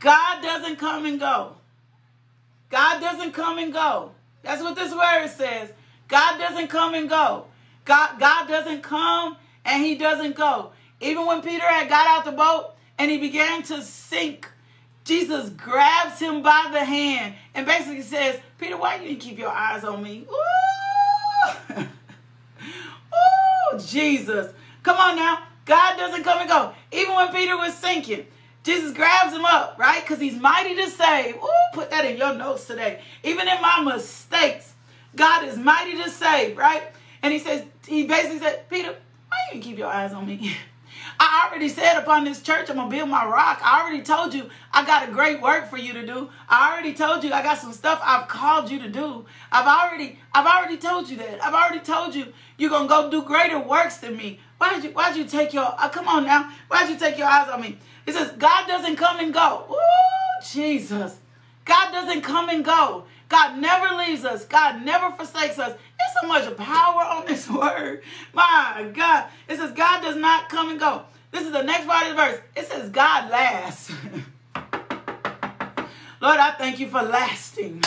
God 0.00 0.42
doesn't 0.42 0.76
come 0.76 1.04
and 1.06 1.20
go. 1.20 1.54
God 2.70 3.00
doesn't 3.00 3.32
come 3.32 3.58
and 3.58 3.72
go. 3.72 4.12
That's 4.42 4.62
what 4.62 4.74
this 4.74 4.94
word 4.94 5.28
says. 5.28 5.70
God 6.08 6.38
doesn't 6.38 6.68
come 6.68 6.94
and 6.94 7.08
go. 7.08 7.44
God, 7.84 8.18
God 8.18 8.48
doesn't 8.48 8.82
come 8.82 9.36
and 9.64 9.84
he 9.84 9.94
doesn't 9.96 10.34
go. 10.34 10.72
Even 11.00 11.26
when 11.26 11.42
Peter 11.42 11.66
had 11.66 11.88
got 11.88 12.06
out 12.06 12.24
the 12.24 12.32
boat 12.32 12.72
and 12.98 13.10
he 13.10 13.18
began 13.18 13.62
to 13.64 13.82
sink, 13.82 14.49
Jesus 15.10 15.50
grabs 15.50 16.20
him 16.20 16.40
by 16.40 16.68
the 16.70 16.84
hand 16.84 17.34
and 17.52 17.66
basically 17.66 18.02
says, 18.02 18.38
Peter, 18.58 18.76
why 18.76 18.94
you 18.94 19.08
didn't 19.08 19.18
keep 19.18 19.38
your 19.38 19.50
eyes 19.50 19.82
on 19.82 20.04
me? 20.04 20.24
Ooh, 20.30 21.80
Ooh 23.74 23.78
Jesus. 23.80 24.52
Come 24.84 24.96
on 24.98 25.16
now. 25.16 25.42
God 25.64 25.96
doesn't 25.96 26.22
come 26.22 26.38
and 26.38 26.48
go. 26.48 26.72
Even 26.92 27.16
when 27.16 27.32
Peter 27.32 27.56
was 27.56 27.74
sinking, 27.74 28.24
Jesus 28.62 28.92
grabs 28.92 29.34
him 29.34 29.44
up, 29.44 29.76
right? 29.80 30.00
Because 30.00 30.20
he's 30.20 30.36
mighty 30.36 30.76
to 30.76 30.88
save. 30.88 31.34
Ooh, 31.34 31.48
put 31.74 31.90
that 31.90 32.04
in 32.04 32.16
your 32.16 32.32
notes 32.34 32.68
today. 32.68 33.02
Even 33.24 33.48
in 33.48 33.60
my 33.60 33.82
mistakes, 33.82 34.74
God 35.16 35.44
is 35.48 35.56
mighty 35.56 36.00
to 36.04 36.08
save, 36.08 36.56
right? 36.56 36.84
And 37.20 37.32
he 37.32 37.40
says, 37.40 37.64
he 37.84 38.06
basically 38.06 38.38
said, 38.38 38.70
Peter, 38.70 38.90
why 39.26 39.38
you 39.48 39.54
didn't 39.54 39.64
keep 39.64 39.76
your 39.76 39.88
eyes 39.88 40.12
on 40.12 40.24
me? 40.24 40.56
I 41.22 41.46
already 41.46 41.68
said 41.68 41.98
upon 41.98 42.24
this 42.24 42.40
church, 42.40 42.70
I'm 42.70 42.76
gonna 42.76 42.88
build 42.88 43.10
my 43.10 43.26
rock. 43.26 43.60
I 43.62 43.82
already 43.82 44.02
told 44.02 44.32
you 44.32 44.48
I 44.72 44.86
got 44.86 45.06
a 45.06 45.12
great 45.12 45.42
work 45.42 45.68
for 45.68 45.76
you 45.76 45.92
to 45.92 46.06
do. 46.06 46.30
I 46.48 46.72
already 46.72 46.94
told 46.94 47.22
you 47.22 47.30
I 47.30 47.42
got 47.42 47.58
some 47.58 47.74
stuff 47.74 48.00
I've 48.02 48.26
called 48.26 48.70
you 48.70 48.80
to 48.80 48.88
do. 48.88 49.26
I've 49.52 49.66
already, 49.66 50.18
I've 50.32 50.46
already 50.46 50.78
told 50.78 51.10
you 51.10 51.18
that. 51.18 51.44
I've 51.44 51.52
already 51.52 51.80
told 51.80 52.14
you 52.14 52.32
you're 52.56 52.70
gonna 52.70 52.88
go 52.88 53.10
do 53.10 53.20
greater 53.22 53.58
works 53.58 53.98
than 53.98 54.16
me. 54.16 54.40
Why'd 54.56 54.82
you, 54.82 54.92
why'd 54.92 55.14
you 55.14 55.26
take 55.26 55.52
your, 55.52 55.66
uh, 55.66 55.90
come 55.90 56.08
on 56.08 56.24
now, 56.24 56.50
why'd 56.68 56.88
you 56.88 56.98
take 56.98 57.18
your 57.18 57.26
eyes 57.26 57.50
on 57.50 57.60
me? 57.60 57.76
It 58.06 58.14
says, 58.14 58.32
God 58.38 58.66
doesn't 58.66 58.96
come 58.96 59.20
and 59.20 59.34
go. 59.34 59.66
Ooh, 59.70 60.44
Jesus. 60.50 61.18
God 61.66 61.92
doesn't 61.92 62.22
come 62.22 62.48
and 62.48 62.64
go. 62.64 63.04
God 63.30 63.58
never 63.58 63.94
leaves 63.94 64.24
us. 64.24 64.44
God 64.44 64.84
never 64.84 65.14
forsakes 65.16 65.58
us. 65.58 65.72
There's 65.72 66.12
so 66.20 66.26
much 66.28 66.56
power 66.56 67.02
on 67.02 67.24
this 67.26 67.48
word. 67.50 68.02
My 68.34 68.90
God. 68.92 69.26
It 69.48 69.56
says 69.56 69.70
God 69.72 70.02
does 70.02 70.16
not 70.16 70.50
come 70.50 70.70
and 70.70 70.80
go. 70.80 71.04
This 71.30 71.46
is 71.46 71.52
the 71.52 71.62
next 71.62 71.86
part 71.86 72.08
of 72.08 72.10
the 72.10 72.16
verse. 72.16 72.40
It 72.56 72.66
says 72.66 72.90
God 72.90 73.30
lasts. 73.30 73.92
Lord, 76.20 76.38
I 76.38 76.50
thank 76.58 76.80
you 76.80 76.88
for 76.88 77.00
lasting. 77.02 77.82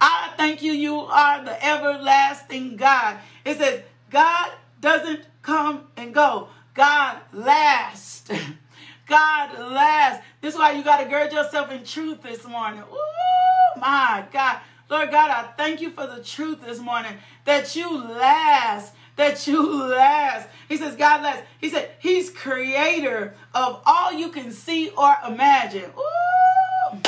I 0.00 0.32
thank 0.38 0.62
you. 0.62 0.72
You 0.72 1.00
are 1.00 1.44
the 1.44 1.64
everlasting 1.64 2.76
God. 2.76 3.18
It 3.44 3.58
says 3.58 3.82
God 4.10 4.52
doesn't 4.80 5.20
come 5.42 5.86
and 5.98 6.14
go. 6.14 6.48
God 6.72 7.18
lasts. 7.34 8.30
God 9.06 9.58
lasts. 9.58 10.24
This 10.40 10.54
is 10.54 10.58
why 10.58 10.72
you 10.72 10.82
got 10.82 11.02
to 11.02 11.08
gird 11.08 11.32
yourself 11.32 11.70
in 11.70 11.84
truth 11.84 12.22
this 12.22 12.46
morning. 12.46 12.80
Ooh, 12.80 13.80
my 13.80 14.24
God. 14.32 14.60
Lord 14.90 15.10
God, 15.10 15.30
I 15.30 15.42
thank 15.58 15.82
you 15.82 15.90
for 15.90 16.06
the 16.06 16.22
truth 16.22 16.62
this 16.64 16.78
morning 16.78 17.12
that 17.44 17.76
you 17.76 18.02
last, 18.04 18.94
that 19.16 19.46
you 19.46 19.84
last. 19.84 20.48
He 20.66 20.78
says, 20.78 20.96
God 20.96 21.22
last. 21.22 21.42
He 21.60 21.68
said, 21.68 21.90
He's 21.98 22.30
creator 22.30 23.34
of 23.54 23.82
all 23.84 24.12
you 24.14 24.30
can 24.30 24.50
see 24.50 24.88
or 24.90 25.14
imagine. 25.26 25.90
Ooh. 25.96 27.00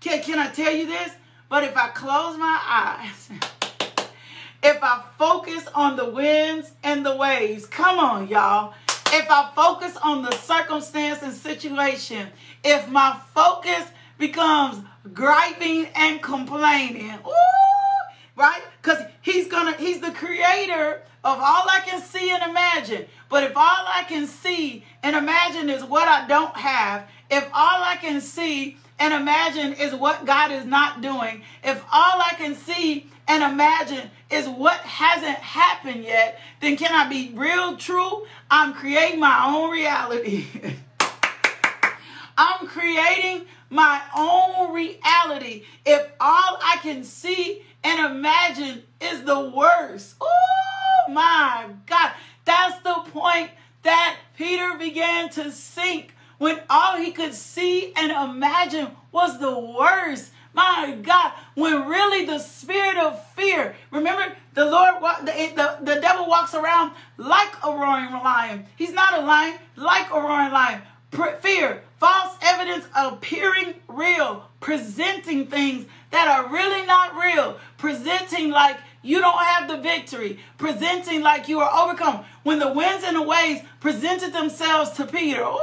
Can, 0.00 0.22
can 0.22 0.38
I 0.38 0.50
tell 0.50 0.72
you 0.72 0.86
this? 0.86 1.12
But 1.48 1.64
if 1.64 1.74
I 1.74 1.88
close 1.88 2.36
my 2.36 2.60
eyes, 2.66 3.30
if 4.62 4.78
I 4.82 5.04
focus 5.16 5.66
on 5.74 5.96
the 5.96 6.10
winds 6.10 6.72
and 6.82 7.06
the 7.06 7.16
waves, 7.16 7.66
come 7.66 7.98
on, 7.98 8.28
y'all. 8.28 8.74
If 9.12 9.30
I 9.30 9.50
focus 9.54 9.96
on 10.02 10.22
the 10.22 10.32
circumstance 10.32 11.22
and 11.22 11.32
situation, 11.32 12.28
if 12.62 12.88
my 12.88 13.18
focus 13.32 13.86
becomes 14.18 14.84
griping 15.12 15.86
and 15.94 16.22
complaining, 16.22 17.12
ooh, 17.26 18.36
right? 18.36 18.62
Because 18.82 19.02
he's 19.22 19.48
gonna, 19.48 19.72
he's 19.72 20.00
the 20.00 20.12
creator 20.12 21.02
of 21.24 21.38
all 21.38 21.68
I 21.68 21.80
can 21.84 22.00
see 22.00 22.30
and 22.30 22.42
imagine. 22.48 23.06
But 23.28 23.44
if 23.44 23.56
all 23.56 23.64
I 23.64 24.04
can 24.08 24.26
see 24.26 24.84
and 25.02 25.16
imagine 25.16 25.68
is 25.70 25.84
what 25.84 26.06
I 26.08 26.26
don't 26.28 26.56
have, 26.56 27.08
if 27.30 27.44
all 27.52 27.82
I 27.82 27.96
can 28.00 28.20
see 28.20 28.76
and 28.98 29.12
imagine 29.12 29.72
is 29.74 29.94
what 29.94 30.24
God 30.24 30.52
is 30.52 30.64
not 30.64 31.00
doing, 31.00 31.42
if 31.64 31.82
all 31.92 32.20
I 32.20 32.34
can 32.36 32.54
see 32.54 33.10
and 33.28 33.42
imagine 33.42 34.10
is 34.30 34.48
what 34.48 34.76
hasn't 34.80 35.38
happened 35.38 36.04
yet, 36.04 36.38
then 36.60 36.76
can 36.76 36.92
I 36.92 37.08
be 37.08 37.32
real 37.34 37.76
true? 37.76 38.26
I'm 38.50 38.72
creating 38.72 39.20
my 39.20 39.46
own 39.46 39.70
reality. 39.70 40.46
I'm 42.38 42.66
creating 42.66 43.46
my 43.70 44.00
own 44.16 44.74
reality. 44.74 45.64
If 45.84 46.10
all 46.20 46.58
I 46.62 46.78
can 46.82 47.04
see 47.04 47.62
and 47.82 48.16
imagine 48.16 48.82
is 49.00 49.24
the 49.24 49.40
worst. 49.40 50.16
Oh 50.20 51.04
my 51.08 51.66
God. 51.86 52.12
That's 52.44 52.80
the 52.82 53.10
point 53.12 53.50
that 53.82 54.18
Peter 54.36 54.76
began 54.78 55.28
to 55.30 55.52
sink 55.52 56.14
when 56.38 56.60
all 56.68 56.96
he 56.96 57.12
could 57.12 57.34
see 57.34 57.92
and 57.96 58.10
imagine 58.10 58.88
was 59.12 59.38
the 59.38 59.58
worst. 59.58 60.32
My 60.52 60.96
God, 61.02 61.32
when 61.54 61.86
really 61.86 62.24
the 62.24 62.38
spirit 62.38 62.96
of 62.96 63.22
fear, 63.32 63.76
remember 63.90 64.34
the 64.54 64.64
Lord, 64.64 64.94
the, 65.20 65.52
the, 65.54 65.78
the 65.82 66.00
devil 66.00 66.26
walks 66.26 66.54
around 66.54 66.92
like 67.18 67.54
a 67.62 67.70
roaring 67.70 68.12
lion. 68.12 68.64
He's 68.76 68.92
not 68.92 69.18
a 69.18 69.22
lion, 69.22 69.58
like 69.76 70.10
a 70.10 70.18
roaring 70.18 70.52
lion. 70.52 70.82
Fear, 71.40 71.82
false 71.98 72.36
evidence 72.42 72.86
appearing 72.94 73.74
real, 73.88 74.48
presenting 74.60 75.46
things 75.46 75.86
that 76.10 76.28
are 76.28 76.52
really 76.52 76.86
not 76.86 77.14
real, 77.14 77.58
presenting 77.78 78.50
like 78.50 78.78
you 79.02 79.20
don't 79.20 79.38
have 79.38 79.68
the 79.68 79.78
victory, 79.78 80.38
presenting 80.58 81.22
like 81.22 81.48
you 81.48 81.60
are 81.60 81.84
overcome. 81.84 82.24
When 82.42 82.58
the 82.58 82.72
winds 82.72 83.04
and 83.04 83.16
the 83.16 83.22
waves 83.22 83.60
presented 83.80 84.32
themselves 84.32 84.90
to 84.92 85.06
Peter, 85.06 85.42
ooh, 85.42 85.58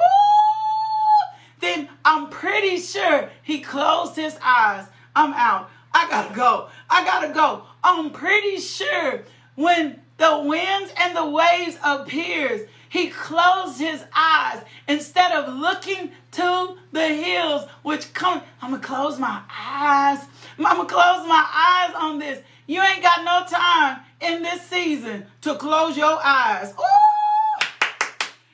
then 1.59 1.89
I'm 2.03 2.29
pretty 2.29 2.77
sure 2.77 3.29
he 3.41 3.59
closed 3.59 4.15
his 4.15 4.38
eyes. 4.43 4.86
I'm 5.15 5.34
out. 5.34 5.69
I 5.93 6.09
gotta 6.09 6.36
go. 6.36 6.69
I 6.89 7.05
gotta 7.05 7.34
go. 7.34 7.63
I'm 7.84 8.11
pretty 8.11 8.57
sure 8.57 9.23
when 9.55 9.99
the 10.17 10.39
winds 10.45 10.93
and 10.97 11.15
the 11.15 11.29
waves 11.29 11.77
appears, 11.84 12.67
he 12.89 13.09
closed 13.09 13.79
his 13.79 14.03
eyes 14.15 14.63
instead 14.88 15.31
of 15.31 15.53
looking 15.53 16.11
to 16.34 16.77
the 16.91 17.07
hills 17.07 17.67
which 17.84 18.13
come. 18.13 18.41
I'm 18.61 18.71
gonna 18.71 18.84
close 18.84 19.19
my 19.19 19.41
eyes. 19.49 20.19
I'm 20.57 20.63
gonna 20.63 20.89
close 20.89 21.27
my 21.27 21.45
eyes 21.53 21.95
on 21.95 22.19
this. 22.19 22.43
You 22.67 22.81
ain't 22.81 23.03
got 23.03 23.23
no 23.23 23.45
time 23.49 23.99
in 24.21 24.43
this 24.43 24.61
season 24.63 25.25
to 25.41 25.55
close 25.55 25.97
your 25.97 26.19
eyes. 26.23 26.73
Ooh! 26.73 27.65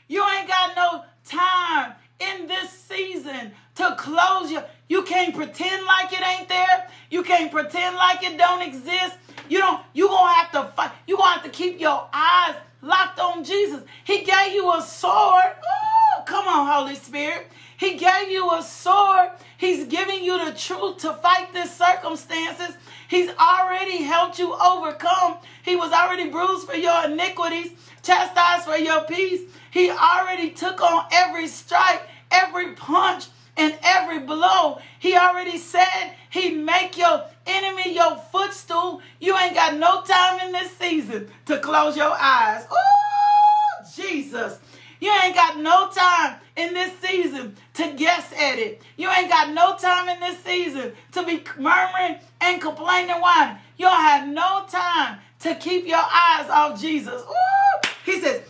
You 0.07 0.25
ain't 0.27 0.47
got 0.47 0.75
no 0.75 1.03
time 1.25 1.93
in 2.19 2.47
this 2.47 2.69
season 2.69 3.51
to 3.75 3.95
close 3.97 4.51
your 4.51 4.65
you 4.89 5.03
can't 5.03 5.33
pretend 5.33 5.85
like 5.85 6.11
it 6.11 6.21
ain't 6.21 6.49
there 6.49 6.89
you 7.09 7.23
can't 7.23 7.49
pretend 7.49 7.95
like 7.95 8.21
it 8.23 8.37
don't 8.37 8.61
exist 8.61 9.15
you 9.47 9.59
don't 9.59 9.81
you 9.93 10.07
gonna 10.07 10.33
have 10.33 10.51
to 10.51 10.63
fight 10.75 10.91
you 11.07 11.15
gonna 11.15 11.31
have 11.31 11.43
to 11.43 11.49
keep 11.49 11.79
your 11.79 12.09
eyes 12.11 12.55
locked 12.81 13.19
on 13.19 13.43
Jesus. 13.43 13.81
He 14.03 14.23
gave 14.23 14.53
you 14.53 14.71
a 14.73 14.81
sword. 14.81 15.43
Ooh, 15.45 16.23
come 16.25 16.47
on, 16.47 16.67
Holy 16.67 16.95
Spirit. 16.95 17.47
He 17.79 17.95
gave 17.95 18.29
you 18.29 18.51
a 18.51 18.61
sword. 18.61 19.29
He's 19.57 19.85
giving 19.85 20.21
you 20.21 20.43
the 20.43 20.51
truth 20.51 20.97
to 20.97 21.13
fight 21.13 21.53
these 21.53 21.73
circumstances. 21.73 22.75
He's 23.07 23.29
already 23.29 24.03
helped 24.03 24.37
you 24.37 24.53
overcome. 24.53 25.37
He 25.63 25.77
was 25.77 25.93
already 25.93 26.29
bruised 26.29 26.67
for 26.67 26.75
your 26.75 27.05
iniquities, 27.05 27.71
chastised 28.03 28.65
for 28.65 28.75
your 28.75 29.05
peace. 29.05 29.49
He 29.71 29.89
already 29.89 30.49
took 30.49 30.81
on 30.81 31.05
every 31.13 31.47
strike, 31.47 32.01
every 32.31 32.73
punch, 32.73 33.27
and 33.55 33.77
every 33.81 34.19
blow. 34.19 34.79
He 34.99 35.15
already 35.15 35.57
said 35.57 36.15
he'd 36.31 36.57
make 36.57 36.97
your 36.97 37.23
enemy 37.47 37.95
your 37.95 38.17
footstool. 38.17 39.01
You 39.21 39.37
ain't 39.37 39.55
got 39.55 39.77
no 39.77 40.01
time 40.01 40.41
in 40.45 40.51
this 40.51 40.75
season 40.75 41.29
to 41.45 41.59
close 41.59 41.95
your 41.95 42.11
eyes. 42.11 42.67
Oh, 42.69 43.89
Jesus. 43.95 44.59
You 44.99 45.13
ain't 45.23 45.33
got 45.33 45.57
no 45.57 45.89
time 45.89 46.35
in 46.59 46.73
this 46.73 46.91
season 46.99 47.55
to 47.75 47.93
guess 47.93 48.31
at 48.33 48.59
it. 48.59 48.81
You 48.97 49.09
ain't 49.09 49.29
got 49.29 49.53
no 49.53 49.77
time 49.77 50.09
in 50.09 50.19
this 50.19 50.39
season 50.43 50.91
to 51.13 51.25
be 51.25 51.43
murmuring 51.57 52.17
and 52.41 52.61
complaining 52.61 53.21
why. 53.21 53.57
You 53.77 53.85
don't 53.85 54.01
have 54.01 54.27
no 54.27 54.65
time 54.69 55.19
to 55.39 55.55
keep 55.55 55.87
your 55.87 55.97
eyes 55.97 56.49
off 56.49 56.79
Jesus. 56.79 57.21
Ooh. 57.21 57.89
He 58.05 58.19
says, 58.19 58.41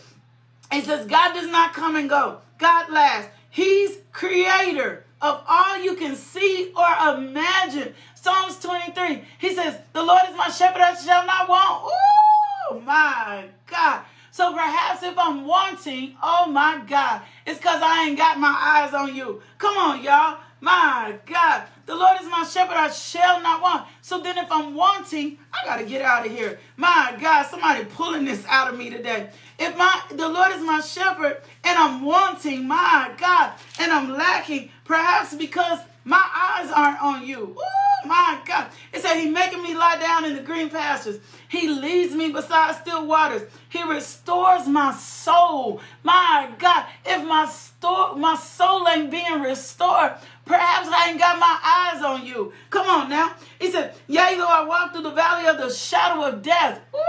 he 0.72 0.82
says, 0.82 1.06
God 1.06 1.34
does 1.34 1.48
not 1.48 1.74
come 1.74 1.96
and 1.96 2.10
go. 2.10 2.40
God 2.58 2.92
lasts. 2.92 3.32
He's 3.50 3.98
creator 4.12 5.06
of 5.22 5.44
all 5.48 5.82
you 5.82 5.96
can 5.96 6.16
see 6.16 6.72
or 6.76 7.14
imagine. 7.14 7.94
Psalms 8.16 8.60
23, 8.60 9.24
he 9.38 9.56
says, 9.56 9.78
The 9.94 10.04
Lord 10.04 10.22
is 10.30 10.36
my 10.36 10.50
shepherd, 10.50 10.82
I 10.82 10.96
shall 10.96 11.26
not 11.26 11.48
want. 11.48 11.92
Oh 12.72 12.82
my 12.86 13.46
God. 13.68 14.04
So 14.32 14.54
perhaps 14.54 15.04
if 15.04 15.18
I'm 15.18 15.46
wanting, 15.46 16.16
oh 16.22 16.48
my 16.48 16.82
God, 16.88 17.22
it's 17.46 17.58
because 17.58 17.82
I 17.84 18.06
ain't 18.08 18.18
got 18.18 18.40
my 18.40 18.56
eyes 18.60 18.94
on 18.94 19.16
you. 19.16 19.42
Come 19.58 19.78
on, 19.78 20.04
y'all. 20.04 20.38
My 20.62 21.16
God. 21.26 21.64
The 21.86 21.96
Lord 21.96 22.22
is 22.22 22.28
my 22.30 22.44
shepherd, 22.44 22.76
I 22.76 22.90
shall 22.90 23.42
not 23.42 23.62
want. 23.62 23.88
So 24.02 24.20
then 24.20 24.38
if 24.38 24.52
I'm 24.52 24.76
wanting, 24.76 25.40
I 25.54 25.66
got 25.66 25.78
to 25.78 25.86
get 25.86 26.02
out 26.02 26.26
of 26.26 26.32
here. 26.32 26.60
My 26.78 27.16
God, 27.20 27.44
somebody 27.48 27.86
pulling 27.86 28.26
this 28.26 28.46
out 28.48 28.72
of 28.72 28.78
me 28.78 28.90
today. 28.90 29.30
If 29.58 29.76
my 29.78 30.02
the 30.12 30.28
Lord 30.30 30.52
is 30.52 30.62
my 30.64 30.82
shepherd 30.82 31.42
and 31.64 31.78
I'm 31.78 32.04
wanting, 32.04 32.68
my 32.68 33.12
God, 33.18 33.54
and 33.80 33.92
I'm 33.92 34.10
lacking, 34.10 34.70
perhaps 34.84 35.34
because 35.34 35.80
my 36.04 36.26
eyes 36.34 36.72
aren't 36.72 37.02
on 37.02 37.26
you. 37.26 37.56
Oh 37.58 38.08
my 38.08 38.40
God. 38.46 38.72
It 38.94 39.02
said 39.02 39.20
he 39.20 39.30
making 39.30 39.62
me 39.62 39.76
lie 39.76 40.00
down 40.00 40.26
in 40.26 40.36
the 40.36 40.42
green 40.42 40.70
pastures. 40.70 41.20
He 41.50 41.68
leads 41.68 42.16
me 42.16 42.32
beside 42.32 42.76
still 42.76 43.06
waters. 43.06 43.50
He 43.70 43.84
restores 43.84 44.68
my 44.68 44.94
soul. 44.94 45.82
My 46.04 46.50
God, 46.58 46.86
if 47.06 47.28
my 47.28 47.46
store 47.46 48.16
my 48.16 48.36
soul 48.36 48.88
ain't 48.88 49.12
being 49.12 49.42
restored, 49.42 50.14
perhaps 50.50 50.90
I 50.90 51.10
ain't 51.12 51.20
got 51.20 51.40
my 51.40 51.60
eyes 51.64 52.04
on 52.04 52.26
you. 52.26 52.52
Come 52.72 52.88
on 52.90 53.08
now. 53.08 53.36
He 53.62 53.72
said, 53.72 53.94
Yea, 54.08 54.36
though 54.36 54.48
I 54.50 54.66
walk 54.66 54.92
through 54.92 55.04
the 55.04 55.12
valley 55.12 55.46
of 55.48 55.60
the 55.60 55.70
shadow 55.72 56.24
of 56.26 56.42
death. 56.42 56.82
Woo, 56.92 57.00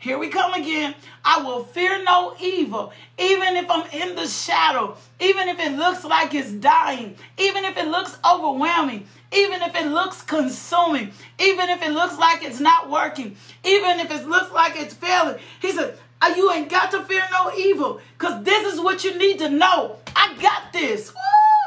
here 0.00 0.18
we 0.18 0.28
come 0.28 0.52
again. 0.52 0.96
I 1.24 1.40
will 1.40 1.62
fear 1.62 2.02
no 2.02 2.34
evil, 2.40 2.92
even 3.16 3.54
if 3.54 3.70
I'm 3.70 3.86
in 3.92 4.16
the 4.16 4.26
shadow, 4.26 4.96
even 5.20 5.48
if 5.48 5.60
it 5.60 5.76
looks 5.78 6.04
like 6.04 6.34
it's 6.34 6.50
dying, 6.50 7.14
even 7.38 7.64
if 7.64 7.76
it 7.76 7.86
looks 7.86 8.18
overwhelming, 8.28 9.06
even 9.32 9.62
if 9.62 9.76
it 9.76 9.86
looks 9.86 10.20
consuming, 10.22 11.12
even 11.38 11.68
if 11.70 11.80
it 11.82 11.92
looks 11.92 12.18
like 12.18 12.42
it's 12.42 12.58
not 12.58 12.90
working, 12.90 13.36
even 13.64 14.00
if 14.00 14.10
it 14.10 14.26
looks 14.26 14.50
like 14.52 14.72
it's 14.76 14.94
failing. 14.94 15.38
He 15.62 15.70
said, 15.70 15.96
"Uh, 16.20 16.34
You 16.36 16.50
ain't 16.50 16.68
got 16.68 16.90
to 16.90 17.04
fear 17.04 17.22
no 17.30 17.52
evil 17.56 18.00
because 18.18 18.42
this 18.42 18.74
is 18.74 18.80
what 18.80 19.04
you 19.04 19.16
need 19.16 19.38
to 19.38 19.48
know. 19.48 19.98
I 20.16 20.34
got 20.40 20.72
this. 20.72 21.14
Woo, 21.14 21.20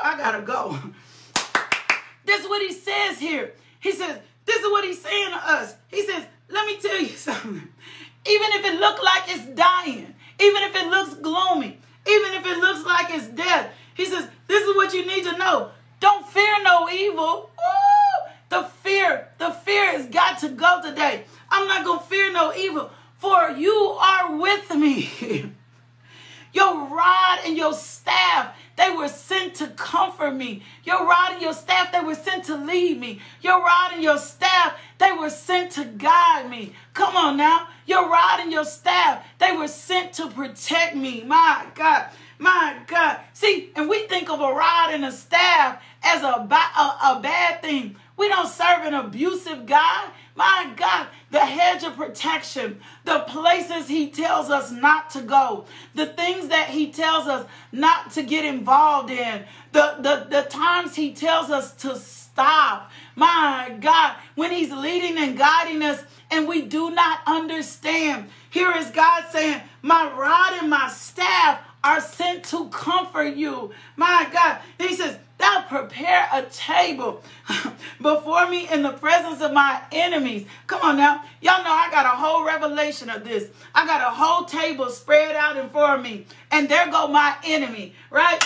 I 0.04 0.18
got 0.18 0.32
to 0.32 0.42
go. 0.42 0.78
This 2.26 2.44
is 2.44 2.50
what 2.50 2.62
he 2.62 2.74
says 2.74 3.20
here. 3.20 3.54
He 3.80 3.92
says, 3.92 4.20
This 4.46 4.58
is 4.58 4.72
what 4.72 4.84
he's 4.84 5.02
saying 5.02 5.30
to 5.32 5.38
us. 5.38 5.76
He 5.90 6.06
says, 6.06 6.26
Let 6.50 6.66
me 6.66 6.78
tell 6.78 7.00
you 7.00 7.08
something. 7.16 7.68
Even 8.26 8.48
if 8.54 8.66
it 8.66 8.80
looks 8.80 9.02
like 9.04 9.24
it's 9.28 9.46
dying, 9.48 10.14
even 10.40 10.64
if 10.64 10.76
it 10.76 10.88
looks 10.88 11.16
gloomy, 11.16 11.80
even 12.08 12.34
if 12.34 12.46
it 12.46 12.58
looks 12.60 12.86
like 12.86 13.08
it's 13.10 13.28
death, 13.28 13.72
he 13.96 14.06
says, 14.06 14.28
This 14.48 14.68
is 14.68 14.76
what 14.76 14.94
you 14.94 15.06
need 15.06 15.24
to 15.26 15.38
know. 15.38 15.72
Don't 16.00 16.28
fear 16.28 16.64
no 16.64 16.90
evil. 16.90 17.52
Ooh, 17.60 18.30
the 18.50 18.64
fear, 18.64 19.28
the 19.38 19.52
fear 19.52 19.92
has 19.92 20.08
got 20.08 20.40
to 20.40 20.50
go 20.50 20.82
today. 20.84 21.26
I'm 21.50 21.68
not 21.68 21.86
going 21.86 22.00
to 22.00 22.06
fear 22.06 22.32
no 22.32 22.54
evil, 22.54 22.90
for 23.18 23.52
you 23.52 23.74
are 23.74 24.36
with 24.36 24.74
me. 24.76 25.52
Your 26.54 26.88
rod 26.88 27.40
and 27.46 27.56
your 27.56 27.74
staff, 27.74 28.54
they 28.78 28.90
were 28.92 29.08
sent 29.08 29.56
to 29.56 29.68
comfort 29.68 30.32
me. 30.32 30.64
Your 30.84 31.06
rod 31.08 31.34
and 31.34 31.42
your 31.42 31.54
staff, 31.54 31.92
they 31.92 32.00
were 32.00 32.16
sent 32.16 32.46
to 32.46 32.56
lead 32.56 33.00
me. 33.00 33.20
Your 33.42 33.60
rod 33.64 33.94
and 33.94 34.04
your 34.04 34.18
staff, 34.18 34.78
they 34.98 35.12
were 35.12 35.30
sent 35.30 35.72
to 35.74 35.86
guide 35.86 36.50
me. 36.50 36.74
Come 36.94 37.16
on 37.16 37.38
now. 37.38 37.68
Your 37.86 38.10
rod 38.10 38.40
and 38.40 38.52
your 38.52 38.66
staff, 38.66 39.26
they 39.40 39.52
were 39.52 39.68
sent 39.68 40.14
to 40.14 40.28
protect 40.28 40.96
me. 40.96 41.24
My 41.24 41.66
God. 41.76 42.08
My 42.40 42.78
God. 42.88 43.20
See, 43.34 43.72
and 43.76 43.88
we 43.88 44.08
think 44.08 44.30
of 44.30 44.40
a 44.40 44.52
rod 44.52 44.94
and 44.94 45.06
a 45.06 45.12
staff 45.12 45.82
as 46.04 46.24
a, 46.24 46.26
a, 46.26 46.98
a 47.04 47.20
bad 47.22 47.62
thing. 47.62 47.96
We 48.18 48.30
don't 48.30 48.48
serve 48.48 48.84
an 48.84 48.94
abusive 48.94 49.66
God. 49.66 50.10
My 50.36 50.72
God, 50.76 51.08
the 51.32 51.40
hedge 51.40 51.84
of 51.84 51.96
protection, 51.96 52.80
the 53.06 53.20
places 53.22 53.88
He 53.88 54.10
tells 54.10 54.50
us 54.50 54.72
not 54.72 55.10
to 55.12 55.22
go, 55.22 55.66
the 55.96 56.06
things 56.06 56.50
that 56.50 56.70
He 56.70 56.92
tells 56.92 57.28
us 57.28 57.48
not 57.72 58.12
to 58.12 58.24
get 58.24 58.46
involved 58.46 59.10
in, 59.10 59.46
the, 59.72 59.96
the, 60.00 60.28
the 60.30 60.48
times 60.50 60.96
He 60.96 61.14
tells 61.14 61.50
us 61.50 61.74
to 61.76 61.96
stop. 61.98 62.92
My 63.16 63.76
God, 63.80 64.16
when 64.36 64.52
He's 64.52 64.72
leading 64.72 65.18
and 65.18 65.38
guiding 65.38 65.82
us 65.82 66.04
and 66.30 66.48
we 66.48 66.62
do 66.64 66.92
not 66.92 67.20
understand, 67.26 68.30
here 68.50 68.72
is 68.76 68.90
God 68.92 69.26
saying, 69.32 69.62
My 69.82 70.12
rod 70.12 70.62
and 70.62 70.70
my 70.70 70.90
staff 70.90 71.62
are 71.84 72.02
sent 72.02 72.44
to 72.46 72.68
comfort 72.70 73.36
you. 73.36 73.72
My 73.96 74.28
God, 74.32 74.60
He 74.78 74.96
says, 74.96 75.18
prepare 75.72 76.28
a 76.34 76.42
table 76.52 77.24
before 78.02 78.50
me 78.50 78.68
in 78.70 78.84
the 78.84 78.92
presence 78.92 79.42
of 79.42 79.54
my 79.54 79.82
enemies. 79.94 80.46
Come 80.68 80.82
on 80.82 80.98
now. 80.98 81.24
Y'all 81.40 81.64
know 81.64 81.72
I 81.72 81.88
got 81.90 82.06
a 82.06 82.10
whole 82.10 82.46
revelation 82.46 83.10
of 83.10 83.24
this. 83.24 83.48
I 83.74 83.86
got 83.86 84.02
a 84.02 84.14
whole 84.14 84.44
table 84.44 84.90
spread 84.90 85.34
out 85.34 85.56
in 85.56 85.70
front 85.70 86.00
of 86.00 86.04
me. 86.04 86.26
And 86.52 86.68
there 86.68 86.92
go 86.92 87.08
my 87.08 87.38
enemy, 87.46 87.96
right? 88.10 88.44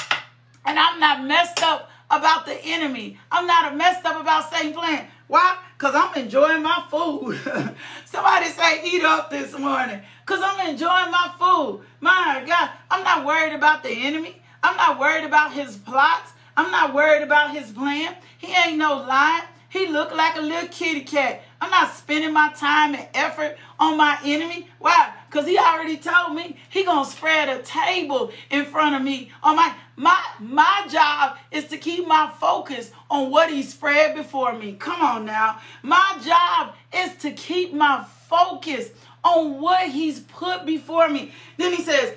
And 0.65 0.77
I'm 0.77 0.99
not 0.99 1.25
messed 1.25 1.63
up 1.63 1.89
about 2.11 2.45
the 2.45 2.63
enemy. 2.63 3.17
I'm 3.31 3.47
not 3.47 3.75
messed 3.75 4.05
up 4.05 4.21
about 4.21 4.53
Satan 4.53 4.73
plan. 4.73 5.07
Why? 5.27 5.57
Because 5.75 5.95
I'm 5.95 6.13
enjoying 6.23 6.61
my 6.61 6.85
food. 6.91 7.39
Somebody 8.05 8.45
say 8.49 8.85
eat 8.85 9.03
up 9.03 9.31
this 9.31 9.57
morning. 9.57 9.99
Because 10.23 10.41
I'm 10.43 10.69
enjoying 10.69 11.09
my 11.09 11.33
food. 11.39 11.83
My 12.01 12.43
God, 12.45 12.69
I'm 12.91 13.03
not 13.03 13.25
worried 13.25 13.53
about 13.53 13.81
the 13.81 13.89
enemy. 13.89 14.39
I'm 14.61 14.77
not 14.77 14.99
worried 14.99 15.25
about 15.25 15.53
his 15.53 15.75
plots. 15.75 16.33
I'm 16.57 16.71
not 16.71 16.93
worried 16.93 17.23
about 17.23 17.55
his 17.55 17.71
plan. 17.71 18.15
He 18.37 18.53
ain't 18.53 18.77
no 18.77 18.95
lie. 18.95 19.45
He 19.69 19.87
look 19.87 20.13
like 20.13 20.37
a 20.37 20.41
little 20.41 20.69
kitty 20.69 21.01
cat. 21.01 21.41
I'm 21.59 21.69
not 21.69 21.93
spending 21.93 22.31
my 22.31 22.53
time 22.53 22.95
and 22.95 23.07
effort 23.13 23.57
on 23.77 23.97
my 23.97 24.17
enemy. 24.23 24.69
Why? 24.79 25.11
Because 25.29 25.47
he 25.47 25.57
already 25.57 25.97
told 25.97 26.33
me 26.33 26.57
he 26.69 26.85
gonna 26.85 27.05
spread 27.05 27.49
a 27.49 27.61
table 27.61 28.31
in 28.49 28.63
front 28.63 28.95
of 28.95 29.01
me. 29.01 29.31
On 29.43 29.55
my 29.55 29.75
my 29.97 30.23
my 30.39 30.87
job 30.89 31.37
is 31.51 31.65
to 31.65 31.77
keep 31.77 32.07
my 32.07 32.31
focus 32.39 32.91
on 33.09 33.31
what 33.31 33.49
he 33.49 33.63
spread 33.63 34.15
before 34.15 34.53
me. 34.53 34.73
Come 34.79 35.01
on 35.01 35.25
now. 35.25 35.59
My 35.83 36.17
job 36.23 36.75
is 36.93 37.15
to 37.17 37.31
keep 37.31 37.73
my 37.73 38.05
focus 38.29 38.91
on 39.25 39.59
what 39.59 39.89
he's 39.89 40.21
put 40.21 40.65
before 40.65 41.09
me. 41.09 41.33
Then 41.57 41.73
he 41.73 41.83
says, 41.83 42.13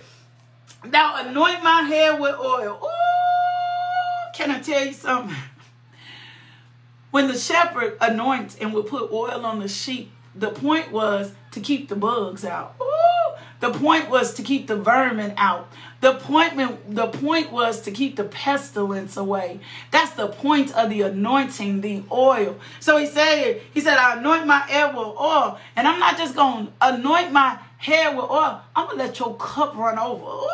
Thou 0.85 1.27
anoint 1.27 1.65
my 1.65 1.83
head 1.83 2.21
with 2.21 2.37
oil. 2.37 2.79
Ooh, 2.85 3.18
can 4.39 4.53
I 4.53 4.61
tell 4.61 4.87
you 4.87 4.93
something? 4.93 5.37
When 7.11 7.27
the 7.27 7.37
shepherd 7.37 7.99
anoints 8.01 8.57
and 8.61 8.73
would 8.73 8.87
put 8.87 9.11
oil 9.11 9.45
on 9.45 9.59
the 9.59 9.67
sheep, 9.67 10.13
the 10.33 10.51
point 10.51 10.93
was 10.93 11.33
to 11.51 11.61
keep 11.61 11.89
the 11.89 11.97
bugs 11.97 12.45
out. 12.45 12.77
Ooh, 12.81 13.35
the 13.59 13.73
point 13.73 14.09
was 14.09 14.35
to 14.35 14.45
keep 14.45 14.69
the 14.69 14.77
vermin 14.77 15.35
out. 15.37 15.73
The 16.01 16.15
point, 16.15 16.57
the 16.89 17.09
point 17.09 17.51
was 17.51 17.81
to 17.83 17.91
keep 17.91 18.15
the 18.15 18.23
pestilence 18.23 19.17
away. 19.17 19.59
That's 19.91 20.13
the 20.13 20.29
point 20.29 20.73
of 20.77 20.89
the 20.89 21.03
anointing, 21.03 21.81
the 21.81 22.05
oil. 22.13 22.61
So 22.79 22.97
he 22.97 23.07
said, 23.07 23.61
he 23.75 23.81
said, 23.81 23.99
I 23.99 24.21
anoint 24.21 24.47
my 24.47 24.59
head 24.59 24.95
with 24.95 25.17
oil. 25.19 25.59
And 25.75 25.89
I'm 25.89 25.99
not 25.99 26.17
just 26.17 26.37
going 26.37 26.67
to 26.67 26.73
anoint 26.81 27.33
my 27.33 27.59
hair 27.79 28.15
with 28.15 28.31
oil. 28.31 28.61
I'm 28.77 28.87
going 28.87 28.99
to 28.99 29.05
let 29.05 29.19
your 29.19 29.35
cup 29.35 29.75
run 29.75 29.99
over. 29.99 30.25
Ooh. 30.25 30.49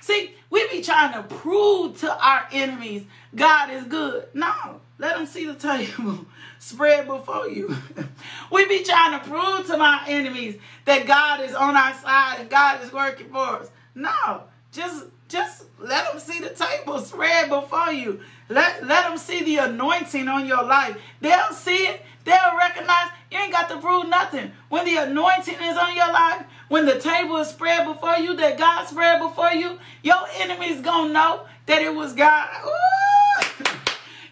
See, 0.00 0.34
We 0.50 0.68
be 0.68 0.82
trying 0.82 1.14
to 1.14 1.22
prove 1.22 2.00
to 2.00 2.12
our 2.12 2.46
enemies 2.52 3.04
God 3.34 3.70
is 3.70 3.84
good. 3.84 4.28
No, 4.34 4.80
let 4.98 5.16
them 5.16 5.26
see 5.26 5.46
the 5.46 5.54
table 5.54 6.26
spread 6.58 7.06
before 7.06 7.48
you. 7.48 7.76
we 8.52 8.66
be 8.66 8.82
trying 8.82 9.18
to 9.18 9.28
prove 9.28 9.66
to 9.68 9.76
my 9.76 10.04
enemies 10.08 10.56
that 10.84 11.06
God 11.06 11.40
is 11.40 11.54
on 11.54 11.76
our 11.76 11.94
side 11.94 12.40
and 12.40 12.50
God 12.50 12.82
is 12.82 12.92
working 12.92 13.28
for 13.28 13.38
us. 13.38 13.70
No, 13.94 14.42
just 14.72 15.06
just 15.28 15.66
let 15.78 16.10
them 16.10 16.20
see 16.20 16.40
the 16.40 16.50
table 16.50 16.98
spread 16.98 17.48
before 17.48 17.92
you. 17.92 18.20
Let, 18.48 18.84
let 18.84 19.08
them 19.08 19.16
see 19.16 19.44
the 19.44 19.58
anointing 19.58 20.26
on 20.26 20.44
your 20.44 20.64
life. 20.64 20.96
They'll 21.20 21.52
see 21.52 21.86
it. 21.86 22.02
They'll 22.24 22.56
recognize 22.58 23.10
you 23.30 23.38
ain't 23.38 23.52
got 23.52 23.68
to 23.68 23.78
prove 23.78 24.08
nothing. 24.08 24.50
When 24.68 24.84
the 24.84 24.96
anointing 24.96 25.54
is 25.54 25.76
on 25.76 25.94
your 25.94 26.12
life, 26.12 26.44
when 26.70 26.86
the 26.86 27.00
table 27.00 27.36
is 27.38 27.48
spread 27.48 27.84
before 27.84 28.16
you, 28.16 28.34
that 28.36 28.56
God 28.56 28.86
spread 28.86 29.20
before 29.20 29.50
you, 29.50 29.78
your 30.04 30.24
enemies 30.38 30.80
gonna 30.80 31.12
know 31.12 31.42
that 31.66 31.82
it 31.82 31.92
was 31.92 32.12
God. 32.12 32.48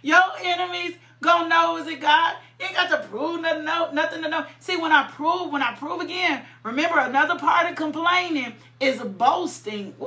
Your 0.03 0.23
enemies 0.41 0.95
gonna 1.21 1.49
know 1.49 1.77
is 1.79 1.89
it 1.89 2.01
God. 2.01 2.37
You 2.61 2.67
ain't 2.67 2.77
got 2.77 2.91
to 2.91 3.09
prove 3.09 3.41
nothing, 3.41 3.65
no, 3.65 3.91
nothing 3.91 4.23
to 4.23 4.29
know. 4.29 4.47
See, 4.61 4.77
when 4.77 4.93
I 4.93 5.11
prove, 5.11 5.53
when 5.53 5.63
I 5.63 5.75
prove 5.75 6.01
again, 6.01 6.45
remember 6.63 7.01
another 7.01 7.37
part 7.39 7.69
of 7.69 7.75
complaining 7.75 8.55
is 8.79 9.03
boasting. 9.03 9.95
Ooh, 10.01 10.07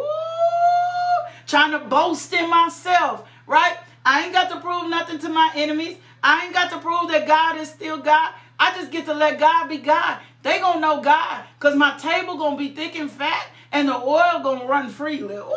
trying 1.48 1.72
to 1.72 1.80
boast 1.80 2.32
in 2.32 2.50
myself, 2.50 3.28
right? 3.46 3.76
I 4.06 4.24
ain't 4.24 4.34
got 4.34 4.50
to 4.52 4.62
prove 4.62 4.90
nothing 4.90 5.20
to 5.20 5.30
my 5.30 5.52
enemies. 5.54 5.98
I 6.24 6.46
ain't 6.46 6.54
got 6.54 6.72
to 6.72 6.80
prove 6.80 7.10
that 7.10 7.28
God 7.28 7.58
is 7.58 7.70
still 7.70 7.98
God. 7.98 8.34
I 8.58 8.74
just 8.76 8.90
get 8.92 9.06
to 9.06 9.14
let 9.14 9.38
God 9.38 9.68
be 9.68 9.80
God. 9.80 10.20
They 10.44 10.60
gonna 10.60 10.80
know 10.80 11.02
God, 11.02 11.44
cause 11.60 11.76
my 11.76 11.98
table 11.98 12.38
gonna 12.38 12.58
be 12.58 12.70
thick 12.70 12.98
and 12.98 13.12
fat, 13.12 13.48
and 13.72 13.88
the 13.88 13.96
oil 13.96 14.42
gonna 14.42 14.66
run 14.66 14.90
freely. 14.90 15.36
Ooh, 15.36 15.54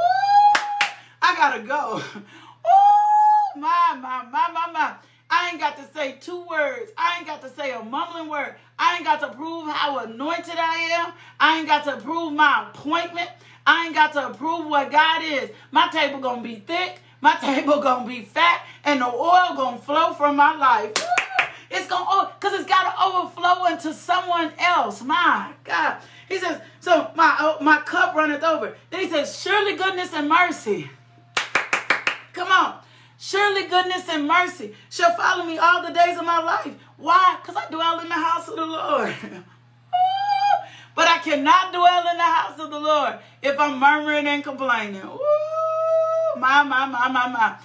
I 1.22 1.34
gotta 1.36 1.62
go. 1.62 2.02
Ooh, 2.16 3.60
my, 3.60 3.98
my, 4.00 4.24
my, 4.30 4.48
my, 4.52 4.72
my. 4.72 4.94
I 5.30 5.50
ain't 5.50 5.60
got 5.60 5.76
to 5.78 5.84
say 5.94 6.16
two 6.20 6.46
words. 6.48 6.92
I 6.98 7.16
ain't 7.18 7.26
got 7.26 7.40
to 7.42 7.48
say 7.48 7.72
a 7.72 7.82
mumbling 7.82 8.28
word. 8.28 8.54
I 8.78 8.96
ain't 8.96 9.04
got 9.04 9.20
to 9.20 9.28
prove 9.34 9.68
how 9.68 9.98
anointed 10.00 10.54
I 10.56 10.76
am. 11.00 11.12
I 11.40 11.58
ain't 11.58 11.66
got 11.66 11.84
to 11.84 11.96
prove 11.96 12.34
my 12.34 12.68
appointment. 12.68 13.30
I 13.66 13.86
ain't 13.86 13.94
got 13.94 14.12
to 14.12 14.34
prove 14.34 14.66
what 14.66 14.92
God 14.92 15.22
is. 15.24 15.50
My 15.70 15.88
table 15.88 16.20
gonna 16.20 16.42
be 16.42 16.56
thick. 16.56 17.00
My 17.20 17.34
table 17.40 17.80
gonna 17.80 18.06
be 18.06 18.20
fat, 18.22 18.66
and 18.84 19.00
the 19.00 19.06
oil 19.06 19.56
gonna 19.56 19.78
flow 19.78 20.12
from 20.12 20.36
my 20.36 20.54
life. 20.56 20.92
It's 21.76 21.88
gonna, 21.88 22.30
cause 22.38 22.52
it's 22.52 22.68
gotta 22.68 22.94
overflow 23.02 23.64
into 23.66 23.92
someone 23.92 24.52
else. 24.60 25.02
My 25.02 25.52
God. 25.64 25.96
He 26.28 26.38
says, 26.38 26.60
so 26.78 27.10
my 27.16 27.36
oh, 27.40 27.58
my 27.60 27.80
cup 27.80 28.14
runneth 28.14 28.44
over. 28.44 28.76
Then 28.90 29.00
he 29.00 29.10
says, 29.10 29.40
surely 29.40 29.74
goodness 29.76 30.12
and 30.14 30.28
mercy. 30.28 30.88
Come 32.32 32.48
on. 32.48 32.78
Surely 33.18 33.66
goodness 33.66 34.08
and 34.08 34.28
mercy 34.28 34.72
shall 34.88 35.16
follow 35.16 35.44
me 35.44 35.58
all 35.58 35.82
the 35.82 35.92
days 35.92 36.16
of 36.16 36.24
my 36.24 36.40
life. 36.40 36.74
Why? 36.96 37.38
Because 37.42 37.56
I 37.56 37.68
dwell 37.68 37.98
in 37.98 38.08
the 38.08 38.14
house 38.14 38.46
of 38.48 38.54
the 38.54 38.66
Lord. 38.66 39.12
but 40.94 41.08
I 41.08 41.18
cannot 41.18 41.72
dwell 41.72 42.08
in 42.08 42.16
the 42.16 42.22
house 42.22 42.60
of 42.60 42.70
the 42.70 42.78
Lord 42.78 43.18
if 43.42 43.58
I'm 43.58 43.80
murmuring 43.80 44.28
and 44.28 44.44
complaining. 44.44 45.02
Ooh, 45.02 46.38
my, 46.38 46.62
my, 46.62 46.86
my, 46.86 47.08
my, 47.08 47.28
my. 47.28 47.56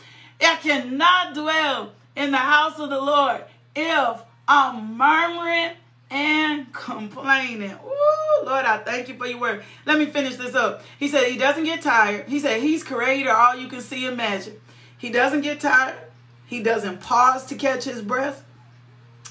I 0.41 0.55
cannot 0.55 1.36
dwell 1.36 1.93
in 2.16 2.32
the 2.32 2.38
house 2.38 2.80
of 2.80 2.89
the 2.89 2.99
Lord 2.99 3.43
if 3.82 4.21
I'm 4.47 4.97
murmuring 4.97 5.71
and 6.09 6.71
complaining. 6.73 7.71
Ooh, 7.71 8.45
Lord, 8.45 8.65
I 8.65 8.80
thank 8.80 9.07
you 9.07 9.15
for 9.15 9.27
your 9.27 9.39
word. 9.39 9.63
Let 9.86 9.99
me 9.99 10.07
finish 10.07 10.36
this 10.36 10.55
up. 10.55 10.84
He 10.97 11.07
said 11.07 11.27
he 11.27 11.38
doesn't 11.38 11.63
get 11.63 11.82
tired. 11.82 12.27
He 12.27 12.39
said 12.39 12.61
he's 12.61 12.84
creator, 12.84 13.32
all 13.32 13.55
you 13.55 13.67
can 13.67 13.82
see 13.82 14.05
and 14.05 14.13
imagine. 14.13 14.59
He 14.97 15.09
doesn't 15.09 15.41
get 15.41 15.59
tired. 15.59 15.97
He 16.45 16.61
doesn't 16.61 17.01
pause 17.01 17.45
to 17.47 17.55
catch 17.55 17.84
his 17.84 18.01
breath. 18.01 18.43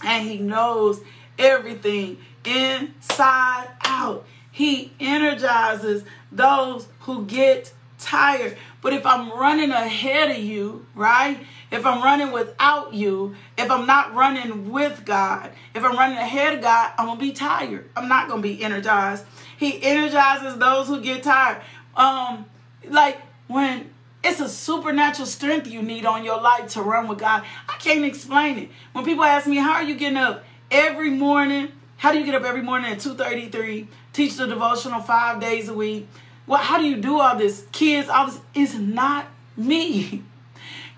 And 0.05 0.29
he 0.29 0.39
knows 0.39 1.01
everything 1.39 2.19
inside 2.45 3.69
out. 3.83 4.25
He 4.53 4.93
energizes 5.01 6.05
those 6.31 6.89
who 7.01 7.27
get 7.27 7.73
tired. 7.99 8.57
But 8.81 8.93
if 8.93 9.05
I'm 9.05 9.31
running 9.33 9.71
ahead 9.71 10.31
of 10.31 10.39
you, 10.39 10.87
right? 10.95 11.39
If 11.71 11.85
I'm 11.85 12.03
running 12.03 12.33
without 12.33 12.95
you, 12.95 13.35
if 13.57 13.71
I'm 13.71 13.87
not 13.87 14.15
running 14.15 14.71
with 14.71 15.05
God, 15.05 15.51
if 15.75 15.85
I'm 15.85 15.97
running 15.97 16.19
ahead 16.19 16.55
of 16.55 16.63
God, 16.63 16.93
I'm 16.97 17.07
going 17.07 17.19
to 17.19 17.25
be 17.25 17.33
tired. 17.33 17.89
I'm 17.95 18.09
not 18.09 18.29
going 18.29 18.43
to 18.43 18.49
be 18.49 18.63
energized. 18.63 19.25
He 19.57 19.83
energizes 19.83 20.57
those 20.59 20.87
who 20.87 21.01
get 21.01 21.23
tired. 21.23 21.63
Um 21.97 22.47
like 22.89 23.21
when 23.49 23.91
it's 24.23 24.41
a 24.41 24.49
supernatural 24.49 25.27
strength 25.27 25.67
you 25.67 25.83
need 25.83 26.05
on 26.05 26.25
your 26.25 26.41
life 26.41 26.69
to 26.73 26.83
run 26.83 27.09
with 27.09 27.19
God. 27.19 27.45
I 27.69 27.77
can't 27.79 28.05
explain 28.05 28.59
it. 28.59 28.71
When 28.93 29.05
people 29.05 29.25
ask 29.25 29.47
me, 29.47 29.57
how 29.57 29.73
are 29.75 29.83
you 29.83 29.97
getting 29.97 30.19
up 30.19 30.45
every 30.71 31.11
morning? 31.11 31.73
How 31.97 32.13
do 32.13 32.19
you 32.19 32.25
get 32.25 32.35
up 32.35 32.45
every 32.45 32.63
morning 32.63 32.93
at 32.93 32.99
2.33, 32.99 33.87
teach 34.13 34.37
the 34.37 34.47
devotional 34.47 35.01
five 35.01 35.41
days 35.41 35.69
a 35.69 35.75
week? 35.75 36.09
Well, 36.47 36.61
how 36.61 36.79
do 36.79 36.85
you 36.85 36.97
do 36.97 37.21
all 37.21 37.37
this? 37.37 37.67
Kids, 37.73 38.09
all 38.09 38.27
this 38.27 38.41
is 38.55 38.75
not 38.79 39.27
me. 39.57 40.23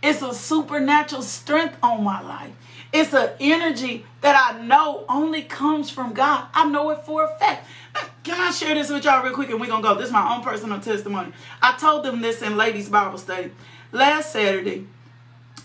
It's 0.02 0.22
a 0.22 0.32
supernatural 0.32 1.22
strength 1.22 1.76
on 1.82 2.02
my 2.02 2.20
life. 2.22 2.52
It's 2.92 3.12
an 3.14 3.30
energy 3.38 4.04
that 4.22 4.52
I 4.52 4.60
know 4.62 5.04
only 5.08 5.42
comes 5.42 5.90
from 5.90 6.12
God. 6.12 6.46
I 6.54 6.68
know 6.68 6.90
it 6.90 7.04
for 7.04 7.24
a 7.24 7.38
fact. 7.38 7.68
Can 8.24 8.40
I 8.40 8.50
share 8.50 8.74
this 8.74 8.90
with 8.90 9.04
y'all 9.04 9.22
real 9.22 9.34
quick 9.34 9.50
and 9.50 9.60
we're 9.60 9.66
going 9.68 9.82
to 9.82 9.88
go? 9.88 9.94
This 9.94 10.06
is 10.06 10.12
my 10.12 10.34
own 10.34 10.42
personal 10.42 10.80
testimony. 10.80 11.32
I 11.62 11.76
told 11.76 12.04
them 12.04 12.20
this 12.20 12.42
in 12.42 12.56
Ladies 12.56 12.88
Bible 12.88 13.18
Study. 13.18 13.52
Last 13.92 14.32
Saturday, 14.32 14.86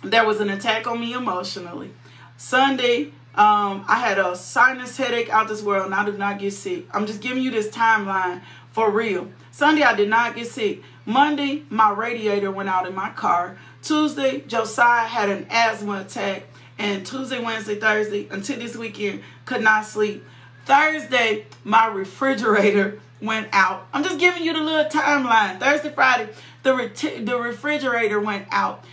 there 0.04 0.26
was 0.26 0.40
an 0.40 0.50
attack 0.50 0.86
on 0.86 1.00
me 1.00 1.14
emotionally. 1.14 1.94
Sunday, 2.38 3.06
um, 3.36 3.86
I 3.88 4.00
had 4.00 4.20
a 4.20 4.36
sinus 4.36 4.98
headache 4.98 5.30
out 5.30 5.48
this 5.48 5.62
world 5.62 5.86
and 5.86 5.96
I 5.96 6.06
did 6.06 6.20
not 6.20 6.40
get 6.40 6.54
sick. 6.54 6.86
I'm 6.94 7.06
just 7.06 7.22
giving 7.22 7.42
you 7.42 7.52
this 7.52 7.70
timeline 7.70 8.42
for 8.72 8.92
real. 8.92 9.30
Sunday, 9.52 9.84
I 9.84 9.96
did 9.96 10.10
not 10.10 10.36
get 10.36 10.48
sick. 10.48 10.84
Monday, 11.06 11.64
my 11.70 11.92
radiator 11.92 12.52
went 12.52 12.70
out 12.70 12.88
in 12.88 12.96
my 12.96 13.10
car. 13.12 13.58
Tuesday, 13.86 14.42
Josiah 14.42 15.06
had 15.06 15.30
an 15.30 15.46
asthma 15.50 16.02
attack. 16.02 16.44
And 16.78 17.06
Tuesday, 17.06 17.40
Wednesday, 17.40 17.76
Thursday, 17.76 18.28
until 18.32 18.58
this 18.58 18.76
weekend, 18.76 19.22
could 19.46 19.62
not 19.62 19.86
sleep. 19.86 20.26
Thursday, 20.66 21.46
my 21.64 21.86
refrigerator 21.86 23.00
went 23.22 23.48
out. 23.54 23.88
I'm 23.94 24.04
just 24.04 24.20
giving 24.20 24.44
you 24.44 24.54
the 24.54 24.60
little 24.60 24.90
timeline. 24.92 25.60
Thursday, 25.60 25.92
Friday, 25.92 26.30
the, 26.64 26.76
re- 26.76 27.20
the 27.20 27.38
refrigerator 27.40 28.20
went 28.20 28.48
out. 28.52 28.84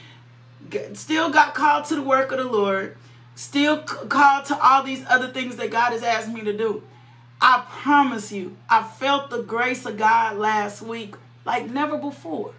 Still 0.93 1.31
got 1.31 1.55
called 1.55 1.87
to 1.87 1.97
the 1.97 2.03
work 2.03 2.31
of 2.31 2.39
the 2.39 2.45
Lord. 2.45 2.97
Still 3.35 3.79
called 3.79 4.45
to 4.47 4.59
all 4.63 4.83
these 4.83 5.05
other 5.09 5.29
things 5.29 5.57
that 5.57 5.71
God 5.71 5.93
has 5.93 6.03
asked 6.03 6.29
me 6.29 6.43
to 6.43 6.57
do. 6.57 6.83
I 7.41 7.65
promise 7.67 8.31
you, 8.31 8.57
I 8.69 8.85
felt 8.85 9.31
the 9.31 9.43
grace 9.43 9.87
of 9.87 9.97
God 9.97 10.37
last 10.37 10.83
week 10.83 11.15
like 11.45 11.69
never 11.69 11.97
before. 11.97 12.53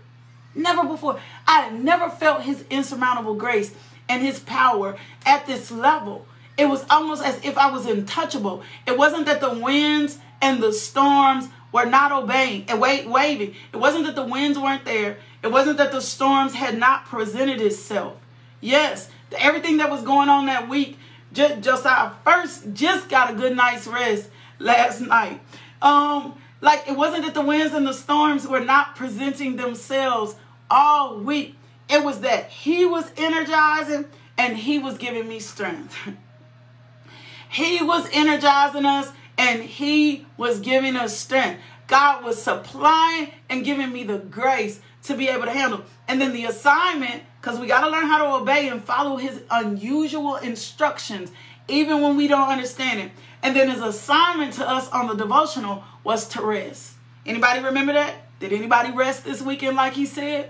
Never 0.56 0.84
before. 0.84 1.20
I 1.48 1.62
had 1.62 1.84
never 1.84 2.10
felt 2.10 2.44
his 2.44 2.64
insurmountable 2.70 3.36
grace 3.36 3.74
and 4.08 4.22
his 4.22 4.40
power 4.40 4.98
at 5.26 5.46
this 5.48 5.72
level. 5.72 6.26
It 6.58 6.66
was 6.66 6.86
almost 6.90 7.24
as 7.24 7.44
if 7.44 7.58
I 7.58 7.72
was 7.72 7.86
untouchable. 7.86 8.64
It 8.86 8.98
wasn't 8.98 9.26
that 9.26 9.42
the 9.42 9.54
winds 9.54 10.20
and 10.42 10.62
the 10.62 10.74
storms 10.74 11.50
were 11.72 11.86
not 11.86 12.12
obeying 12.12 12.66
and 12.68 12.80
wait, 12.80 13.08
waving. 13.08 13.56
It 13.74 13.78
wasn't 13.78 14.06
that 14.06 14.16
the 14.16 14.26
winds 14.26 14.60
weren't 14.60 14.86
there. 14.86 15.18
It 15.42 15.52
wasn't 15.52 15.78
that 15.78 15.92
the 15.92 16.02
storms 16.02 16.54
had 16.54 16.78
not 16.78 17.06
presented 17.06 17.60
itself. 17.60 18.18
Yes, 18.62 19.10
everything 19.38 19.78
that 19.78 19.90
was 19.90 20.04
going 20.04 20.30
on 20.30 20.46
that 20.46 20.70
week, 20.70 20.98
just, 21.34 21.62
just 21.62 21.86
I 21.86 22.12
first 22.24 22.74
just 22.74 23.10
got 23.10 23.32
a 23.32 23.34
good 23.34 23.58
night's 23.58 23.88
rest 23.88 24.30
last 24.60 25.02
night. 25.02 25.42
Um, 25.82 26.36
like 26.62 26.88
it 26.88 26.96
wasn't 26.96 27.26
that 27.26 27.34
the 27.34 27.42
winds 27.42 27.74
and 27.74 27.86
the 27.86 27.94
storms 27.94 28.48
were 28.48 28.60
not 28.60 28.96
presenting 28.96 29.58
themselves 29.58 30.36
all 30.70 31.18
week. 31.18 31.56
It 31.90 32.04
was 32.04 32.22
that 32.22 32.50
he 32.50 32.86
was 32.86 33.12
energizing 33.18 34.06
and 34.38 34.58
he 34.58 34.80
was 34.80 34.98
giving 34.98 35.28
me 35.28 35.40
strength. 35.40 35.96
he 37.50 37.84
was 37.84 38.08
energizing 38.12 38.86
us 38.86 39.12
and 39.38 39.64
he 39.64 40.26
was 40.38 40.60
giving 40.60 40.96
us 40.96 41.18
strength. 41.18 41.62
God 41.88 42.24
was 42.24 42.42
supplying 42.42 43.32
and 43.50 43.66
giving 43.66 43.92
me 43.92 44.04
the 44.04 44.18
grace 44.18 44.80
to 45.04 45.16
be 45.16 45.28
able 45.28 45.46
to 45.46 45.52
handle. 45.52 45.84
And 46.08 46.20
then 46.20 46.34
the 46.34 46.46
assignment, 46.46 47.24
because 47.42 47.60
we 47.60 47.68
got 47.68 47.82
to 47.82 47.90
learn 47.90 48.08
how 48.08 48.20
to 48.20 48.42
obey 48.42 48.70
and 48.70 48.84
follow 48.84 49.18
his 49.18 49.42
unusual 49.52 50.38
instructions, 50.38 51.32
even 51.68 52.02
when 52.02 52.18
we 52.18 52.28
don't 52.28 52.50
understand 52.50 53.00
it. 53.00 53.12
And 53.42 53.56
then 53.56 53.70
his 53.70 53.82
assignment 53.82 54.54
to 54.54 54.70
us 54.70 54.90
on 54.90 55.08
the 55.08 55.16
devotional 55.16 55.84
was 56.04 56.28
to 56.30 56.42
rest. 56.42 56.94
Anybody 57.26 57.62
remember 57.62 57.94
that? 57.94 58.16
Did 58.44 58.52
anybody 58.52 58.92
rest 58.92 59.24
this 59.24 59.42
weekend 59.42 59.78
like 59.78 59.94
he 59.94 60.06
said? 60.06 60.50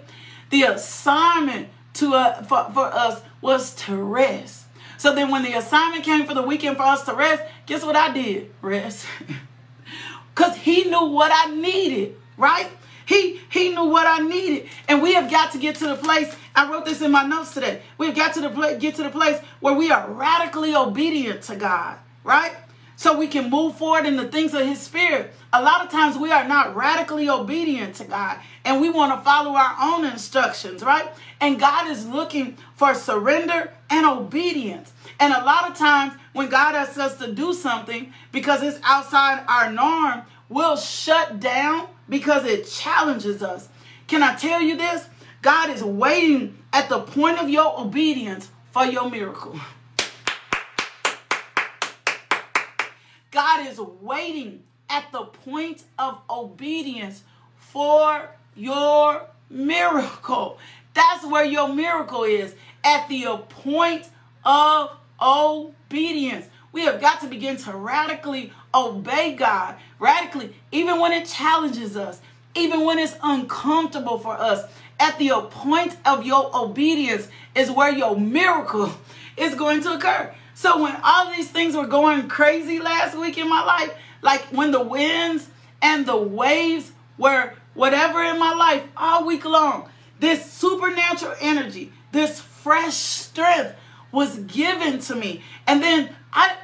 The 0.49 0.63
assignment 0.63 1.69
to 1.93 2.15
uh, 2.15 2.41
for, 2.41 2.71
for 2.73 2.85
us 2.85 3.21
was 3.39 3.75
to 3.85 3.95
rest. 3.95 4.65
So 4.97 5.13
then 5.13 5.29
when 5.29 5.43
the 5.43 5.53
assignment 5.53 6.03
came 6.03 6.25
for 6.25 6.33
the 6.33 6.41
weekend 6.41 6.77
for 6.77 6.81
us 6.81 7.05
to 7.05 7.13
rest, 7.13 7.43
guess 7.67 7.83
what 7.85 7.95
I 7.95 8.11
did? 8.11 8.51
Rest. 8.63 9.05
Because 10.33 10.57
he 10.57 10.85
knew 10.85 11.05
what 11.05 11.31
I 11.31 11.53
needed, 11.53 12.15
right? 12.37 12.67
He 13.05 13.39
he 13.51 13.69
knew 13.69 13.85
what 13.85 14.07
I 14.07 14.27
needed. 14.27 14.67
And 14.87 14.99
we 14.99 15.13
have 15.13 15.29
got 15.29 15.51
to 15.51 15.59
get 15.59 15.75
to 15.75 15.85
the 15.85 15.95
place. 15.95 16.35
I 16.55 16.71
wrote 16.71 16.85
this 16.85 17.03
in 17.03 17.11
my 17.11 17.27
notes 17.27 17.53
today. 17.53 17.83
We've 17.99 18.15
got 18.15 18.33
to 18.33 18.41
the 18.41 18.77
get 18.79 18.95
to 18.95 19.03
the 19.03 19.11
place 19.11 19.37
where 19.59 19.75
we 19.75 19.91
are 19.91 20.09
radically 20.09 20.75
obedient 20.75 21.43
to 21.43 21.55
God, 21.55 21.99
right? 22.23 22.55
So 22.95 23.17
we 23.17 23.27
can 23.27 23.49
move 23.49 23.75
forward 23.75 24.05
in 24.05 24.17
the 24.17 24.27
things 24.27 24.53
of 24.53 24.65
his 24.65 24.79
spirit. 24.79 25.33
A 25.51 25.61
lot 25.61 25.83
of 25.83 25.91
times 25.91 26.17
we 26.17 26.31
are 26.31 26.47
not 26.47 26.75
radically 26.75 27.29
obedient 27.29 27.95
to 27.95 28.05
God 28.05 28.37
and 28.63 28.79
we 28.79 28.89
want 28.89 29.13
to 29.13 29.23
follow 29.25 29.55
our 29.55 29.75
own 29.81 30.05
instructions, 30.05 30.83
right? 30.83 31.11
And 31.41 31.59
God 31.59 31.89
is 31.89 32.07
looking 32.07 32.57
for 32.75 32.93
surrender 32.93 33.71
and 33.89 34.05
obedience. 34.05 34.93
And 35.19 35.33
a 35.33 35.43
lot 35.43 35.69
of 35.69 35.77
times 35.77 36.13
when 36.33 36.49
God 36.49 36.75
asks 36.75 36.97
us 36.97 37.17
to 37.17 37.31
do 37.31 37.53
something 37.53 38.13
because 38.31 38.61
it's 38.61 38.79
outside 38.83 39.43
our 39.47 39.71
norm, 39.71 40.23
we'll 40.49 40.77
shut 40.77 41.39
down 41.39 41.87
because 42.07 42.45
it 42.45 42.67
challenges 42.67 43.41
us. 43.41 43.69
Can 44.07 44.23
I 44.23 44.35
tell 44.35 44.61
you 44.61 44.77
this? 44.77 45.07
God 45.41 45.69
is 45.69 45.83
waiting 45.83 46.57
at 46.71 46.89
the 46.89 46.99
point 46.99 47.39
of 47.39 47.49
your 47.49 47.79
obedience 47.79 48.49
for 48.71 48.85
your 48.85 49.09
miracle. 49.09 49.59
God 53.34 53.65
is 53.67 53.79
waiting 53.79 54.61
at 54.89 55.11
the 55.11 55.23
point 55.23 55.84
of 55.97 56.19
obedience 56.29 57.23
for 57.57 58.29
your 58.55 59.27
miracle. 59.49 60.59
That's 60.93 61.25
where 61.25 61.43
your 61.43 61.67
miracle 61.67 62.25
is 62.25 62.53
at 62.84 63.09
the 63.09 63.25
point 63.49 64.07
of 64.45 64.91
obedience. 65.19 66.45
We 66.71 66.81
have 66.81 67.01
got 67.01 67.21
to 67.21 67.27
begin 67.27 67.57
to 67.57 67.71
radically 67.71 68.53
obey 68.71 69.34
God, 69.34 69.77
radically, 69.97 70.53
even 70.71 70.99
when 70.99 71.11
it 71.11 71.25
challenges 71.25 71.97
us, 71.97 72.21
even 72.53 72.86
when 72.86 72.99
it's 72.99 73.15
uncomfortable 73.23 74.19
for 74.19 74.34
us. 74.34 74.63
At 74.99 75.17
the 75.17 75.31
point 75.49 75.97
of 76.05 76.23
your 76.23 76.55
obedience 76.55 77.29
is 77.55 77.71
where 77.71 77.91
your 77.91 78.15
miracle 78.15 78.93
is 79.38 79.55
going 79.55 79.81
to 79.81 79.93
occur. 79.93 80.36
So 80.53 80.81
when 80.81 80.95
all 81.03 81.31
these 81.31 81.49
things 81.49 81.75
were 81.75 81.87
going 81.87 82.27
crazy 82.27 82.79
last 82.79 83.17
week 83.17 83.37
in 83.37 83.49
my 83.49 83.63
life, 83.63 83.93
like 84.21 84.41
when 84.45 84.71
the 84.71 84.83
winds 84.83 85.47
and 85.81 86.05
the 86.05 86.17
waves 86.17 86.91
were 87.17 87.53
whatever 87.73 88.23
in 88.23 88.39
my 88.39 88.53
life 88.53 88.83
all 88.95 89.25
week 89.25 89.45
long, 89.45 89.89
this 90.19 90.51
supernatural 90.51 91.35
energy, 91.41 91.91
this 92.11 92.39
fresh 92.39 92.93
strength 92.93 93.75
was 94.11 94.39
given 94.39 94.99
to 94.99 95.15
me. 95.15 95.41
And 95.67 95.81
then 95.81 96.15
I 96.31 96.55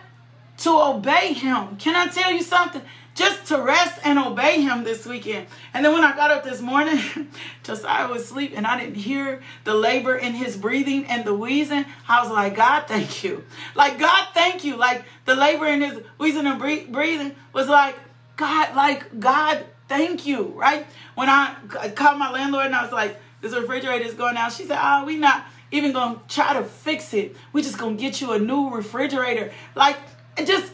to 0.59 0.69
obey 0.71 1.33
him. 1.33 1.77
Can 1.77 1.95
I 1.95 2.07
tell 2.07 2.31
you 2.31 2.43
something? 2.43 2.81
Just 3.19 3.47
to 3.47 3.61
rest 3.61 3.99
and 4.05 4.17
obey 4.17 4.61
him 4.61 4.85
this 4.85 5.05
weekend. 5.05 5.47
And 5.73 5.83
then 5.83 5.91
when 5.91 6.05
I 6.05 6.15
got 6.15 6.31
up 6.31 6.45
this 6.45 6.61
morning, 6.61 7.01
Josiah 7.63 8.07
was 8.07 8.21
asleep 8.21 8.53
and 8.55 8.65
I 8.65 8.79
didn't 8.79 8.95
hear 8.95 9.41
the 9.65 9.73
labor 9.73 10.15
in 10.15 10.35
his 10.35 10.55
breathing 10.55 11.03
and 11.03 11.25
the 11.25 11.33
wheezing. 11.33 11.83
I 12.07 12.21
was 12.21 12.31
like, 12.31 12.55
God, 12.55 12.85
thank 12.87 13.25
you. 13.25 13.43
Like, 13.75 13.99
God, 13.99 14.29
thank 14.33 14.63
you. 14.63 14.77
Like, 14.77 15.03
the 15.25 15.35
labor 15.35 15.65
in 15.65 15.81
his 15.81 16.01
wheezing 16.17 16.47
and 16.47 16.57
breathing 16.57 17.35
was 17.51 17.67
like, 17.67 17.99
God, 18.37 18.73
like, 18.73 19.19
God, 19.19 19.65
thank 19.89 20.25
you, 20.25 20.53
right? 20.55 20.87
When 21.15 21.27
I 21.27 21.55
called 21.95 22.19
my 22.19 22.31
landlord 22.31 22.67
and 22.67 22.75
I 22.75 22.83
was 22.83 22.93
like, 22.93 23.19
this 23.41 23.53
refrigerator 23.53 24.05
is 24.05 24.13
going 24.13 24.37
out, 24.37 24.53
she 24.53 24.63
said, 24.63 24.79
oh, 24.81 25.03
we 25.03 25.17
not 25.17 25.45
even 25.71 25.91
gonna 25.91 26.21
try 26.29 26.53
to 26.53 26.63
fix 26.63 27.13
it. 27.13 27.35
We 27.51 27.63
just 27.63 27.77
gonna 27.77 27.97
get 27.97 28.21
you 28.21 28.31
a 28.31 28.39
new 28.39 28.69
refrigerator. 28.69 29.51
Like, 29.75 29.97
it 30.37 30.47
just 30.47 30.71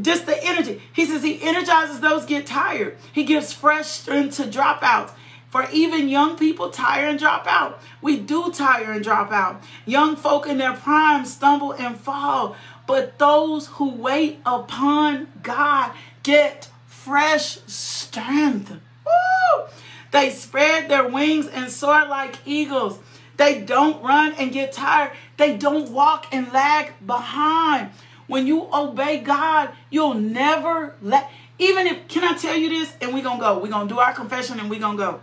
just 0.00 0.26
the 0.26 0.42
energy. 0.42 0.80
He 0.92 1.04
says 1.04 1.22
he 1.22 1.42
energizes 1.42 2.00
those 2.00 2.24
get 2.24 2.46
tired. 2.46 2.96
He 3.12 3.24
gives 3.24 3.52
fresh 3.52 3.86
strength 3.86 4.36
to 4.36 4.44
dropouts. 4.44 5.12
For 5.50 5.68
even 5.70 6.08
young 6.08 6.38
people 6.38 6.70
tire 6.70 7.06
and 7.06 7.18
drop 7.18 7.46
out. 7.46 7.78
We 8.00 8.18
do 8.18 8.50
tire 8.50 8.92
and 8.92 9.04
drop 9.04 9.30
out. 9.32 9.62
Young 9.84 10.16
folk 10.16 10.46
in 10.46 10.56
their 10.56 10.72
prime 10.72 11.26
stumble 11.26 11.72
and 11.72 12.00
fall. 12.00 12.56
But 12.86 13.18
those 13.18 13.66
who 13.66 13.90
wait 13.90 14.40
upon 14.46 15.28
God 15.42 15.92
get 16.22 16.70
fresh 16.86 17.58
strength. 17.66 18.70
Woo! 18.70 19.64
They 20.10 20.30
spread 20.30 20.88
their 20.88 21.06
wings 21.06 21.48
and 21.48 21.70
soar 21.70 22.06
like 22.06 22.36
eagles. 22.46 22.98
They 23.36 23.60
don't 23.60 24.02
run 24.02 24.32
and 24.38 24.52
get 24.52 24.72
tired. 24.72 25.12
They 25.36 25.56
don't 25.56 25.90
walk 25.90 26.26
and 26.32 26.52
lag 26.52 26.92
behind. 27.04 27.90
When 28.32 28.46
you 28.46 28.66
obey 28.72 29.18
God, 29.18 29.72
you'll 29.90 30.14
never 30.14 30.94
let, 31.02 31.30
even 31.58 31.86
if, 31.86 32.08
can 32.08 32.24
I 32.24 32.34
tell 32.34 32.56
you 32.56 32.70
this? 32.70 32.90
And 33.02 33.12
we're 33.12 33.22
going 33.22 33.36
to 33.36 33.42
go. 33.42 33.58
We're 33.58 33.68
going 33.68 33.86
to 33.86 33.94
do 33.94 34.00
our 34.00 34.14
confession 34.14 34.58
and 34.58 34.70
we're 34.70 34.80
going 34.80 34.96
to 34.96 35.02
go. 35.02 35.20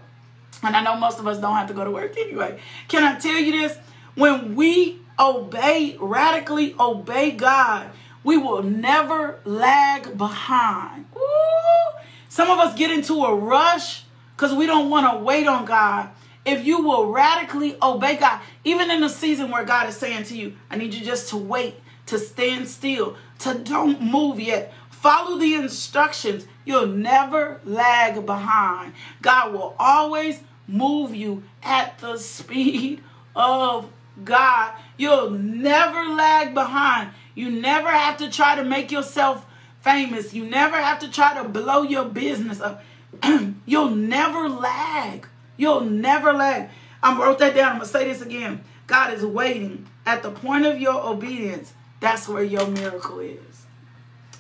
And 0.62 0.76
I 0.76 0.84
know 0.84 0.96
most 0.96 1.18
of 1.18 1.26
us 1.26 1.40
don't 1.40 1.56
have 1.56 1.68
to 1.70 1.74
go 1.74 1.84
to 1.84 1.90
work 1.90 2.16
anyway. 2.20 2.60
Can 2.88 3.04
I 3.04 3.18
tell 3.18 3.40
you 3.40 3.52
this? 3.52 3.76
When 4.14 4.54
we 4.54 5.00
obey, 5.18 5.98
radically 6.00 6.76
obey 6.80 7.32
God, 7.32 7.90
we 8.24 8.38
will 8.38 8.62
never 8.62 9.40
lag 9.44 10.16
behind. 10.16 11.06
Ooh. 11.18 12.00
Some 12.28 12.52
of 12.52 12.60
us 12.60 12.78
get 12.78 12.92
into 12.92 13.26
a 13.26 13.34
rush 13.34 14.04
because 14.36 14.54
we 14.54 14.68
don't 14.68 14.92
want 14.92 15.12
to 15.12 15.24
wait 15.24 15.48
on 15.48 15.66
God. 15.66 16.10
If 16.46 16.64
you 16.64 16.84
will 16.84 17.12
radically 17.12 17.76
obey 17.82 18.18
God, 18.18 18.40
even 18.64 18.92
in 18.92 19.02
a 19.02 19.10
season 19.10 19.50
where 19.50 19.66
God 19.66 19.90
is 19.90 19.98
saying 19.98 20.26
to 20.26 20.38
you, 20.38 20.54
I 20.70 20.76
need 20.76 20.94
you 20.94 21.04
just 21.04 21.30
to 21.30 21.38
wait 21.38 21.74
to 22.10 22.18
stand 22.18 22.68
still, 22.68 23.16
to 23.40 23.54
don't 23.54 24.02
move 24.02 24.40
yet. 24.40 24.74
Follow 24.90 25.38
the 25.38 25.54
instructions. 25.54 26.46
You'll 26.66 26.88
never 26.88 27.62
lag 27.64 28.26
behind. 28.26 28.94
God 29.22 29.54
will 29.54 29.76
always 29.80 30.42
move 30.68 31.16
you 31.16 31.44
at 31.64 32.00
the 32.00 32.18
speed 32.18 33.02
of 33.36 33.90
God. 34.24 34.74
You'll 34.98 35.30
never 35.30 36.04
lag 36.14 36.54
behind. 36.54 37.12
You 37.36 37.52
never 37.52 37.90
have 37.90 38.18
to 38.18 38.30
try 38.30 38.56
to 38.56 38.64
make 38.64 38.92
yourself 38.92 39.46
famous. 39.82 40.34
You 40.34 40.46
never 40.46 40.78
have 40.78 41.00
to 41.00 41.12
try 41.12 41.42
to 41.42 41.48
blow 41.48 41.84
your 41.84 42.06
business 42.06 42.60
up. 42.60 42.84
You'll 43.66 43.92
never 43.92 44.50
lag. 44.50 45.28
You'll 45.58 45.82
never 45.82 46.34
lag. 46.34 46.70
I 47.02 47.18
wrote 47.18 47.40
that 47.40 47.56
down. 47.56 47.74
I'm 47.74 47.78
going 47.78 47.88
to 47.88 47.92
say 47.92 48.06
this 48.06 48.22
again. 48.22 48.64
God 48.88 49.14
is 49.14 49.24
waiting 49.24 49.86
at 50.06 50.24
the 50.24 50.32
point 50.32 50.66
of 50.66 50.82
your 50.82 51.06
obedience 51.06 51.74
that's 52.00 52.28
where 52.28 52.44
your 52.44 52.68
miracle 52.68 53.20
is. 53.20 53.66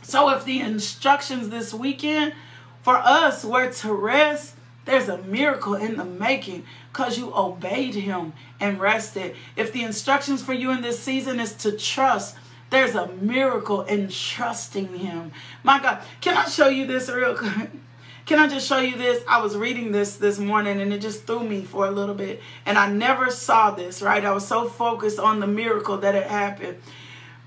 So 0.01 0.29
if 0.29 0.45
the 0.45 0.59
instructions 0.59 1.49
this 1.49 1.73
weekend 1.73 2.33
for 2.81 2.95
us 2.95 3.43
were 3.43 3.71
to 3.71 3.93
rest, 3.93 4.55
there's 4.85 5.07
a 5.07 5.19
miracle 5.19 5.75
in 5.75 5.97
the 5.97 6.05
making 6.05 6.63
because 6.91 7.17
you 7.17 7.31
obeyed 7.35 7.93
him 7.93 8.33
and 8.59 8.79
rested. 8.79 9.35
If 9.55 9.71
the 9.71 9.83
instructions 9.83 10.41
for 10.41 10.53
you 10.53 10.71
in 10.71 10.81
this 10.81 10.99
season 10.99 11.39
is 11.39 11.53
to 11.57 11.71
trust, 11.71 12.35
there's 12.69 12.95
a 12.95 13.07
miracle 13.07 13.81
in 13.83 14.09
trusting 14.09 14.97
him. 14.97 15.31
My 15.63 15.79
God, 15.79 16.01
can 16.21 16.37
I 16.37 16.45
show 16.45 16.69
you 16.69 16.87
this 16.87 17.09
real 17.09 17.35
quick? 17.35 17.69
Can 18.25 18.37
I 18.37 18.47
just 18.47 18.67
show 18.67 18.77
you 18.77 18.95
this? 18.95 19.23
I 19.27 19.41
was 19.41 19.57
reading 19.57 19.91
this 19.91 20.17
this 20.17 20.37
morning 20.37 20.79
and 20.79 20.93
it 20.93 21.01
just 21.01 21.25
threw 21.25 21.43
me 21.43 21.63
for 21.63 21.87
a 21.87 21.91
little 21.91 22.13
bit. 22.13 22.39
And 22.63 22.77
I 22.77 22.87
never 22.87 23.31
saw 23.31 23.71
this, 23.71 24.03
right? 24.03 24.23
I 24.23 24.31
was 24.31 24.47
so 24.47 24.69
focused 24.69 25.17
on 25.17 25.39
the 25.39 25.47
miracle 25.47 25.97
that 25.97 26.13
it 26.13 26.27
happened. 26.27 26.77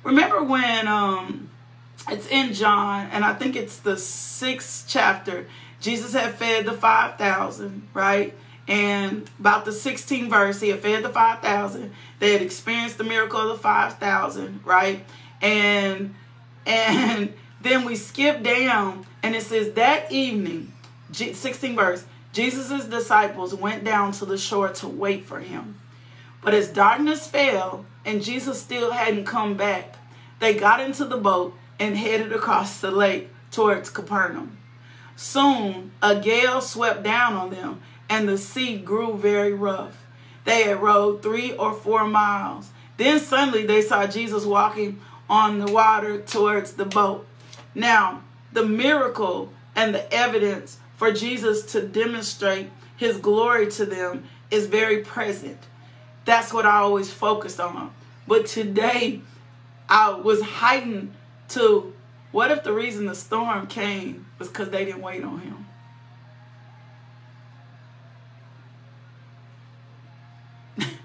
Remember 0.05 0.43
when 0.43 0.89
um 0.89 1.51
it's 2.09 2.27
in 2.29 2.53
John, 2.53 3.09
and 3.13 3.25
I 3.25 3.35
think 3.35 3.55
it's 3.55 3.79
the 3.79 3.97
sixth 3.97 4.87
chapter. 4.89 5.47
Jesus 5.81 6.13
had 6.13 6.35
fed 6.35 6.67
the 6.67 6.73
5,000, 6.73 7.89
right? 7.93 8.35
And 8.69 9.29
about 9.39 9.65
the 9.65 9.73
16th 9.73 10.31
verse, 10.31 10.61
he 10.61 10.69
had 10.69 10.81
fed 10.81 11.03
the 11.03 11.09
5,000. 11.09 11.93
They 12.19 12.33
had 12.33 12.43
experienced 12.43 12.99
the 12.99 13.05
miracle 13.05 13.41
of 13.41 13.49
the 13.49 13.63
5,000, 13.63 14.61
right? 14.65 15.05
And 15.41 16.15
and 16.67 17.35
then 17.61 17.85
we 17.85 17.97
skip 17.97 18.43
down, 18.43 19.07
and 19.23 19.35
it 19.35 19.43
says 19.43 19.73
that 19.75 20.11
evening, 20.11 20.73
16 21.13 21.77
verse, 21.77 22.05
Jesus' 22.33 22.87
disciples 22.87 23.55
went 23.55 23.85
down 23.85 24.13
to 24.13 24.25
the 24.25 24.39
shore 24.39 24.71
to 24.71 24.89
wait 24.89 25.27
for 25.27 25.41
him. 25.41 25.79
But 26.43 26.55
as 26.55 26.69
darkness 26.69 27.27
fell 27.27 27.85
and 28.05 28.23
Jesus 28.23 28.61
still 28.61 28.93
hadn't 28.93 29.25
come 29.25 29.57
back, 29.57 29.97
they 30.41 30.55
got 30.55 30.81
into 30.81 31.05
the 31.05 31.17
boat 31.17 31.55
and 31.79 31.97
headed 31.97 32.33
across 32.33 32.81
the 32.81 32.91
lake 32.91 33.29
towards 33.51 33.91
Capernaum. 33.91 34.59
Soon 35.17 35.93
a 36.03 36.19
gale 36.19 36.61
swept 36.61 37.03
down 37.03 37.35
on 37.35 37.51
them 37.51 37.81
and 38.09 38.29
the 38.29 38.39
sea 38.39 38.77
grew 38.77 39.17
very 39.17 39.53
rough. 39.53 40.05
They 40.45 40.65
had 40.65 40.83
rowed 40.83 41.23
three 41.23 41.53
or 41.53 41.73
four 41.73 42.07
miles. 42.07 42.71
Then 42.97 43.21
suddenly 43.21 43.65
they 43.65 43.83
saw 43.83 44.07
Jesus 44.07 44.45
walking 44.45 45.01
on 45.31 45.59
the 45.59 45.73
water 45.73 46.21
towards 46.21 46.73
the 46.73 46.85
boat. 46.85 47.27
Now, 47.75 48.23
the 48.53 48.67
miracle 48.67 49.53
and 49.75 49.95
the 49.95 50.13
evidence 50.13 50.79
for 50.97 51.13
Jesus 51.13 51.65
to 51.73 51.81
demonstrate 51.81 52.71
his 52.97 53.17
glory 53.17 53.71
to 53.73 53.87
them 53.87 54.25
is 54.51 54.67
very 54.67 54.99
present. 54.99 55.59
That's 56.25 56.53
what 56.53 56.67
I 56.67 56.79
always 56.79 57.13
focused 57.13 57.61
on. 57.61 57.93
But 58.27 58.47
today, 58.47 59.21
I 59.89 60.11
was 60.11 60.41
heightened 60.41 61.15
to 61.51 61.93
what 62.31 62.51
if 62.51 62.65
the 62.65 62.73
reason 62.73 63.07
the 63.07 63.15
storm 63.15 63.67
came 63.67 64.27
was 64.39 64.49
because 64.49 64.71
they 64.71 64.85
didn't 64.85 65.03
wait 65.03 65.23
on 65.23 65.41
him? 65.41 65.67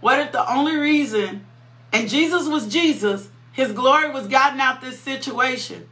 What 0.00 0.20
if 0.20 0.30
the 0.30 0.48
only 0.52 0.76
reason, 0.76 1.46
and 1.92 2.08
Jesus 2.08 2.46
was 2.46 2.68
Jesus, 2.68 3.28
his 3.52 3.72
glory 3.72 4.10
was 4.10 4.28
gotten 4.28 4.60
out 4.60 4.80
this 4.82 5.00
situation. 5.00 5.88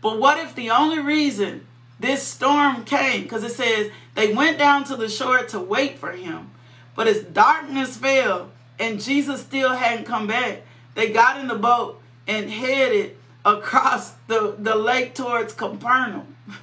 But 0.00 0.18
what 0.18 0.38
if 0.38 0.54
the 0.54 0.70
only 0.70 1.00
reason 1.00 1.66
this 1.98 2.22
storm 2.22 2.84
came, 2.84 3.24
because 3.24 3.42
it 3.42 3.52
says 3.52 3.90
they 4.14 4.32
went 4.32 4.56
down 4.58 4.84
to 4.84 4.96
the 4.96 5.08
shore 5.08 5.42
to 5.44 5.58
wait 5.58 5.98
for 5.98 6.12
him, 6.12 6.52
but 6.94 7.08
as 7.08 7.22
darkness 7.22 7.96
fell 7.96 8.50
and 8.78 9.00
Jesus 9.00 9.40
still 9.40 9.72
hadn't 9.72 10.04
come 10.04 10.26
back, 10.26 10.62
they 10.94 11.10
got 11.10 11.40
in 11.40 11.48
the 11.48 11.54
boat 11.54 12.00
and 12.26 12.50
headed 12.50 13.16
across 13.44 14.12
the, 14.26 14.54
the 14.58 14.74
lake 14.74 15.14
towards 15.14 15.52
Capernaum. 15.52 16.36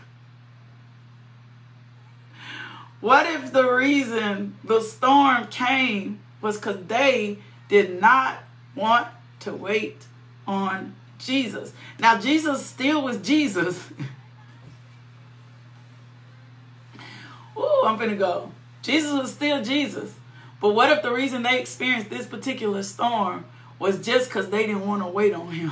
What 3.01 3.25
if 3.25 3.51
the 3.51 3.67
reason 3.67 4.57
the 4.63 4.79
storm 4.79 5.47
came 5.47 6.19
was 6.39 6.57
because 6.57 6.85
they 6.85 7.39
did 7.67 7.99
not 7.99 8.43
want 8.75 9.07
to 9.39 9.53
wait 9.53 10.05
on 10.45 10.93
Jesus? 11.17 11.73
Now, 11.97 12.19
Jesus 12.19 12.63
still 12.63 13.01
was 13.01 13.17
Jesus. 13.17 13.89
Ooh, 17.57 17.81
I'm 17.85 17.97
finna 17.97 18.19
go. 18.19 18.51
Jesus 18.83 19.11
was 19.11 19.33
still 19.33 19.63
Jesus. 19.63 20.13
But 20.61 20.75
what 20.75 20.91
if 20.91 21.01
the 21.01 21.11
reason 21.11 21.41
they 21.43 21.59
experienced 21.59 22.09
this 22.11 22.27
particular 22.27 22.83
storm 22.83 23.45
was 23.79 23.99
just 23.99 24.29
because 24.29 24.49
they 24.51 24.67
didn't 24.67 24.87
want 24.87 25.01
to 25.01 25.07
wait 25.07 25.33
on 25.33 25.51
him? 25.51 25.71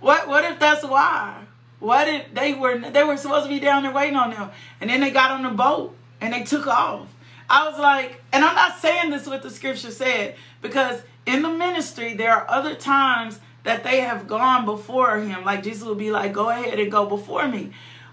what 0.00 0.26
what 0.26 0.44
if 0.44 0.58
that's 0.58 0.82
why? 0.82 1.44
What 1.78 2.08
if 2.08 2.34
they 2.34 2.54
were 2.54 2.78
they 2.78 3.04
were 3.04 3.18
supposed 3.18 3.44
to 3.44 3.50
be 3.50 3.60
down 3.60 3.82
there 3.82 3.92
waiting 3.92 4.16
on 4.16 4.30
them, 4.30 4.50
and 4.80 4.88
then 4.88 5.00
they 5.00 5.10
got 5.10 5.30
on 5.30 5.42
the 5.42 5.50
boat 5.50 5.94
and 6.22 6.32
they 6.32 6.42
took 6.42 6.66
off? 6.66 7.06
I 7.50 7.68
was 7.68 7.78
like, 7.78 8.22
and 8.32 8.42
I'm 8.42 8.54
not 8.54 8.78
saying 8.78 9.10
this 9.10 9.26
what 9.26 9.42
the 9.42 9.50
scripture 9.50 9.90
said 9.90 10.36
because 10.62 11.02
in 11.26 11.42
the 11.42 11.50
ministry 11.50 12.14
there 12.14 12.32
are 12.32 12.48
other 12.48 12.74
times 12.74 13.40
that 13.64 13.84
they 13.84 14.00
have 14.00 14.26
gone 14.26 14.64
before 14.64 15.18
him. 15.18 15.44
Like 15.44 15.62
Jesus 15.62 15.82
will 15.82 15.94
be 15.94 16.10
like, 16.10 16.32
"Go 16.32 16.48
ahead 16.48 16.80
and 16.80 16.90
go 16.90 17.04
before 17.04 17.46
me." 17.46 17.72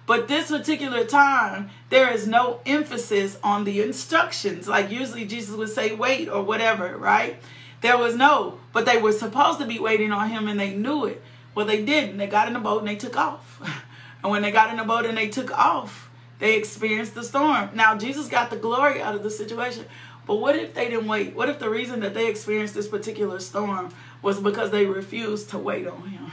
But 0.10 0.28
this 0.28 0.50
particular 0.50 1.06
time, 1.06 1.70
there 1.92 2.12
is 2.12 2.26
no 2.26 2.62
emphasis 2.66 3.38
on 3.44 3.64
the 3.64 3.80
instructions. 3.84 4.68
Like 4.68 4.90
usually 4.90 5.24
Jesus 5.24 5.56
would 5.56 5.70
say, 5.70 5.94
wait 5.94 6.28
or 6.28 6.42
whatever, 6.42 6.98
right? 6.98 7.40
There 7.82 7.96
was 7.96 8.16
no, 8.16 8.58
but 8.74 8.88
they 8.88 9.00
were 9.00 9.12
supposed 9.12 9.60
to 9.60 9.68
be 9.68 9.78
waiting 9.78 10.12
on 10.12 10.32
him 10.32 10.48
and 10.48 10.60
they 10.60 10.74
knew 10.74 11.06
it. 11.06 11.22
Well, 11.54 11.68
they 11.68 11.86
didn't. 11.86 12.18
They 12.18 12.26
got 12.26 12.48
in 12.48 12.56
the 12.56 12.60
boat 12.60 12.80
and 12.80 12.88
they 12.88 12.96
took 12.96 13.16
off. 13.16 13.62
And 14.24 14.32
when 14.32 14.42
they 14.42 14.52
got 14.52 14.72
in 14.72 14.78
the 14.78 14.84
boat 14.84 15.06
and 15.06 15.18
they 15.18 15.30
took 15.30 15.58
off, 15.58 16.10
they 16.40 16.58
experienced 16.58 17.14
the 17.14 17.24
storm. 17.24 17.70
Now, 17.74 17.96
Jesus 17.96 18.28
got 18.28 18.50
the 18.50 18.58
glory 18.58 19.02
out 19.02 19.16
of 19.16 19.22
the 19.24 19.30
situation. 19.30 19.86
But 20.26 20.38
what 20.38 20.56
if 20.56 20.74
they 20.74 20.90
didn't 20.90 21.08
wait? 21.08 21.36
What 21.36 21.50
if 21.50 21.60
the 21.60 21.70
reason 21.70 22.02
that 22.02 22.16
they 22.16 22.28
experienced 22.28 22.74
this 22.74 22.88
particular 22.88 23.40
storm 23.40 23.94
was 24.22 24.40
because 24.40 24.72
they 24.72 24.88
refused 24.88 25.52
to 25.52 25.58
wait 25.58 25.88
on 25.88 26.02
him? 26.10 26.32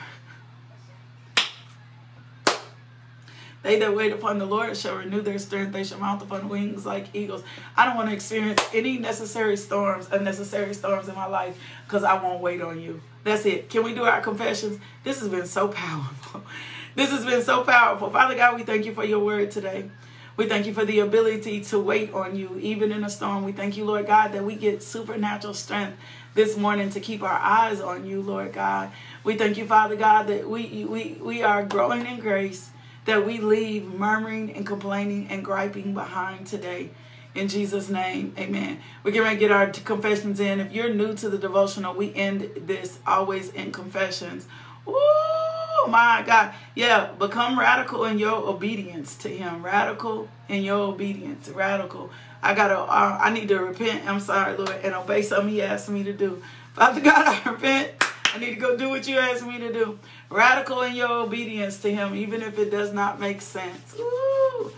They 3.67 3.81
that 3.81 3.97
wait 3.97 4.13
upon 4.13 4.39
the 4.39 4.47
Lord 4.47 4.77
shall 4.77 4.95
renew 4.95 5.21
their 5.21 5.41
strength. 5.41 5.73
They 5.73 5.83
shall 5.83 5.99
mount 5.99 6.23
upon 6.23 6.49
wings 6.49 6.87
like 6.87 7.13
eagles. 7.13 7.43
I 7.77 7.85
don't 7.85 7.97
want 7.97 8.09
to 8.09 8.15
experience 8.15 8.63
any 8.73 8.97
necessary 8.97 9.57
storms, 9.57 10.07
unnecessary 10.13 10.73
storms 10.73 11.09
in 11.09 11.17
my 11.17 11.27
life 11.27 11.59
because 11.85 12.05
I 12.05 12.23
won't 12.23 12.41
wait 12.41 12.63
on 12.63 12.81
you. 12.81 13.01
That's 13.25 13.45
it. 13.45 13.69
Can 13.69 13.83
we 13.83 13.93
do 13.93 14.05
our 14.05 14.21
confessions? 14.21 14.79
This 15.03 15.19
has 15.19 15.29
been 15.29 15.47
so 15.47 15.67
powerful. 15.67 16.45
This 16.95 17.11
has 17.11 17.27
been 17.27 17.43
so 17.43 17.63
powerful. 17.63 18.09
Father 18.09 18.37
God, 18.37 18.57
we 18.57 18.63
thank 18.63 18.87
you 18.87 18.95
for 18.95 19.05
your 19.05 19.19
word 19.19 19.51
today. 19.51 19.91
We 20.39 20.47
thank 20.47 20.65
you 20.65 20.73
for 20.73 20.87
the 20.87 21.01
ability 21.01 21.61
to 21.65 21.79
wait 21.79 22.15
on 22.15 22.37
you, 22.37 22.59
even 22.59 22.91
in 22.91 23.05
a 23.05 23.11
storm. 23.11 23.45
We 23.45 23.53
thank 23.53 23.77
you, 23.77 23.85
Lord 23.85 24.07
God, 24.07 24.33
that 24.33 24.45
we 24.45 24.55
get 24.55 24.83
supernatural 24.83 25.53
strength 25.53 25.99
this 26.33 26.57
morning 26.57 26.89
to 26.91 27.01
keep 27.01 27.23
our 27.23 27.39
eyes 27.39 27.83
on 27.83 28.07
you, 28.07 28.23
Lord 28.23 28.55
God. 28.55 28.93
We 29.25 29.35
thank 29.35 29.59
you, 29.59 29.67
Father 29.67 29.97
God, 29.97 30.29
that 30.29 30.49
we 30.49 30.87
we 30.87 31.19
we 31.21 31.43
are 31.43 31.65
growing 31.65 32.07
in 32.07 32.19
grace 32.19 32.71
that 33.07 33.25
we 33.27 33.39
leave 33.39 33.85
murmuring 33.87 34.53
and 34.53 34.67
complaining 34.67 35.29
and 35.29 35.45
griping 35.45 35.95
behind 35.95 36.47
today. 36.47 36.91
In 37.35 37.49
Jesus' 37.49 37.89
name, 37.89 38.35
amen. 38.39 38.81
We're 39.03 39.13
going 39.13 39.31
to 39.31 39.37
get 39.37 39.51
our 39.51 39.67
confessions 39.69 40.41
in. 40.41 40.59
If 40.59 40.73
you're 40.73 40.93
new 40.93 41.15
to 41.17 41.29
the 41.29 41.39
devotional, 41.39 41.95
we 41.95 42.15
end 42.15 42.51
this 42.57 42.99
always 43.07 43.51
in 43.51 43.73
confessions. 43.73 44.47
Oh 44.87 45.87
my 45.89 46.23
God. 46.27 46.55
Yeah, 46.75 47.13
become 47.19 47.59
radical 47.59 48.05
in 48.05 48.19
your 48.19 48.37
obedience 48.37 49.17
to 49.17 49.29
Him. 49.29 49.65
Radical 49.65 50.29
in 50.49 50.63
your 50.63 50.79
obedience. 50.79 51.49
Radical. 51.49 52.11
I 52.43 52.55
gotta. 52.55 52.79
Uh, 52.79 53.19
I 53.21 53.31
need 53.31 53.49
to 53.49 53.59
repent. 53.59 54.09
I'm 54.09 54.21
sorry, 54.21 54.57
Lord, 54.57 54.71
and 54.83 54.95
obey 54.95 55.23
something 55.23 55.53
He 55.53 55.63
asked 55.63 55.89
me 55.89 56.05
to 56.05 56.13
do. 56.13 56.43
Father 56.75 57.01
God, 57.01 57.27
I 57.27 57.51
repent. 57.51 57.91
I 58.37 58.39
need 58.39 58.51
to 58.51 58.61
go 58.61 58.77
do 58.77 58.91
what 58.91 59.09
you 59.09 59.17
asked 59.19 59.47
me 59.47 59.59
to 59.61 59.73
do. 59.73 59.99
Radical 60.29 60.83
in 60.83 60.95
your 60.95 61.11
obedience 61.11 61.79
to 61.79 61.91
Him, 61.91 62.15
even 62.15 62.43
if 62.43 62.59
it 62.59 62.71
does 62.71 62.93
not 62.93 63.19
make 63.19 63.41
sense. 63.41 63.95
Ooh. 63.99 64.71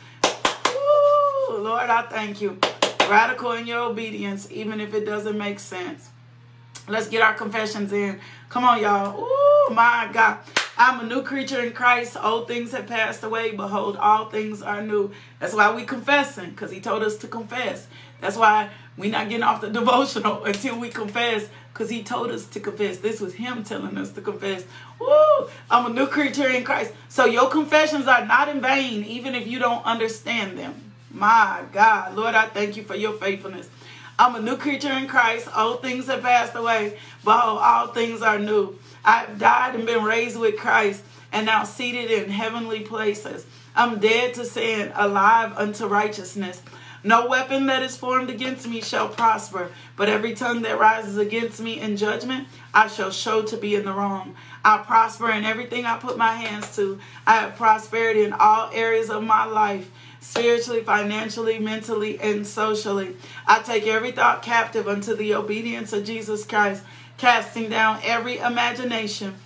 Ooh. 0.68 1.58
Lord, 1.58 1.90
I 1.90 2.02
thank 2.02 2.40
you. 2.40 2.56
Radical 3.10 3.50
in 3.52 3.66
your 3.66 3.80
obedience, 3.80 4.46
even 4.52 4.80
if 4.80 4.94
it 4.94 5.04
doesn't 5.04 5.36
make 5.36 5.58
sense. 5.58 6.10
Let's 6.86 7.08
get 7.08 7.20
our 7.20 7.34
confessions 7.34 7.92
in. 7.92 8.20
Come 8.48 8.62
on, 8.62 8.80
y'all. 8.80 9.18
Ooh, 9.18 9.74
my 9.74 10.08
God. 10.12 10.38
I'm 10.76 11.00
a 11.00 11.02
new 11.02 11.24
creature 11.24 11.60
in 11.60 11.72
Christ. 11.72 12.16
Old 12.22 12.46
things 12.46 12.70
have 12.70 12.86
passed 12.86 13.24
away. 13.24 13.50
Behold, 13.56 13.96
all 13.96 14.30
things 14.30 14.62
are 14.62 14.82
new. 14.82 15.10
That's 15.40 15.52
why 15.52 15.74
we 15.74 15.82
confessing, 15.82 16.50
because 16.50 16.70
he 16.70 16.80
told 16.80 17.02
us 17.02 17.16
to 17.16 17.26
confess. 17.26 17.88
That's 18.20 18.36
why 18.36 18.70
we're 18.96 19.10
not 19.10 19.28
getting 19.28 19.42
off 19.42 19.60
the 19.60 19.70
devotional 19.70 20.44
until 20.44 20.78
we 20.78 20.90
confess, 20.90 21.48
because 21.78 21.90
he 21.90 22.02
told 22.02 22.32
us 22.32 22.44
to 22.44 22.58
confess. 22.58 22.98
This 22.98 23.20
was 23.20 23.34
him 23.34 23.62
telling 23.62 23.96
us 23.96 24.10
to 24.14 24.20
confess. 24.20 24.64
Woo! 24.98 25.48
I'm 25.70 25.86
a 25.86 25.94
new 25.94 26.08
creature 26.08 26.48
in 26.48 26.64
Christ. 26.64 26.92
So 27.08 27.24
your 27.24 27.48
confessions 27.48 28.08
are 28.08 28.26
not 28.26 28.48
in 28.48 28.60
vain, 28.60 29.04
even 29.04 29.36
if 29.36 29.46
you 29.46 29.60
don't 29.60 29.84
understand 29.86 30.58
them. 30.58 30.90
My 31.12 31.62
God. 31.72 32.16
Lord, 32.16 32.34
I 32.34 32.46
thank 32.46 32.76
you 32.76 32.82
for 32.82 32.96
your 32.96 33.12
faithfulness. 33.12 33.70
I'm 34.18 34.34
a 34.34 34.40
new 34.40 34.56
creature 34.56 34.92
in 34.92 35.06
Christ. 35.06 35.48
Old 35.56 35.80
things 35.80 36.08
have 36.08 36.22
passed 36.22 36.56
away. 36.56 36.98
Behold, 37.22 37.60
all 37.62 37.86
things 37.86 38.22
are 38.22 38.40
new. 38.40 38.76
I've 39.04 39.38
died 39.38 39.76
and 39.76 39.86
been 39.86 40.02
raised 40.02 40.36
with 40.36 40.56
Christ 40.56 41.04
and 41.30 41.46
now 41.46 41.62
seated 41.62 42.10
in 42.10 42.28
heavenly 42.28 42.80
places. 42.80 43.46
I'm 43.76 44.00
dead 44.00 44.34
to 44.34 44.44
sin, 44.44 44.90
alive 44.96 45.52
unto 45.56 45.86
righteousness. 45.86 46.60
No 47.04 47.26
weapon 47.26 47.66
that 47.66 47.82
is 47.82 47.96
formed 47.96 48.28
against 48.28 48.66
me 48.66 48.80
shall 48.80 49.08
prosper, 49.08 49.70
but 49.96 50.08
every 50.08 50.34
tongue 50.34 50.62
that 50.62 50.80
rises 50.80 51.16
against 51.16 51.60
me 51.60 51.80
in 51.80 51.96
judgment, 51.96 52.48
I 52.74 52.88
shall 52.88 53.10
show 53.10 53.42
to 53.42 53.56
be 53.56 53.76
in 53.76 53.84
the 53.84 53.92
wrong. 53.92 54.34
I 54.64 54.78
prosper 54.78 55.30
in 55.30 55.44
everything 55.44 55.86
I 55.86 55.98
put 55.98 56.18
my 56.18 56.34
hands 56.34 56.74
to. 56.76 56.98
I 57.26 57.36
have 57.36 57.56
prosperity 57.56 58.24
in 58.24 58.32
all 58.32 58.70
areas 58.72 59.10
of 59.10 59.22
my 59.22 59.44
life 59.44 59.90
spiritually, 60.20 60.82
financially, 60.82 61.58
mentally, 61.58 62.18
and 62.20 62.46
socially. 62.46 63.16
I 63.46 63.60
take 63.60 63.86
every 63.86 64.10
thought 64.10 64.42
captive 64.42 64.88
unto 64.88 65.14
the 65.14 65.34
obedience 65.34 65.92
of 65.92 66.04
Jesus 66.04 66.44
Christ 66.44 66.82
casting 67.16 67.70
down 67.70 68.00
every 68.02 68.38
imagination 68.38 69.36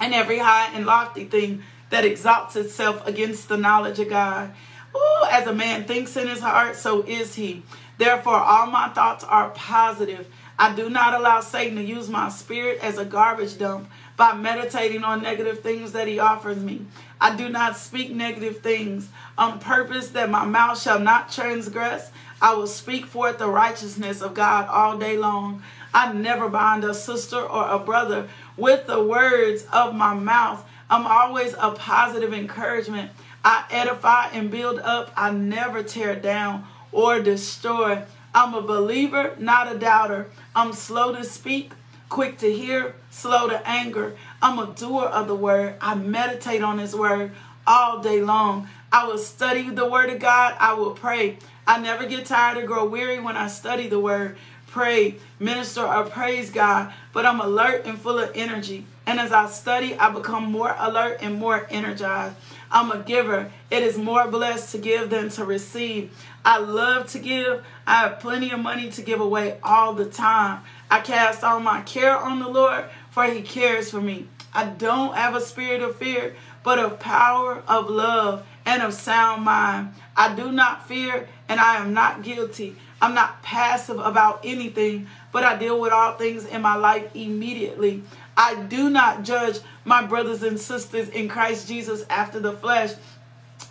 and 0.00 0.14
every 0.14 0.38
high 0.38 0.70
and 0.74 0.86
lofty 0.86 1.24
thing 1.24 1.62
that 1.90 2.04
exalts 2.04 2.56
itself 2.56 3.06
against 3.06 3.48
the 3.48 3.56
knowledge 3.56 3.98
of 3.98 4.08
God. 4.08 4.52
Ooh, 4.96 5.26
as 5.30 5.46
a 5.46 5.52
man 5.52 5.84
thinks 5.84 6.16
in 6.16 6.28
his 6.28 6.40
heart, 6.40 6.76
so 6.76 7.02
is 7.02 7.34
he. 7.34 7.62
Therefore, 7.98 8.36
all 8.36 8.66
my 8.66 8.88
thoughts 8.88 9.24
are 9.24 9.50
positive. 9.50 10.26
I 10.58 10.74
do 10.74 10.88
not 10.88 11.14
allow 11.14 11.40
Satan 11.40 11.76
to 11.76 11.82
use 11.82 12.08
my 12.08 12.30
spirit 12.30 12.78
as 12.82 12.96
a 12.98 13.04
garbage 13.04 13.58
dump 13.58 13.90
by 14.16 14.34
meditating 14.34 15.04
on 15.04 15.22
negative 15.22 15.60
things 15.60 15.92
that 15.92 16.08
he 16.08 16.18
offers 16.18 16.58
me. 16.58 16.86
I 17.20 17.36
do 17.36 17.48
not 17.48 17.76
speak 17.76 18.10
negative 18.10 18.60
things 18.60 19.08
on 19.36 19.58
purpose 19.58 20.08
that 20.08 20.30
my 20.30 20.44
mouth 20.46 20.80
shall 20.80 20.98
not 20.98 21.30
transgress. 21.30 22.10
I 22.40 22.54
will 22.54 22.66
speak 22.66 23.06
forth 23.06 23.38
the 23.38 23.48
righteousness 23.48 24.22
of 24.22 24.34
God 24.34 24.68
all 24.68 24.98
day 24.98 25.16
long. 25.16 25.62
I 25.92 26.12
never 26.12 26.48
bind 26.48 26.84
a 26.84 26.94
sister 26.94 27.40
or 27.40 27.68
a 27.68 27.78
brother 27.78 28.28
with 28.56 28.86
the 28.86 29.02
words 29.02 29.66
of 29.72 29.94
my 29.94 30.14
mouth. 30.14 30.66
I'm 30.88 31.06
always 31.06 31.54
a 31.54 31.72
positive 31.72 32.32
encouragement. 32.32 33.10
I 33.46 33.64
edify 33.70 34.30
and 34.32 34.50
build 34.50 34.80
up. 34.80 35.12
I 35.16 35.30
never 35.30 35.84
tear 35.84 36.16
down 36.16 36.64
or 36.90 37.20
destroy. 37.20 38.02
I'm 38.34 38.54
a 38.54 38.60
believer, 38.60 39.36
not 39.38 39.72
a 39.72 39.78
doubter. 39.78 40.26
I'm 40.56 40.72
slow 40.72 41.14
to 41.14 41.22
speak, 41.22 41.70
quick 42.08 42.38
to 42.38 42.52
hear, 42.52 42.96
slow 43.08 43.48
to 43.48 43.64
anger. 43.64 44.16
I'm 44.42 44.58
a 44.58 44.74
doer 44.74 45.04
of 45.04 45.28
the 45.28 45.36
word. 45.36 45.76
I 45.80 45.94
meditate 45.94 46.60
on 46.60 46.80
his 46.80 46.96
word 46.96 47.30
all 47.68 48.00
day 48.00 48.20
long. 48.20 48.68
I 48.90 49.06
will 49.06 49.16
study 49.16 49.70
the 49.70 49.88
word 49.88 50.10
of 50.10 50.18
God. 50.18 50.56
I 50.58 50.74
will 50.74 50.90
pray. 50.90 51.38
I 51.68 51.78
never 51.78 52.04
get 52.04 52.26
tired 52.26 52.58
or 52.58 52.66
grow 52.66 52.84
weary 52.84 53.20
when 53.20 53.36
I 53.36 53.46
study 53.46 53.86
the 53.86 54.00
word. 54.00 54.36
pray, 54.66 55.14
minister, 55.38 55.86
or 55.86 56.02
praise 56.04 56.50
God, 56.50 56.92
but 57.12 57.24
I'm 57.24 57.40
alert 57.40 57.86
and 57.86 57.96
full 57.96 58.18
of 58.18 58.32
energy. 58.34 58.86
And 59.06 59.20
as 59.20 59.32
I 59.32 59.46
study, 59.48 59.96
I 59.96 60.10
become 60.10 60.50
more 60.50 60.74
alert 60.78 61.18
and 61.20 61.38
more 61.38 61.66
energized. 61.70 62.36
I'm 62.70 62.90
a 62.90 62.98
giver. 62.98 63.52
It 63.70 63.84
is 63.84 63.96
more 63.96 64.26
blessed 64.28 64.72
to 64.72 64.78
give 64.78 65.10
than 65.10 65.28
to 65.30 65.44
receive. 65.44 66.10
I 66.44 66.58
love 66.58 67.08
to 67.12 67.20
give. 67.20 67.64
I 67.86 68.00
have 68.00 68.18
plenty 68.18 68.50
of 68.50 68.58
money 68.58 68.90
to 68.90 69.02
give 69.02 69.20
away 69.20 69.58
all 69.62 69.94
the 69.94 70.06
time. 70.06 70.62
I 70.90 71.00
cast 71.00 71.44
all 71.44 71.60
my 71.60 71.82
care 71.82 72.16
on 72.16 72.40
the 72.40 72.48
Lord, 72.48 72.86
for 73.10 73.24
he 73.24 73.42
cares 73.42 73.90
for 73.90 74.00
me. 74.00 74.26
I 74.52 74.64
don't 74.64 75.14
have 75.14 75.34
a 75.34 75.40
spirit 75.40 75.82
of 75.82 75.96
fear, 75.96 76.34
but 76.64 76.78
of 76.78 76.98
power, 76.98 77.62
of 77.68 77.88
love, 77.88 78.44
and 78.64 78.82
of 78.82 78.94
sound 78.94 79.44
mind. 79.44 79.94
I 80.16 80.34
do 80.34 80.50
not 80.50 80.88
fear, 80.88 81.28
and 81.48 81.60
I 81.60 81.76
am 81.76 81.94
not 81.94 82.22
guilty. 82.22 82.74
I'm 83.00 83.14
not 83.14 83.42
passive 83.42 83.98
about 83.98 84.40
anything, 84.42 85.06
but 85.30 85.44
I 85.44 85.56
deal 85.58 85.78
with 85.78 85.92
all 85.92 86.14
things 86.14 86.46
in 86.46 86.62
my 86.62 86.76
life 86.76 87.14
immediately. 87.14 88.02
I 88.36 88.54
do 88.54 88.90
not 88.90 89.22
judge 89.22 89.60
my 89.84 90.04
brothers 90.04 90.42
and 90.42 90.58
sisters 90.58 91.08
in 91.08 91.28
Christ 91.28 91.68
Jesus 91.68 92.04
after 92.10 92.38
the 92.38 92.52
flesh. 92.52 92.92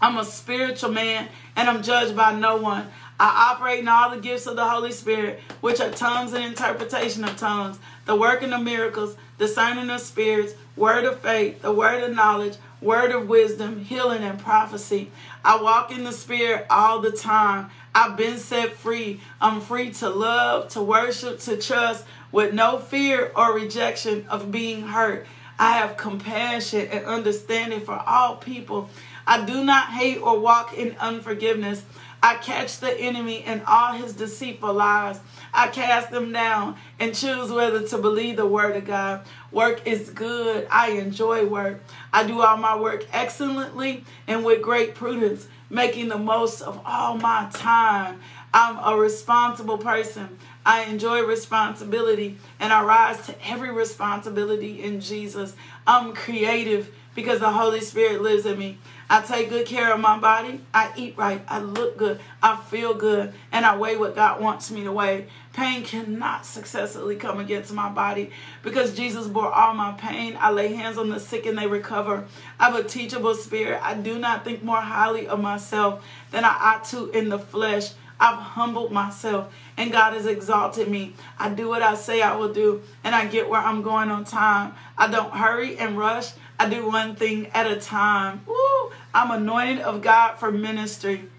I'm 0.01 0.17
a 0.17 0.25
spiritual 0.25 0.91
man 0.91 1.27
and 1.55 1.69
I'm 1.69 1.83
judged 1.83 2.15
by 2.15 2.33
no 2.33 2.57
one. 2.57 2.87
I 3.19 3.53
operate 3.53 3.79
in 3.79 3.87
all 3.87 4.09
the 4.09 4.19
gifts 4.19 4.45
of 4.45 4.57
the 4.57 4.65
Holy 4.65 4.91
Spirit, 4.91 5.39
which 5.61 5.79
are 5.79 5.91
tongues 5.91 6.33
and 6.33 6.43
interpretation 6.43 7.23
of 7.23 7.37
tongues, 7.37 7.79
the 8.05 8.15
working 8.15 8.51
of 8.51 8.61
miracles, 8.61 9.15
discerning 9.37 9.89
of 9.89 10.01
spirits, 10.01 10.53
word 10.75 11.05
of 11.05 11.21
faith, 11.21 11.61
the 11.61 11.71
word 11.71 12.03
of 12.03 12.13
knowledge, 12.13 12.57
word 12.81 13.11
of 13.11 13.29
wisdom, 13.29 13.85
healing, 13.85 14.21
and 14.21 14.37
prophecy. 14.37 15.11
I 15.45 15.61
walk 15.61 15.91
in 15.91 16.03
the 16.03 16.11
Spirit 16.11 16.65
all 16.69 16.99
the 16.99 17.11
time. 17.11 17.69
I've 17.95 18.17
been 18.17 18.37
set 18.37 18.73
free. 18.73 19.21
I'm 19.39 19.61
free 19.61 19.91
to 19.91 20.09
love, 20.09 20.67
to 20.69 20.81
worship, 20.81 21.39
to 21.41 21.55
trust 21.55 22.05
with 22.29 22.53
no 22.53 22.77
fear 22.77 23.31
or 23.33 23.55
rejection 23.55 24.27
of 24.27 24.51
being 24.51 24.81
hurt. 24.81 25.25
I 25.57 25.77
have 25.77 25.95
compassion 25.95 26.89
and 26.91 27.05
understanding 27.05 27.79
for 27.79 27.97
all 28.05 28.35
people. 28.35 28.89
I 29.25 29.45
do 29.45 29.63
not 29.63 29.91
hate 29.91 30.17
or 30.17 30.37
walk 30.37 30.77
in 30.77 30.97
unforgiveness. 30.99 31.85
I 32.21 32.35
catch 32.35 32.79
the 32.79 32.91
enemy 32.99 33.43
and 33.43 33.61
all 33.65 33.93
his 33.93 34.13
deceitful 34.13 34.73
lies. 34.73 35.19
I 35.53 35.67
cast 35.69 36.11
them 36.11 36.33
down 36.33 36.75
and 36.99 37.15
choose 37.15 37.51
whether 37.51 37.87
to 37.87 37.97
believe 37.97 38.35
the 38.35 38.45
word 38.45 38.75
of 38.75 38.85
God. 38.85 39.25
Work 39.51 39.87
is 39.87 40.09
good. 40.09 40.67
I 40.69 40.89
enjoy 40.91 41.45
work. 41.45 41.81
I 42.11 42.25
do 42.25 42.41
all 42.41 42.57
my 42.57 42.77
work 42.77 43.05
excellently 43.13 44.03
and 44.27 44.43
with 44.43 44.61
great 44.61 44.95
prudence, 44.95 45.47
making 45.69 46.09
the 46.09 46.17
most 46.17 46.61
of 46.61 46.81
all 46.85 47.17
my 47.17 47.49
time. 47.53 48.19
I'm 48.53 48.77
a 48.77 48.97
responsible 48.97 49.77
person. 49.77 50.37
I 50.65 50.83
enjoy 50.83 51.23
responsibility 51.23 52.37
and 52.59 52.71
I 52.71 52.83
rise 52.83 53.25
to 53.27 53.35
every 53.47 53.71
responsibility 53.71 54.81
in 54.81 55.01
Jesus. 55.01 55.55
I'm 55.85 56.13
creative 56.13 56.93
because 57.15 57.39
the 57.39 57.51
Holy 57.51 57.81
Spirit 57.81 58.21
lives 58.21 58.45
in 58.45 58.57
me. 58.57 58.77
I 59.09 59.21
take 59.21 59.49
good 59.49 59.67
care 59.67 59.93
of 59.93 59.99
my 59.99 60.17
body. 60.17 60.61
I 60.73 60.91
eat 60.95 61.15
right. 61.17 61.43
I 61.47 61.59
look 61.59 61.97
good. 61.97 62.19
I 62.41 62.57
feel 62.57 62.93
good. 62.93 63.33
And 63.51 63.65
I 63.65 63.77
weigh 63.77 63.97
what 63.97 64.15
God 64.15 64.41
wants 64.41 64.71
me 64.71 64.83
to 64.83 64.91
weigh. 64.91 65.27
Pain 65.53 65.83
cannot 65.83 66.45
successfully 66.45 67.15
come 67.15 67.39
against 67.39 67.71
my 67.71 67.89
body 67.89 68.31
because 68.63 68.95
Jesus 68.95 69.27
bore 69.27 69.51
all 69.51 69.73
my 69.73 69.93
pain. 69.93 70.37
I 70.39 70.51
lay 70.51 70.73
hands 70.73 70.97
on 70.97 71.09
the 71.09 71.19
sick 71.19 71.45
and 71.45 71.57
they 71.57 71.67
recover. 71.67 72.25
I 72.59 72.71
have 72.71 72.75
a 72.75 72.83
teachable 72.83 73.35
spirit. 73.35 73.79
I 73.83 73.93
do 73.93 74.17
not 74.17 74.43
think 74.43 74.63
more 74.63 74.81
highly 74.81 75.27
of 75.27 75.39
myself 75.39 76.03
than 76.31 76.43
I 76.43 76.57
ought 76.59 76.83
to 76.85 77.09
in 77.11 77.29
the 77.29 77.39
flesh. 77.39 77.91
I've 78.19 78.39
humbled 78.39 78.91
myself 78.91 79.53
and 79.77 79.91
God 79.91 80.13
has 80.13 80.25
exalted 80.25 80.89
me. 80.89 81.13
I 81.37 81.49
do 81.49 81.67
what 81.67 81.81
I 81.81 81.95
say 81.95 82.21
I 82.21 82.35
will 82.35 82.53
do 82.53 82.81
and 83.03 83.13
I 83.13 83.25
get 83.25 83.49
where 83.49 83.61
I'm 83.61 83.81
going 83.81 84.09
on 84.09 84.23
time. 84.23 84.73
I 84.97 85.07
don't 85.07 85.33
hurry 85.33 85.77
and 85.77 85.97
rush. 85.97 86.31
I 86.59 86.69
do 86.69 86.87
one 86.87 87.15
thing 87.15 87.47
at 87.47 87.67
a 87.67 87.75
time. 87.75 88.41
Woo! 88.47 88.91
I'm 89.13 89.31
anointed 89.31 89.79
of 89.79 90.01
God 90.01 90.35
for 90.35 90.51
ministry. 90.51 91.29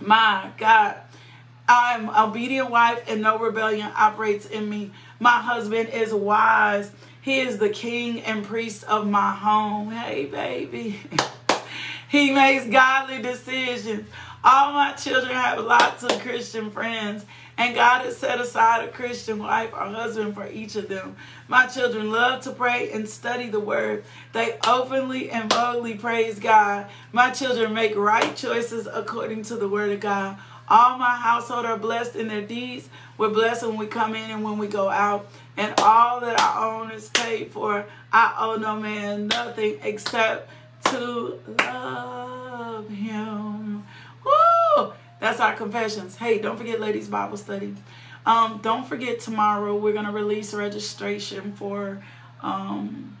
My 0.00 0.50
God. 0.56 0.96
I'm 1.68 2.08
obedient 2.08 2.70
wife 2.70 3.04
and 3.08 3.20
no 3.20 3.38
rebellion 3.38 3.90
operates 3.94 4.46
in 4.46 4.70
me. 4.70 4.90
My 5.20 5.38
husband 5.38 5.90
is 5.90 6.14
wise. 6.14 6.90
He 7.20 7.40
is 7.40 7.58
the 7.58 7.68
king 7.68 8.20
and 8.20 8.42
priest 8.42 8.84
of 8.84 9.06
my 9.06 9.34
home. 9.34 9.90
Hey, 9.90 10.24
baby. 10.24 10.98
he 12.08 12.32
makes 12.32 12.64
godly 12.66 13.20
decisions. 13.20 14.08
All 14.42 14.72
my 14.72 14.92
children 14.92 15.34
have 15.34 15.58
lots 15.58 16.02
of 16.04 16.18
Christian 16.20 16.70
friends, 16.70 17.26
and 17.58 17.74
God 17.74 18.04
has 18.04 18.16
set 18.16 18.40
aside 18.40 18.84
a 18.84 18.92
Christian 18.92 19.40
wife 19.40 19.72
or 19.72 19.80
husband 19.80 20.34
for 20.34 20.48
each 20.48 20.76
of 20.76 20.88
them. 20.88 21.16
My 21.48 21.66
children 21.66 22.12
love 22.12 22.42
to 22.42 22.52
pray 22.52 22.92
and 22.92 23.08
study 23.08 23.48
the 23.48 23.58
word. 23.58 24.04
They 24.32 24.56
openly 24.64 25.28
and 25.30 25.48
boldly 25.48 25.96
praise 25.96 26.38
God. 26.38 26.86
My 27.12 27.30
children 27.30 27.74
make 27.74 27.96
right 27.96 28.34
choices 28.36 28.86
according 28.86 29.42
to 29.44 29.56
the 29.56 29.68
word 29.68 29.90
of 29.90 29.98
God. 29.98 30.38
All 30.68 30.98
my 30.98 31.16
household 31.16 31.66
are 31.66 31.78
blessed 31.78 32.14
in 32.14 32.28
their 32.28 32.42
deeds. 32.42 32.88
We're 33.16 33.30
blessed 33.30 33.66
when 33.66 33.76
we 33.76 33.86
come 33.86 34.14
in 34.14 34.30
and 34.30 34.44
when 34.44 34.58
we 34.58 34.68
go 34.68 34.88
out. 34.88 35.26
And 35.56 35.74
all 35.78 36.20
that 36.20 36.40
I 36.40 36.64
own 36.64 36.92
is 36.92 37.08
paid 37.08 37.50
for. 37.50 37.86
I 38.12 38.34
owe 38.38 38.56
no 38.56 38.76
man 38.78 39.26
nothing 39.26 39.78
except 39.82 40.48
to 40.84 41.40
love 41.58 42.88
him. 42.88 43.84
Woo! 44.24 44.57
That's 45.20 45.40
our 45.40 45.54
confessions. 45.54 46.16
Hey, 46.16 46.38
don't 46.38 46.56
forget 46.56 46.80
ladies 46.80 47.08
Bible 47.08 47.36
study. 47.36 47.74
Um, 48.24 48.60
don't 48.62 48.86
forget 48.86 49.20
tomorrow 49.20 49.76
we're 49.76 49.94
gonna 49.94 50.12
release 50.12 50.52
registration 50.54 51.52
for 51.54 52.02
um 52.40 53.16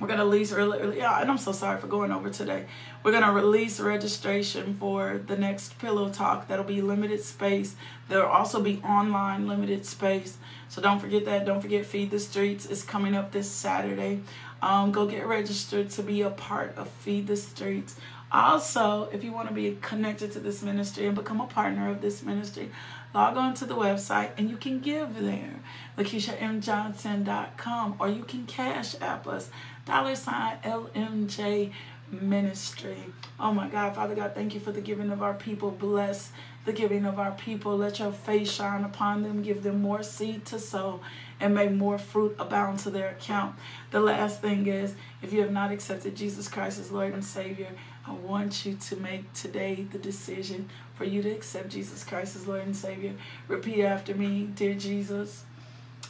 we're 0.00 0.06
gonna 0.06 0.24
release 0.24 0.52
early, 0.52 0.98
yeah, 0.98 1.20
and 1.20 1.28
I'm 1.28 1.38
so 1.38 1.50
sorry 1.50 1.80
for 1.80 1.88
going 1.88 2.12
over 2.12 2.30
today. 2.30 2.66
We're 3.02 3.10
gonna 3.10 3.32
release 3.32 3.80
registration 3.80 4.74
for 4.74 5.20
the 5.26 5.36
next 5.36 5.78
pillow 5.80 6.08
talk. 6.08 6.46
That'll 6.46 6.64
be 6.64 6.80
limited 6.80 7.22
space. 7.22 7.74
There'll 8.08 8.30
also 8.30 8.62
be 8.62 8.80
online 8.84 9.48
limited 9.48 9.84
space. 9.86 10.38
So 10.68 10.80
don't 10.80 11.00
forget 11.00 11.24
that. 11.24 11.44
Don't 11.44 11.60
forget 11.60 11.84
Feed 11.84 12.12
the 12.12 12.20
Streets 12.20 12.64
is 12.64 12.84
coming 12.84 13.16
up 13.16 13.32
this 13.32 13.50
Saturday. 13.50 14.20
Um, 14.62 14.92
go 14.92 15.06
get 15.06 15.26
registered 15.26 15.90
to 15.90 16.02
be 16.02 16.22
a 16.22 16.30
part 16.30 16.76
of 16.76 16.88
Feed 16.88 17.26
the 17.26 17.36
Streets. 17.36 17.96
Also, 18.30 19.08
if 19.12 19.24
you 19.24 19.32
want 19.32 19.48
to 19.48 19.54
be 19.54 19.78
connected 19.80 20.32
to 20.32 20.40
this 20.40 20.62
ministry 20.62 21.06
and 21.06 21.16
become 21.16 21.40
a 21.40 21.46
partner 21.46 21.90
of 21.90 22.02
this 22.02 22.22
ministry, 22.22 22.70
log 23.14 23.36
on 23.36 23.54
to 23.54 23.64
the 23.64 23.74
website 23.74 24.30
and 24.36 24.50
you 24.50 24.56
can 24.56 24.80
give 24.80 25.20
there, 25.20 25.60
LakeishaMJohnson.com, 25.96 27.96
or 27.98 28.08
you 28.08 28.24
can 28.24 28.46
cash 28.46 28.94
app 29.00 29.26
us, 29.26 29.50
dollar 29.86 30.14
sign 30.14 30.58
LMJ 30.62 31.72
Ministry. 32.10 33.04
Oh 33.38 33.52
my 33.52 33.68
God, 33.68 33.94
Father 33.94 34.14
God, 34.14 34.34
thank 34.34 34.54
you 34.54 34.60
for 34.60 34.72
the 34.72 34.80
giving 34.80 35.10
of 35.10 35.22
our 35.22 35.34
people. 35.34 35.70
Bless 35.70 36.32
the 36.64 36.72
giving 36.72 37.04
of 37.04 37.18
our 37.18 37.32
people. 37.32 37.76
Let 37.76 37.98
your 37.98 38.12
face 38.12 38.50
shine 38.50 38.82
upon 38.82 39.22
them. 39.22 39.42
Give 39.42 39.62
them 39.62 39.82
more 39.82 40.02
seed 40.02 40.46
to 40.46 40.58
sow 40.58 41.00
and 41.38 41.54
make 41.54 41.70
more 41.70 41.98
fruit 41.98 42.34
abound 42.38 42.78
to 42.80 42.90
their 42.90 43.10
account. 43.10 43.56
The 43.90 44.00
last 44.00 44.40
thing 44.40 44.66
is, 44.66 44.94
if 45.22 45.32
you 45.32 45.42
have 45.42 45.52
not 45.52 45.70
accepted 45.70 46.16
Jesus 46.16 46.48
Christ 46.48 46.80
as 46.80 46.90
Lord 46.90 47.12
and 47.12 47.24
Savior, 47.24 47.68
I 48.08 48.14
want 48.14 48.64
you 48.64 48.74
to 48.74 48.96
make 48.96 49.30
today 49.34 49.86
the 49.92 49.98
decision 49.98 50.70
for 50.94 51.04
you 51.04 51.22
to 51.22 51.30
accept 51.30 51.68
Jesus 51.68 52.04
Christ 52.04 52.36
as 52.36 52.46
Lord 52.46 52.62
and 52.62 52.74
Savior. 52.74 53.12
Repeat 53.48 53.84
after 53.84 54.14
me, 54.14 54.48
Dear 54.54 54.74
Jesus, 54.74 55.44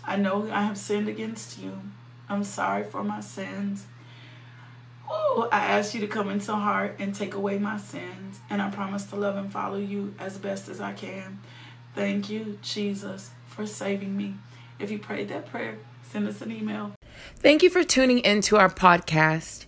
I 0.05 0.16
know 0.16 0.49
I 0.51 0.62
have 0.62 0.79
sinned 0.79 1.09
against 1.09 1.59
you. 1.59 1.81
I'm 2.29 2.45
sorry 2.45 2.85
for 2.85 3.03
my 3.03 3.20
sins. 3.20 3.87
Ooh, 5.11 5.49
I 5.51 5.65
ask 5.65 5.93
you 5.93 6.01
to 6.01 6.07
come 6.07 6.29
into 6.29 6.55
heart 6.55 6.97
and 7.01 7.15
take 7.15 7.35
away 7.35 7.59
my 7.59 7.79
sins. 7.79 8.39
And 8.49 8.62
I 8.62 8.70
promise 8.70 9.05
to 9.07 9.16
love 9.16 9.37
and 9.37 9.53
follow 9.53 9.79
you 9.79 10.15
as 10.20 10.39
best 10.39 10.69
as 10.69 10.81
I 10.81 10.93
can. 10.93 11.41
Thank 11.95 12.31
you, 12.31 12.59
Jesus, 12.62 13.31
for 13.47 13.66
saving 13.66 14.16
me. 14.16 14.35
If 14.79 14.91
you 14.91 14.99
prayed 14.99 15.31
that 15.31 15.51
prayer, 15.51 15.79
send 16.05 16.29
us 16.29 16.43
an 16.43 16.53
email. 16.53 16.93
Thank 17.37 17.65
you 17.65 17.70
for 17.70 17.83
tuning 17.83 18.20
into 18.20 18.57
our 18.57 18.69
podcast. 18.69 19.68